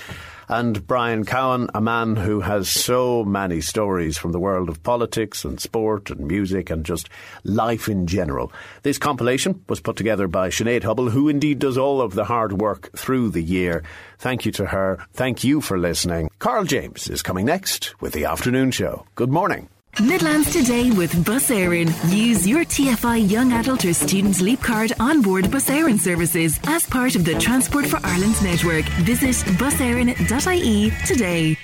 And 0.49 0.87
Brian 0.87 1.25
Cowen, 1.25 1.69
a 1.75 1.81
man 1.81 2.17
who 2.17 2.41
has 2.41 2.69
so 2.69 3.25
many 3.25 3.61
stories 3.61 4.19
from 4.19 4.33
the 4.33 4.41
world 4.41 4.69
of 4.69 4.83
politics 4.83 5.45
and 5.45 5.61
sport 5.61 6.11
and 6.11 6.27
music 6.27 6.71
and 6.71 6.85
just 6.85 7.09
life 7.45 7.89
in 7.89 8.07
general. 8.07 8.53
This 8.83 8.99
compilation 8.99 9.65
was 9.69 9.81
put 9.81 9.97
together 9.97 10.29
by 10.29 10.49
Sinead 10.49 10.85
Hubble, 10.85 11.11
who 11.11 11.29
indeed 11.29 11.59
does 11.59 11.79
all 11.79 12.01
of 12.01 12.15
the 12.15 12.25
hard 12.25 12.61
work 12.61 12.91
through 12.97 13.31
the 13.31 13.43
year. 13.43 13.83
Thank 14.19 14.45
you 14.45 14.53
to 14.53 14.67
her. 14.67 14.99
Thank 15.13 15.45
you 15.45 15.61
for 15.61 15.79
listening. 15.79 16.31
Carl 16.39 16.65
James 16.65 17.09
is 17.09 17.23
coming 17.23 17.47
next 17.47 18.01
with 18.01 18.13
the 18.13 18.25
afternoon 18.25 18.71
show. 18.71 19.07
Good 19.15 19.31
morning. 19.31 19.69
Midlands 20.01 20.51
Today 20.51 20.91
with 20.91 21.23
Bus 21.23 21.51
Éireann. 21.51 21.93
Use 22.11 22.49
your 22.49 22.65
TFI 22.65 23.31
Young 23.31 23.53
Adult 23.53 23.85
or 23.85 23.93
Student 23.93 24.41
Leap 24.41 24.63
Card 24.63 24.95
on 24.99 25.21
board 25.21 25.51
Bus 25.51 25.69
Éireann 25.69 25.99
services 25.99 26.59
as 26.65 26.87
part 26.87 27.15
of 27.15 27.27
the 27.27 27.35
Transport 27.39 27.87
for 27.87 28.01
Ireland 28.03 28.43
network. 28.43 28.87
Visit 29.05 29.37
buseireann.ie 29.59 30.93
today. 31.07 31.59